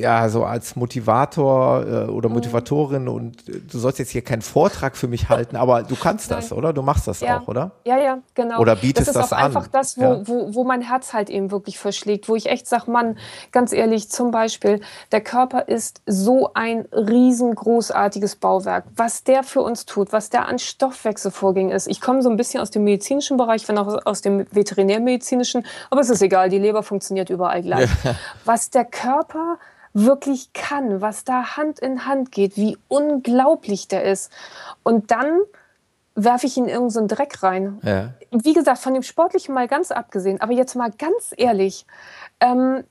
ja, 0.00 0.28
so 0.28 0.44
als 0.44 0.76
Motivator 0.76 1.86
äh, 1.86 2.10
oder 2.10 2.28
mhm. 2.28 2.36
Motivatorin 2.36 3.08
und 3.08 3.48
äh, 3.48 3.60
du 3.60 3.78
sollst 3.78 3.98
jetzt 3.98 4.10
hier 4.10 4.22
keinen 4.22 4.42
Vortrag 4.42 4.96
für 4.96 5.08
mich 5.08 5.28
halten, 5.28 5.56
aber 5.56 5.82
du 5.82 5.96
kannst 5.96 6.30
das, 6.30 6.52
oder? 6.52 6.72
Du 6.72 6.82
machst 6.82 7.06
das 7.06 7.20
ja. 7.20 7.38
auch, 7.38 7.48
oder? 7.48 7.72
Ja, 7.84 7.98
ja, 7.98 8.18
genau. 8.34 8.58
Oder 8.60 8.76
bietest 8.76 9.08
das, 9.08 9.14
das 9.14 9.32
an. 9.32 9.38
Das 9.38 9.50
ist 9.50 9.56
einfach 9.56 9.68
das, 9.68 9.98
wo, 9.98 10.02
ja. 10.02 10.28
wo, 10.28 10.54
wo 10.54 10.64
mein 10.64 10.82
Herz 10.82 11.12
halt 11.12 11.30
eben 11.30 11.50
wirklich 11.50 11.78
verschlägt, 11.78 12.28
wo 12.28 12.36
ich 12.36 12.46
echt 12.46 12.66
sage, 12.66 12.90
Mann, 12.90 13.16
ganz 13.52 13.72
ehrlich, 13.72 14.10
zum 14.10 14.30
Beispiel, 14.30 14.80
der 15.12 15.20
Körper 15.20 15.68
ist 15.68 16.02
so 16.06 16.50
ein 16.54 16.86
riesengroßartiges 16.92 18.36
Bauwerk. 18.36 18.84
Was 18.96 19.24
der 19.24 19.42
für 19.42 19.62
uns 19.62 19.86
tut, 19.86 20.12
was 20.12 20.30
der 20.30 20.48
an 20.48 20.58
Stoffwechselvorgängen 20.58 21.72
ist. 21.72 21.86
Ich 21.86 22.00
komme 22.00 22.22
so 22.22 22.30
ein 22.30 22.36
bisschen 22.36 22.60
aus 22.60 22.70
dem 22.70 22.84
medizinischen 22.84 23.36
Bereich, 23.36 23.66
wenn 23.68 23.78
auch 23.78 24.04
aus 24.06 24.22
dem 24.22 24.46
veterinärmedizinischen, 24.50 25.64
aber 25.90 26.00
es 26.00 26.10
ist 26.10 26.22
egal, 26.22 26.48
die 26.48 26.58
Leber 26.58 26.82
funktioniert 26.82 27.30
überall 27.30 27.62
gleich. 27.62 27.90
Was 28.44 28.70
der 28.70 28.84
Körper 28.84 29.58
wirklich 29.94 30.52
kann, 30.52 31.00
was 31.00 31.24
da 31.24 31.56
Hand 31.56 31.78
in 31.78 32.04
Hand 32.04 32.32
geht, 32.32 32.56
wie 32.56 32.76
unglaublich 32.88 33.88
der 33.88 34.04
ist. 34.04 34.30
Und 34.82 35.10
dann 35.10 35.40
werfe 36.16 36.46
ich 36.46 36.56
ihn 36.56 36.64
in 36.64 36.70
irgendeinen 36.70 37.08
so 37.08 37.14
Dreck 37.14 37.42
rein. 37.42 37.80
Ja. 37.82 38.10
Wie 38.30 38.52
gesagt, 38.52 38.78
von 38.78 38.94
dem 38.94 39.02
Sportlichen 39.02 39.54
mal 39.54 39.68
ganz 39.68 39.90
abgesehen, 39.90 40.40
aber 40.40 40.52
jetzt 40.52 40.74
mal 40.74 40.90
ganz 40.90 41.32
ehrlich, 41.36 41.86
ähm, 42.44 42.84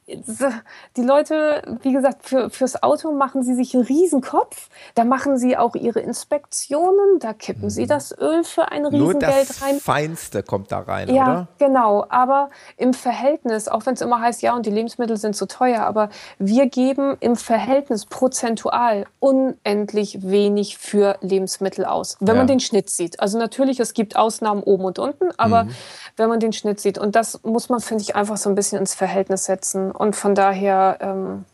die 0.97 1.03
Leute, 1.03 1.61
wie 1.81 1.93
gesagt, 1.93 2.25
für, 2.27 2.49
fürs 2.49 2.81
Auto 2.81 3.11
machen 3.11 3.43
sie 3.43 3.53
sich 3.53 3.75
einen 3.75 3.83
Riesenkopf. 3.83 4.69
Da 4.95 5.03
machen 5.03 5.37
sie 5.37 5.57
auch 5.57 5.75
ihre 5.75 5.99
Inspektionen. 5.99 7.19
Da 7.19 7.33
kippen 7.33 7.65
mhm. 7.65 7.69
sie 7.69 7.85
das 7.85 8.17
Öl 8.17 8.43
für 8.43 8.71
ein 8.71 8.85
Riesengeld 8.85 9.13
Nur 9.13 9.19
das 9.19 9.61
rein. 9.61 9.79
Feinste 9.79 10.41
kommt 10.41 10.71
da 10.71 10.79
rein, 10.79 11.13
ja, 11.13 11.23
oder? 11.23 11.47
genau. 11.59 12.05
Aber 12.09 12.49
im 12.77 12.93
Verhältnis, 12.93 13.67
auch 13.67 13.85
wenn 13.85 13.93
es 13.93 14.01
immer 14.01 14.21
heißt, 14.21 14.41
ja, 14.41 14.55
und 14.55 14.65
die 14.65 14.71
Lebensmittel 14.71 15.17
sind 15.17 15.35
zu 15.35 15.45
teuer, 15.45 15.81
aber 15.81 16.09
wir 16.39 16.67
geben 16.67 17.15
im 17.19 17.35
Verhältnis 17.35 18.05
prozentual 18.05 19.05
unendlich 19.19 20.23
wenig 20.23 20.77
für 20.79 21.17
Lebensmittel 21.21 21.85
aus, 21.85 22.17
wenn 22.19 22.35
ja. 22.35 22.41
man 22.41 22.47
den 22.47 22.59
Schnitt 22.59 22.89
sieht. 22.89 23.19
Also 23.19 23.37
natürlich, 23.37 23.79
es 23.79 23.93
gibt 23.93 24.15
Ausnahmen 24.15 24.63
oben 24.63 24.85
und 24.85 24.97
unten, 24.97 25.29
aber 25.37 25.65
mhm. 25.65 25.75
Wenn 26.15 26.29
man 26.29 26.39
den 26.39 26.53
Schnitt 26.53 26.79
sieht. 26.79 26.97
Und 26.97 27.15
das 27.15 27.41
muss 27.43 27.69
man, 27.69 27.79
finde 27.79 28.03
ich, 28.03 28.15
einfach 28.15 28.37
so 28.37 28.49
ein 28.49 28.55
bisschen 28.55 28.79
ins 28.79 28.93
Verhältnis 28.93 29.45
setzen. 29.45 29.91
Und 29.91 30.15
von 30.15 30.35
daher 30.35 30.97
ähm, 31.01 31.45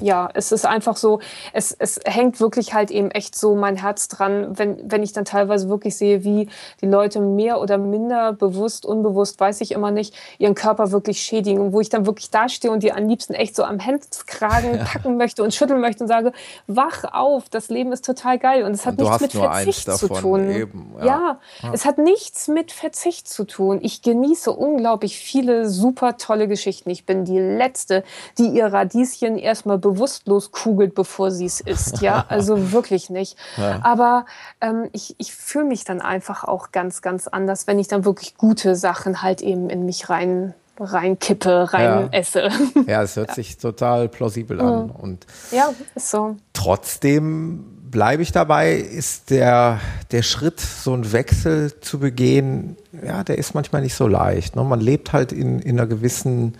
ja, 0.00 0.28
es 0.34 0.52
ist 0.52 0.66
einfach 0.66 0.96
so, 0.96 1.20
es, 1.52 1.72
es 1.72 2.00
hängt 2.04 2.40
wirklich 2.40 2.74
halt 2.74 2.90
eben 2.90 3.10
echt 3.10 3.36
so 3.36 3.56
mein 3.56 3.76
Herz 3.76 4.08
dran, 4.08 4.56
wenn, 4.58 4.78
wenn 4.90 5.02
ich 5.02 5.12
dann 5.12 5.24
teilweise 5.24 5.68
wirklich 5.68 5.96
sehe, 5.96 6.24
wie 6.24 6.48
die 6.80 6.86
Leute 6.86 7.20
mehr 7.20 7.60
oder 7.60 7.78
minder 7.78 8.32
bewusst, 8.32 8.86
unbewusst, 8.86 9.40
weiß 9.40 9.60
ich 9.60 9.72
immer 9.72 9.90
nicht, 9.90 10.14
ihren 10.38 10.54
Körper 10.54 10.92
wirklich 10.92 11.20
schädigen. 11.20 11.60
Und 11.60 11.72
wo 11.72 11.80
ich 11.80 11.88
dann 11.88 12.06
wirklich 12.06 12.30
dastehe 12.30 12.70
und 12.70 12.82
die 12.82 12.92
am 12.92 13.08
liebsten 13.08 13.34
echt 13.34 13.56
so 13.56 13.64
am 13.64 13.78
Hemdskragen 13.78 14.76
ja. 14.76 14.84
packen 14.84 15.16
möchte 15.16 15.42
und 15.42 15.54
schütteln 15.54 15.80
möchte 15.80 16.04
und 16.04 16.08
sage, 16.08 16.32
wach 16.66 17.04
auf, 17.12 17.48
das 17.48 17.68
Leben 17.68 17.92
ist 17.92 18.04
total 18.04 18.38
geil. 18.38 18.64
Und 18.64 18.72
es 18.72 18.86
hat 18.86 18.98
und 18.98 19.08
nichts 19.08 19.20
mit 19.20 19.32
Verzicht 19.32 19.92
zu 19.92 20.08
tun. 20.08 20.50
Eben, 20.50 20.94
ja. 20.98 21.04
Ja, 21.06 21.38
ja, 21.62 21.72
es 21.72 21.84
hat 21.84 21.98
nichts 21.98 22.46
mit 22.48 22.72
Verzicht 22.72 23.28
zu 23.28 23.44
tun. 23.44 23.80
Ich 23.82 24.02
genieße 24.02 24.52
unglaublich 24.52 25.18
viele 25.18 25.68
super 25.68 26.18
tolle 26.18 26.46
Geschichten. 26.46 26.90
Ich 26.90 27.06
bin 27.06 27.24
die 27.24 27.38
Letzte, 27.38 28.04
die 28.38 28.48
ihr 28.48 28.66
Radieschen 28.66 29.38
erstmal 29.38 29.77
bewusstlos 29.78 30.50
kugelt, 30.50 30.94
bevor 30.94 31.30
sie 31.30 31.46
es 31.46 31.60
isst. 31.60 32.00
Ja, 32.00 32.24
also 32.28 32.72
wirklich 32.72 33.10
nicht. 33.10 33.36
Ja. 33.56 33.80
Aber 33.82 34.26
ähm, 34.60 34.88
ich, 34.92 35.14
ich 35.18 35.34
fühle 35.34 35.64
mich 35.64 35.84
dann 35.84 36.00
einfach 36.00 36.44
auch 36.44 36.72
ganz, 36.72 37.02
ganz 37.02 37.28
anders, 37.28 37.66
wenn 37.66 37.78
ich 37.78 37.88
dann 37.88 38.04
wirklich 38.04 38.36
gute 38.36 38.76
Sachen 38.76 39.22
halt 39.22 39.40
eben 39.40 39.70
in 39.70 39.84
mich 39.84 40.08
rein 40.10 40.54
reinkippe, 40.80 41.72
rein 41.72 41.82
ja. 41.82 42.08
esse. 42.12 42.50
Ja, 42.86 43.02
es 43.02 43.16
hört 43.16 43.28
ja. 43.28 43.34
sich 43.34 43.58
total 43.58 44.08
plausibel 44.08 44.60
an. 44.60 44.84
Mhm. 44.84 44.90
Und 44.90 45.26
ja, 45.50 45.70
ist 45.94 46.10
so. 46.10 46.36
Trotzdem 46.52 47.78
bleibe 47.90 48.22
ich 48.22 48.32
dabei, 48.32 48.74
ist 48.74 49.30
der, 49.30 49.80
der 50.10 50.22
Schritt, 50.22 50.60
so 50.60 50.92
einen 50.92 51.12
Wechsel 51.12 51.80
zu 51.80 51.98
begehen, 51.98 52.76
ja, 53.04 53.24
der 53.24 53.38
ist 53.38 53.54
manchmal 53.54 53.82
nicht 53.82 53.94
so 53.94 54.06
leicht. 54.06 54.56
Ne? 54.56 54.64
Man 54.64 54.80
lebt 54.80 55.12
halt 55.12 55.32
in, 55.32 55.58
in 55.60 55.78
einer 55.78 55.88
gewissen, 55.88 56.54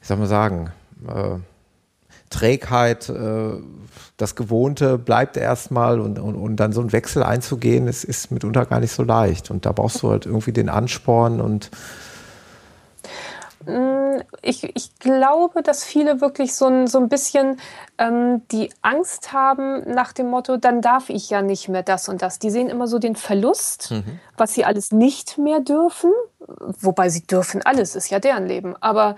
wie 0.00 0.06
soll 0.06 0.18
man 0.18 0.28
sagen, 0.28 0.72
äh, 1.08 1.36
Trägheit, 2.32 3.08
äh, 3.08 3.52
das 4.16 4.34
Gewohnte 4.34 4.98
bleibt 4.98 5.36
erstmal 5.36 6.00
und, 6.00 6.18
und, 6.18 6.34
und 6.34 6.56
dann 6.56 6.72
so 6.72 6.80
einen 6.80 6.92
Wechsel 6.92 7.22
einzugehen, 7.22 7.86
ist, 7.86 8.04
ist 8.04 8.30
mitunter 8.30 8.66
gar 8.66 8.80
nicht 8.80 8.92
so 8.92 9.02
leicht. 9.02 9.50
Und 9.50 9.66
da 9.66 9.72
brauchst 9.72 10.02
du 10.02 10.10
halt 10.10 10.26
irgendwie 10.26 10.52
den 10.52 10.68
Ansporn 10.68 11.40
und 11.40 11.70
ich, 14.42 14.64
ich 14.74 14.98
glaube, 14.98 15.62
dass 15.62 15.84
viele 15.84 16.20
wirklich 16.20 16.54
so 16.54 16.66
ein, 16.66 16.86
so 16.86 16.98
ein 16.98 17.08
bisschen 17.08 17.58
ähm, 17.98 18.42
die 18.50 18.70
Angst 18.82 19.32
haben 19.32 19.82
nach 19.92 20.12
dem 20.12 20.28
Motto, 20.28 20.56
dann 20.56 20.80
darf 20.80 21.08
ich 21.08 21.30
ja 21.30 21.42
nicht 21.42 21.68
mehr 21.68 21.82
das 21.82 22.08
und 22.08 22.22
das. 22.22 22.38
Die 22.38 22.50
sehen 22.50 22.68
immer 22.68 22.86
so 22.86 22.98
den 22.98 23.16
Verlust, 23.16 23.90
mhm. 23.90 24.18
was 24.36 24.54
sie 24.54 24.64
alles 24.64 24.92
nicht 24.92 25.38
mehr 25.38 25.60
dürfen. 25.60 26.10
Wobei 26.80 27.08
sie 27.08 27.24
dürfen 27.24 27.62
alles, 27.64 27.94
ist 27.94 28.10
ja 28.10 28.18
deren 28.18 28.46
Leben. 28.46 28.74
Aber 28.80 29.14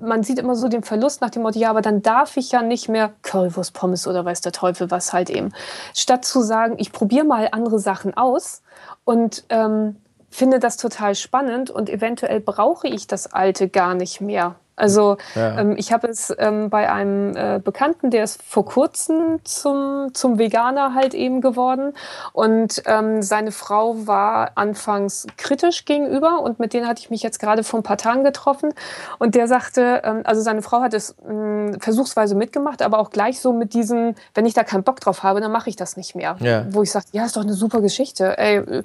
man 0.00 0.24
sieht 0.24 0.40
immer 0.40 0.56
so 0.56 0.68
den 0.68 0.82
Verlust 0.82 1.20
nach 1.20 1.30
dem 1.30 1.42
Motto, 1.42 1.58
ja, 1.58 1.70
aber 1.70 1.82
dann 1.82 2.02
darf 2.02 2.36
ich 2.36 2.50
ja 2.50 2.62
nicht 2.62 2.88
mehr 2.88 3.12
Currywurst, 3.22 3.74
Pommes 3.74 4.08
oder 4.08 4.24
weiß 4.24 4.40
der 4.40 4.52
Teufel 4.52 4.90
was 4.90 5.12
halt 5.12 5.30
eben. 5.30 5.52
Statt 5.94 6.24
zu 6.24 6.42
sagen, 6.42 6.74
ich 6.78 6.90
probiere 6.90 7.24
mal 7.24 7.48
andere 7.52 7.78
Sachen 7.78 8.16
aus 8.16 8.62
und 9.04 9.44
ähm, 9.50 9.96
finde 10.34 10.58
das 10.58 10.76
total 10.76 11.14
spannend 11.14 11.70
und 11.70 11.88
eventuell 11.88 12.40
brauche 12.40 12.88
ich 12.88 13.06
das 13.06 13.32
Alte 13.32 13.68
gar 13.68 13.94
nicht 13.94 14.20
mehr. 14.20 14.56
Also 14.76 15.16
ja. 15.34 15.58
ähm, 15.58 15.76
ich 15.76 15.92
habe 15.92 16.08
es 16.08 16.34
ähm, 16.38 16.68
bei 16.70 16.90
einem 16.90 17.36
äh, 17.36 17.60
Bekannten, 17.62 18.10
der 18.10 18.24
ist 18.24 18.42
vor 18.42 18.64
kurzem 18.64 19.40
zum, 19.44 20.12
zum 20.14 20.38
Veganer 20.38 20.94
halt 20.94 21.14
eben 21.14 21.40
geworden. 21.40 21.92
Und 22.32 22.82
ähm, 22.86 23.22
seine 23.22 23.52
Frau 23.52 24.06
war 24.06 24.52
anfangs 24.56 25.26
kritisch 25.36 25.84
gegenüber 25.84 26.40
und 26.40 26.58
mit 26.58 26.72
denen 26.72 26.88
hatte 26.88 27.00
ich 27.00 27.10
mich 27.10 27.22
jetzt 27.22 27.38
gerade 27.38 27.62
vor 27.62 27.80
ein 27.80 27.82
paar 27.84 27.98
Tagen 27.98 28.24
getroffen. 28.24 28.74
Und 29.18 29.34
der 29.34 29.46
sagte, 29.46 30.02
ähm, 30.04 30.22
also 30.24 30.40
seine 30.40 30.62
Frau 30.62 30.80
hat 30.80 30.94
es 30.94 31.14
ähm, 31.28 31.76
versuchsweise 31.80 32.34
mitgemacht, 32.34 32.82
aber 32.82 32.98
auch 32.98 33.10
gleich 33.10 33.40
so 33.40 33.52
mit 33.52 33.74
diesem, 33.74 34.14
wenn 34.34 34.46
ich 34.46 34.54
da 34.54 34.64
keinen 34.64 34.82
Bock 34.82 35.00
drauf 35.00 35.22
habe, 35.22 35.40
dann 35.40 35.52
mache 35.52 35.70
ich 35.70 35.76
das 35.76 35.96
nicht 35.96 36.16
mehr. 36.16 36.36
Ja. 36.40 36.66
Wo 36.70 36.82
ich 36.82 36.90
sage, 36.90 37.06
ja, 37.12 37.24
ist 37.24 37.36
doch 37.36 37.42
eine 37.42 37.54
super 37.54 37.80
Geschichte. 37.80 38.36
Ey, 38.38 38.56
äh, 38.56 38.82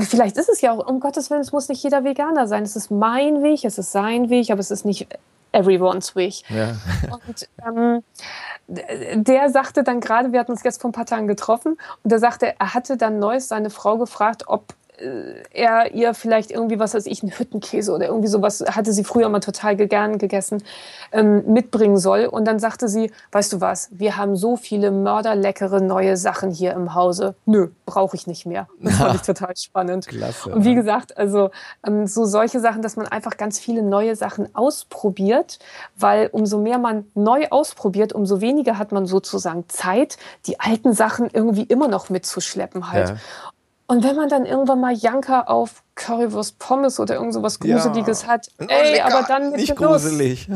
vielleicht 0.00 0.38
ist 0.38 0.48
es 0.48 0.62
ja 0.62 0.72
auch, 0.72 0.86
um 0.86 1.00
Gottes 1.00 1.30
Willen, 1.30 1.42
es 1.42 1.52
muss 1.52 1.68
nicht 1.68 1.82
jeder 1.82 2.04
Veganer 2.04 2.46
sein. 2.46 2.62
Es 2.62 2.76
ist 2.76 2.90
mein 2.90 3.42
Weg, 3.42 3.64
es 3.64 3.76
ist 3.76 3.92
sein 3.92 4.30
Weg, 4.30 4.50
aber 4.50 4.60
es 4.60 4.70
ist 4.70 4.84
nicht 4.86 5.01
everyone's 5.52 6.16
wish. 6.16 6.42
Ja. 6.48 6.76
Und 7.10 7.48
ähm, 7.66 8.02
der 8.68 9.50
sagte 9.50 9.82
dann 9.82 10.00
gerade, 10.00 10.32
wir 10.32 10.40
hatten 10.40 10.52
uns 10.52 10.62
jetzt 10.62 10.80
vor 10.80 10.90
ein 10.90 10.94
paar 10.94 11.06
Tagen 11.06 11.26
getroffen, 11.26 11.78
und 12.02 12.10
der 12.10 12.18
sagte, 12.18 12.54
er 12.58 12.74
hatte 12.74 12.96
dann 12.96 13.18
neues 13.18 13.48
seine 13.48 13.70
Frau 13.70 13.98
gefragt, 13.98 14.44
ob 14.46 14.74
er 15.50 15.92
ihr 15.94 16.14
vielleicht 16.14 16.50
irgendwie, 16.50 16.78
was 16.78 16.94
weiß 16.94 17.06
ich, 17.06 17.22
einen 17.22 17.32
Hüttenkäse 17.32 17.92
oder 17.92 18.06
irgendwie 18.06 18.28
sowas, 18.28 18.64
hatte 18.70 18.92
sie 18.92 19.04
früher 19.04 19.28
mal 19.28 19.40
total 19.40 19.76
gern 19.76 20.18
gegessen, 20.18 20.62
ähm, 21.12 21.44
mitbringen 21.52 21.96
soll. 21.96 22.26
Und 22.26 22.46
dann 22.46 22.58
sagte 22.58 22.88
sie, 22.88 23.10
weißt 23.32 23.52
du 23.54 23.60
was, 23.60 23.88
wir 23.92 24.16
haben 24.16 24.36
so 24.36 24.56
viele 24.56 24.90
mörderleckere 24.90 25.82
neue 25.82 26.16
Sachen 26.16 26.50
hier 26.50 26.72
im 26.72 26.94
Hause. 26.94 27.34
Nö, 27.46 27.68
brauche 27.86 28.16
ich 28.16 28.26
nicht 28.26 28.46
mehr. 28.46 28.68
Das 28.80 28.96
fand 28.96 29.14
ich 29.16 29.22
total 29.26 29.56
spannend. 29.56 30.06
Klasse. 30.06 30.54
Und 30.54 30.64
wie 30.64 30.74
gesagt, 30.74 31.16
also 31.16 31.50
ähm, 31.86 32.06
so 32.06 32.24
solche 32.24 32.60
Sachen, 32.60 32.82
dass 32.82 32.96
man 32.96 33.06
einfach 33.06 33.36
ganz 33.36 33.58
viele 33.58 33.82
neue 33.82 34.16
Sachen 34.16 34.54
ausprobiert, 34.54 35.58
weil 35.96 36.28
umso 36.32 36.58
mehr 36.58 36.78
man 36.78 37.06
neu 37.14 37.48
ausprobiert, 37.50 38.12
umso 38.12 38.40
weniger 38.40 38.78
hat 38.78 38.92
man 38.92 39.06
sozusagen 39.06 39.64
Zeit, 39.68 40.16
die 40.46 40.60
alten 40.60 40.92
Sachen 40.92 41.28
irgendwie 41.32 41.64
immer 41.64 41.88
noch 41.88 42.10
mitzuschleppen 42.10 42.90
halt. 42.90 43.10
Ja. 43.10 43.16
Und 43.92 44.04
wenn 44.04 44.16
man 44.16 44.30
dann 44.30 44.46
irgendwann 44.46 44.80
mal 44.80 44.94
Janker 44.94 45.50
auf 45.50 45.82
Currywurst 45.96 46.58
Pommes 46.58 46.98
oder 46.98 47.16
irgend 47.16 47.34
so 47.34 47.42
was 47.42 47.60
Gruseliges 47.60 48.22
ja. 48.22 48.28
hat, 48.28 48.48
ey, 48.56 48.92
lecker. 48.92 49.04
aber 49.04 49.26
dann 49.28 49.50
mit 49.50 49.60
nicht 49.60 49.76
Genuss. 49.76 50.04
gruselig. 50.04 50.48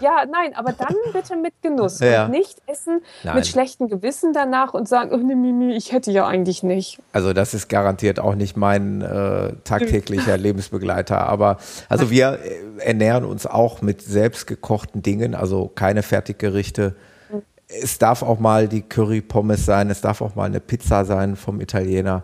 Ja, 0.00 0.24
nein, 0.30 0.54
aber 0.54 0.74
dann 0.74 0.94
bitte 1.12 1.34
mit 1.34 1.54
Genuss. 1.60 1.98
Ja. 2.04 2.26
Und 2.26 2.30
nicht 2.30 2.62
essen 2.68 3.00
nein. 3.24 3.34
mit 3.34 3.48
schlechtem 3.48 3.88
Gewissen 3.88 4.32
danach 4.32 4.74
und 4.74 4.88
sagen, 4.88 5.10
oh, 5.12 5.16
nee, 5.16 5.34
Mimi, 5.34 5.74
ich 5.74 5.90
hätte 5.90 6.12
ja 6.12 6.24
eigentlich 6.24 6.62
nicht. 6.62 7.00
Also 7.12 7.32
das 7.32 7.52
ist 7.52 7.68
garantiert 7.68 8.20
auch 8.20 8.36
nicht 8.36 8.56
mein 8.56 9.02
äh, 9.02 9.54
tagtäglicher 9.64 10.36
Lebensbegleiter. 10.38 11.26
Aber 11.26 11.56
also 11.88 12.12
wir 12.12 12.38
äh, 12.44 12.86
ernähren 12.86 13.24
uns 13.24 13.44
auch 13.44 13.82
mit 13.82 14.02
selbstgekochten 14.02 15.02
Dingen, 15.02 15.34
also 15.34 15.66
keine 15.66 16.04
Fertiggerichte. 16.04 16.94
Mhm. 17.28 17.42
Es 17.66 17.98
darf 17.98 18.22
auch 18.22 18.38
mal 18.38 18.68
die 18.68 18.82
Curry-Pommes 18.82 19.66
sein, 19.66 19.90
es 19.90 20.00
darf 20.00 20.20
auch 20.20 20.36
mal 20.36 20.44
eine 20.44 20.60
Pizza 20.60 21.04
sein 21.04 21.34
vom 21.34 21.60
Italiener. 21.60 22.22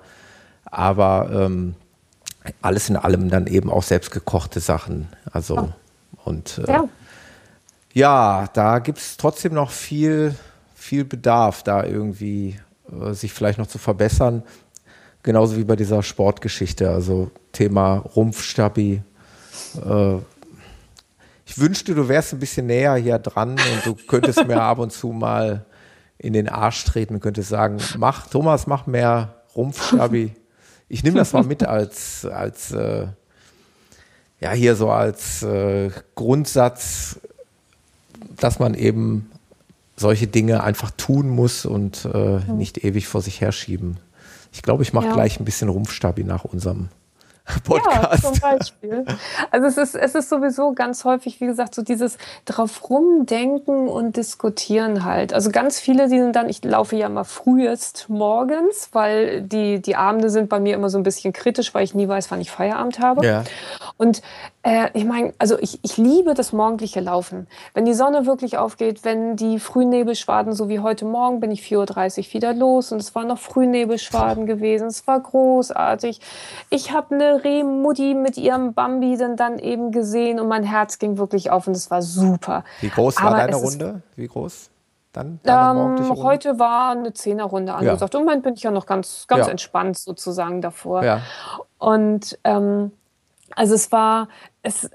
Aber 0.71 1.31
ähm, 1.33 1.75
alles 2.62 2.89
in 2.89 2.97
allem 2.97 3.29
dann 3.29 3.47
eben 3.47 3.71
auch 3.71 3.83
selbstgekochte 3.83 4.61
Sachen. 4.61 5.09
Also 5.31 5.59
oh. 5.59 5.73
und 6.25 6.59
äh, 6.59 6.71
ja. 6.71 6.89
ja. 7.93 8.49
da 8.53 8.79
gibt 8.79 8.99
es 8.99 9.16
trotzdem 9.16 9.55
noch 9.55 9.71
viel, 9.71 10.35
viel 10.75 11.05
Bedarf, 11.05 11.62
da 11.62 11.85
irgendwie 11.85 12.59
äh, 12.91 13.12
sich 13.12 13.33
vielleicht 13.33 13.59
noch 13.59 13.66
zu 13.66 13.79
verbessern. 13.79 14.43
Genauso 15.23 15.57
wie 15.57 15.64
bei 15.64 15.77
dieser 15.77 16.03
Sportgeschichte, 16.03 16.89
also 16.89 17.31
Thema 17.53 17.97
Rumpfstabi. 17.99 19.03
Äh, 19.85 20.14
ich 21.45 21.59
wünschte, 21.59 21.95
du 21.95 22.09
wärst 22.09 22.33
ein 22.33 22.39
bisschen 22.39 22.66
näher 22.66 22.95
hier 22.95 23.18
dran 23.18 23.51
und 23.51 23.85
du 23.85 23.95
könntest 24.07 24.47
mir 24.47 24.62
ab 24.62 24.79
und 24.79 24.93
zu 24.93 25.09
mal 25.09 25.66
in 26.16 26.33
den 26.33 26.49
Arsch 26.49 26.85
treten 26.85 27.14
und 27.14 27.21
könntest 27.21 27.49
sagen, 27.49 27.79
mach, 27.99 28.29
Thomas, 28.29 28.66
mach 28.66 28.87
mehr 28.87 29.35
Rumpfstabi 29.57 30.37
ich 30.91 31.05
nehme 31.05 31.16
das 31.16 31.32
mal 31.32 31.45
mit 31.45 31.62
als, 31.66 32.26
als 32.26 32.72
äh, 32.72 33.07
ja, 34.41 34.53
hier 34.53 34.76
so 34.76 34.91
als 34.91 35.43
äh, 35.43 35.91
Grundsatz, 36.14 37.20
dass 38.36 38.59
man 38.59 38.74
eben 38.74 39.30
solche 39.97 40.26
Dinge 40.26 40.62
einfach 40.62 40.91
tun 40.91 41.28
muss 41.28 41.64
und 41.64 42.07
äh, 42.12 42.41
nicht 42.53 42.84
ewig 42.84 43.07
vor 43.07 43.22
sich 43.22 43.41
herschieben. 43.41 43.99
Ich 44.53 44.62
glaube, 44.62 44.82
ich 44.82 44.93
mache 44.93 45.07
ja. 45.07 45.12
gleich 45.12 45.38
ein 45.38 45.45
bisschen 45.45 45.68
Rumpfstabi 45.68 46.24
nach 46.24 46.45
unserem 46.45 46.88
Podcast. 47.64 48.24
Ja, 48.24 48.32
zum 48.32 48.40
Beispiel. 48.40 49.05
Also 49.51 49.66
es 49.66 49.76
ist, 49.76 49.94
es 49.94 50.14
ist 50.14 50.28
sowieso 50.28 50.72
ganz 50.72 51.05
häufig, 51.05 51.40
wie 51.40 51.46
gesagt, 51.46 51.74
so 51.74 51.82
dieses 51.82 52.18
drauf 52.44 52.88
rumdenken 52.88 53.88
und 53.88 54.16
diskutieren 54.16 55.05
halt. 55.05 55.32
Also 55.32 55.51
ganz 55.51 55.78
viele, 55.78 56.09
die 56.09 56.18
sind 56.18 56.36
dann, 56.36 56.48
ich 56.48 56.64
laufe 56.64 56.96
ja 56.96 57.07
immer 57.07 57.24
frühest 57.24 58.07
morgens, 58.09 58.90
weil 58.92 59.42
die, 59.42 59.80
die 59.80 59.96
Abende 59.96 60.30
sind 60.30 60.48
bei 60.48 60.61
mir 60.61 60.74
immer 60.74 60.90
so 60.90 60.98
ein 60.98 61.03
bisschen 61.03 61.32
kritisch, 61.32 61.74
weil 61.74 61.84
ich 61.84 61.94
nie 61.94 62.09
weiß, 62.09 62.30
wann 62.30 62.40
ich 62.40 62.51
Feierabend 62.51 62.98
habe. 62.98 63.24
Ja. 63.24 63.44
Und 63.96 64.22
äh, 64.63 64.91
ich 64.93 65.05
meine, 65.05 65.33
also 65.39 65.59
ich, 65.59 65.79
ich 65.83 65.97
liebe 65.97 66.35
das 66.35 66.53
morgendliche 66.53 67.01
Laufen. 67.01 67.47
Wenn 67.73 67.87
die 67.87 67.95
Sonne 67.95 68.27
wirklich 68.27 68.59
aufgeht, 68.59 69.05
wenn 69.05 69.37
die 69.37 69.59
Frühnebelschwaden, 69.59 70.53
so 70.53 70.69
wie 70.69 70.81
heute 70.81 71.07
Morgen, 71.07 71.41
bin 71.41 71.51
ich 71.51 71.63
4.30 71.63 72.19
Uhr 72.19 72.35
wieder 72.35 72.53
los 72.53 72.93
und 72.93 72.99
es 72.99 73.15
waren 73.15 73.29
noch 73.29 73.39
Frühnebelschwaden 73.39 74.45
gewesen. 74.45 74.89
Es 74.89 75.07
war 75.07 75.21
großartig. 75.21 76.21
Ich 76.69 76.93
habe 76.93 77.15
eine 77.15 77.43
Rehmutti 77.43 78.15
mit 78.15 78.37
ihrem 78.37 78.75
Bambi 78.75 79.17
dann, 79.17 79.37
dann 79.37 79.59
eben 79.59 79.93
gesehen 79.93 80.39
und 80.39 80.49
mein 80.49 80.65
Herz 80.65 80.99
ging 80.99 81.17
wirklich 81.17 81.51
auf 81.51 81.67
und 81.67 81.75
es 81.75 81.91
war 81.91 82.03
super. 82.03 82.65
Wie 82.83 82.91
groß 82.91 83.17
war 83.17 83.29
Aber 83.29 83.37
deine 83.39 83.57
Runde? 83.57 84.03
Wie 84.17 84.27
groß? 84.27 84.71
Dann, 85.13 85.41
ähm, 85.45 86.23
heute 86.23 86.61
war 86.61 86.91
eine 86.91 87.13
Zehnerrunde 87.13 87.75
angesagt. 87.75 88.15
Ja. 88.15 88.21
Im 88.21 88.27
Moment 88.27 88.45
bin 88.45 88.55
ich 88.55 88.63
ja 88.63 88.71
noch 88.71 88.87
ganz, 88.87 89.25
ganz 89.27 89.47
ja. 89.47 89.51
entspannt 89.51 89.99
sozusagen 89.99 90.61
davor. 90.61 91.03
Ja. 91.03 91.23
Und 91.79 92.39
ähm, 92.45 92.93
also 93.57 93.74
es 93.74 93.90
war, 93.92 94.28
es, 94.63 94.91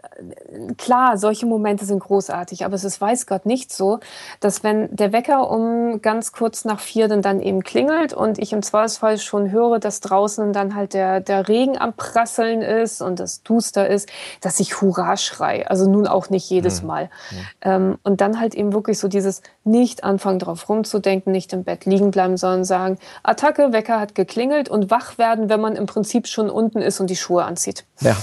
klar, 0.77 1.17
solche 1.17 1.47
Momente 1.47 1.85
sind 1.85 1.99
großartig, 1.99 2.65
aber 2.65 2.75
es 2.75 2.83
ist, 2.83 3.01
weiß 3.01 3.25
Gott, 3.25 3.47
nicht 3.47 3.73
so, 3.73 3.99
dass 4.39 4.63
wenn 4.63 4.95
der 4.95 5.11
Wecker 5.11 5.49
um 5.49 6.01
ganz 6.03 6.31
kurz 6.31 6.65
nach 6.65 6.79
vier 6.79 7.07
dann, 7.07 7.23
dann 7.23 7.41
eben 7.41 7.63
klingelt 7.63 8.13
und 8.13 8.37
ich 8.37 8.53
im 8.53 8.61
Zweifelsfall 8.61 9.17
schon 9.17 9.51
höre, 9.51 9.79
dass 9.79 10.01
draußen 10.01 10.53
dann 10.53 10.75
halt 10.75 10.93
der, 10.93 11.19
der 11.19 11.47
Regen 11.47 11.79
am 11.79 11.93
Prasseln 11.93 12.61
ist 12.61 13.01
und 13.01 13.19
es 13.19 13.41
duster 13.41 13.87
ist, 13.89 14.07
dass 14.41 14.59
ich 14.59 14.81
Hurra 14.81 15.17
schrei. 15.17 15.67
Also 15.67 15.89
nun 15.89 16.05
auch 16.05 16.29
nicht 16.29 16.47
jedes 16.47 16.81
mhm. 16.81 16.87
Mal. 16.87 17.03
Mhm. 17.03 17.37
Ähm, 17.61 17.97
und 18.03 18.21
dann 18.21 18.39
halt 18.39 18.53
eben 18.53 18.71
wirklich 18.71 18.99
so 18.99 19.07
dieses 19.07 19.41
nicht 19.63 20.03
anfangen 20.03 20.37
drauf 20.37 20.69
rumzudenken, 20.69 21.31
nicht 21.31 21.53
im 21.53 21.63
Bett 21.63 21.85
liegen 21.85 22.11
bleiben, 22.11 22.37
sondern 22.37 22.65
sagen, 22.65 22.99
Attacke, 23.23 23.73
Wecker 23.73 23.99
hat 23.99 24.13
geklingelt 24.13 24.69
und 24.69 24.91
wach 24.91 25.17
werden, 25.17 25.49
wenn 25.49 25.59
man 25.59 25.75
im 25.75 25.87
Prinzip 25.87 26.27
schon 26.27 26.51
unten 26.51 26.83
ist 26.83 26.99
und 26.99 27.09
die 27.09 27.15
Schuhe 27.15 27.45
anzieht. 27.45 27.85
Ja. 28.01 28.15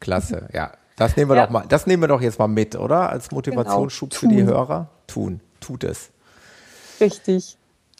Klasse, 0.00 0.48
ja. 0.52 0.72
Das 0.96 1.16
nehmen 1.16 1.30
wir 1.30 1.36
ja. 1.36 1.44
doch 1.44 1.52
mal, 1.52 1.64
das 1.68 1.86
nehmen 1.86 2.02
wir 2.02 2.08
doch 2.08 2.22
jetzt 2.22 2.38
mal 2.38 2.48
mit, 2.48 2.74
oder? 2.74 3.10
Als 3.10 3.30
Motivationsschub 3.30 4.10
genau. 4.10 4.20
für 4.20 4.28
die 4.28 4.42
Hörer. 4.44 4.88
Tun, 5.06 5.40
tut 5.60 5.84
es. 5.84 6.10
Richtig. 7.00 7.58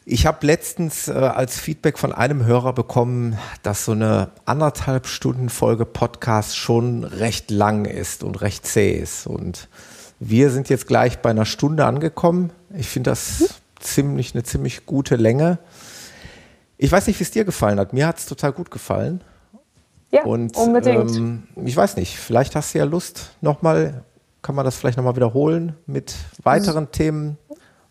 Ich 0.09 0.25
habe 0.25 0.47
letztens 0.47 1.09
äh, 1.09 1.13
als 1.13 1.59
Feedback 1.59 1.99
von 1.99 2.13
einem 2.13 2.45
Hörer 2.45 2.73
bekommen, 2.73 3.37
dass 3.63 3.85
so 3.85 3.93
eine 3.93 4.31
anderthalb 4.45 5.09
Stunden 5.09 5.49
Folge 5.49 5.85
Podcast 5.85 6.57
schon 6.57 7.05
recht 7.05 7.51
lang 7.51 7.85
ist 7.87 8.23
und 8.23 8.41
recht 8.41 8.67
zäh 8.67 8.93
ist. 8.93 9.27
Und 9.27 9.69
wir 10.21 10.51
sind 10.51 10.69
jetzt 10.69 10.87
gleich 10.87 11.19
bei 11.19 11.31
einer 11.31 11.45
Stunde 11.45 11.85
angekommen. 11.85 12.51
Ich 12.73 12.89
finde 12.89 13.11
das 13.11 13.41
hm. 13.41 13.47
ziemlich 13.81 14.35
eine 14.35 14.45
ziemlich 14.45 14.87
gute 14.87 15.17
Länge. 15.17 15.59
Ich 16.79 16.93
weiß 16.93 17.09
nicht, 17.09 17.19
wie 17.19 17.25
es 17.25 17.33
dir 17.33 17.45
gefallen 17.45 17.81
hat. 17.81 17.93
Mir 17.93 18.07
hat 18.07 18.19
es 18.19 18.27
total 18.27 18.53
gut 18.53 18.71
gefallen. 18.71 19.23
Ja, 20.11 20.25
und, 20.25 20.57
unbedingt. 20.57 21.17
Ähm, 21.17 21.43
ich 21.65 21.77
weiß 21.77 21.97
nicht, 21.97 22.19
vielleicht 22.19 22.55
hast 22.55 22.75
du 22.75 22.79
ja 22.79 22.85
Lust 22.85 23.33
nochmal, 23.41 24.05
kann 24.43 24.55
man 24.55 24.65
das 24.65 24.77
vielleicht 24.77 24.97
nochmal 24.97 25.17
wiederholen 25.17 25.77
mit 25.87 26.15
weiteren 26.43 26.85
S 26.85 26.91
Themen, 26.93 27.39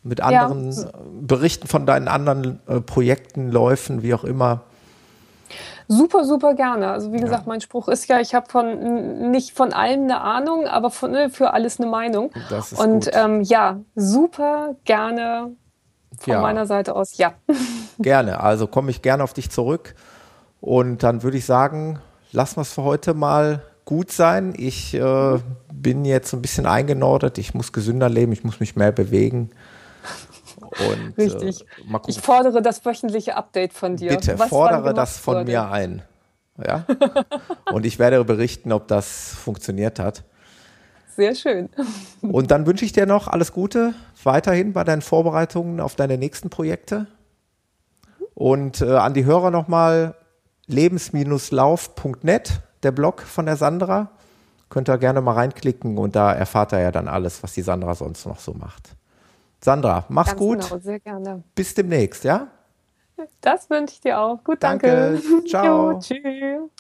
mit 0.03 0.21
anderen 0.21 0.71
ja. 0.71 0.91
Berichten 1.21 1.67
von 1.67 1.85
deinen 1.85 2.07
anderen 2.07 2.59
äh, 2.67 2.79
Projekten, 2.79 3.51
Läufen, 3.51 4.03
wie 4.03 4.13
auch 4.13 4.23
immer. 4.23 4.61
Super, 5.87 6.25
super 6.25 6.55
gerne. 6.55 6.89
Also 6.89 7.13
wie 7.13 7.19
gesagt, 7.19 7.43
ja. 7.43 7.49
mein 7.49 7.61
Spruch 7.61 7.87
ist 7.89 8.07
ja, 8.07 8.19
ich 8.19 8.33
habe 8.33 8.49
von 8.49 9.29
nicht 9.29 9.55
von 9.55 9.71
allem 9.71 10.03
eine 10.03 10.21
Ahnung, 10.21 10.65
aber 10.67 10.89
von, 10.89 11.11
ne, 11.11 11.29
für 11.29 11.53
alles 11.53 11.79
eine 11.79 11.89
Meinung. 11.89 12.31
Das 12.49 12.71
ist 12.71 12.79
Und 12.79 13.09
ähm, 13.13 13.41
ja, 13.41 13.79
super 13.95 14.75
gerne 14.83 15.55
von 16.19 16.33
ja. 16.33 16.41
meiner 16.41 16.65
Seite 16.65 16.95
aus, 16.95 17.17
ja. 17.17 17.33
Gerne. 17.99 18.41
Also 18.41 18.67
komme 18.67 18.91
ich 18.91 19.01
gerne 19.01 19.23
auf 19.23 19.33
dich 19.33 19.49
zurück. 19.49 19.95
Und 20.65 21.03
dann 21.03 21.21
würde 21.21 21.37
ich 21.37 21.45
sagen, 21.45 21.99
lassen 22.31 22.57
wir 22.57 22.63
es 22.63 22.73
für 22.73 22.81
heute 22.81 23.13
mal 23.13 23.61
gut 23.85 24.11
sein. 24.11 24.55
Ich 24.57 24.95
äh, 24.95 25.39
bin 25.71 26.05
jetzt 26.05 26.33
ein 26.33 26.41
bisschen 26.41 26.65
eingenordet. 26.65 27.37
Ich 27.37 27.53
muss 27.53 27.71
gesünder 27.71 28.09
leben, 28.09 28.31
ich 28.31 28.43
muss 28.43 28.59
mich 28.59 28.75
mehr 28.75 28.91
bewegen. 28.91 29.51
Und, 30.59 31.17
Richtig. 31.19 31.61
Äh, 31.61 31.99
ich 32.07 32.19
fordere 32.19 32.63
das 32.63 32.83
wöchentliche 32.83 33.35
Update 33.35 33.73
von 33.73 33.95
dir. 33.95 34.09
Bitte, 34.09 34.39
Was 34.39 34.49
fordere 34.49 34.95
das 34.95 35.19
von 35.19 35.43
mir 35.43 35.69
ein. 35.69 36.01
Ja. 36.57 36.83
Und 37.71 37.85
ich 37.85 37.99
werde 37.99 38.25
berichten, 38.25 38.71
ob 38.71 38.87
das 38.87 39.35
funktioniert 39.35 39.99
hat. 39.99 40.23
Sehr 41.15 41.35
schön. 41.35 41.69
Und 42.23 42.49
dann 42.49 42.65
wünsche 42.65 42.85
ich 42.85 42.91
dir 42.91 43.05
noch 43.05 43.27
alles 43.27 43.53
Gute 43.53 43.93
weiterhin 44.23 44.73
bei 44.73 44.83
deinen 44.83 45.03
Vorbereitungen 45.03 45.79
auf 45.79 45.95
deine 45.95 46.17
nächsten 46.17 46.49
Projekte. 46.49 47.05
Und 48.33 48.81
äh, 48.81 48.95
an 48.95 49.13
die 49.13 49.25
Hörer 49.25 49.51
nochmal 49.51 50.15
lebens-lauf.net, 50.67 52.61
der 52.83 52.91
Blog 52.91 53.21
von 53.21 53.45
der 53.45 53.55
Sandra. 53.55 54.09
Könnt 54.69 54.89
ihr 54.89 54.97
gerne 54.97 55.21
mal 55.21 55.33
reinklicken 55.33 55.97
und 55.97 56.15
da 56.15 56.33
erfahrt 56.33 56.73
ihr 56.73 56.79
ja 56.79 56.91
dann 56.91 57.07
alles, 57.07 57.43
was 57.43 57.53
die 57.53 57.61
Sandra 57.61 57.95
sonst 57.95 58.25
noch 58.25 58.39
so 58.39 58.53
macht. 58.53 58.89
Sandra, 59.61 60.05
mach's 60.09 60.31
Ganz 60.31 60.39
gut. 60.39 60.69
Genau, 60.69 60.79
sehr 60.79 60.99
gerne. 60.99 61.43
Bis 61.53 61.73
demnächst, 61.73 62.23
ja? 62.23 62.47
Das 63.41 63.69
wünsche 63.69 63.93
ich 63.93 64.01
dir 64.01 64.19
auch. 64.19 64.43
Gut, 64.43 64.61
danke. 64.61 65.19
danke. 65.21 65.47
Ciao. 65.47 65.91
Jo, 65.91 65.99
tschüss. 65.99 66.71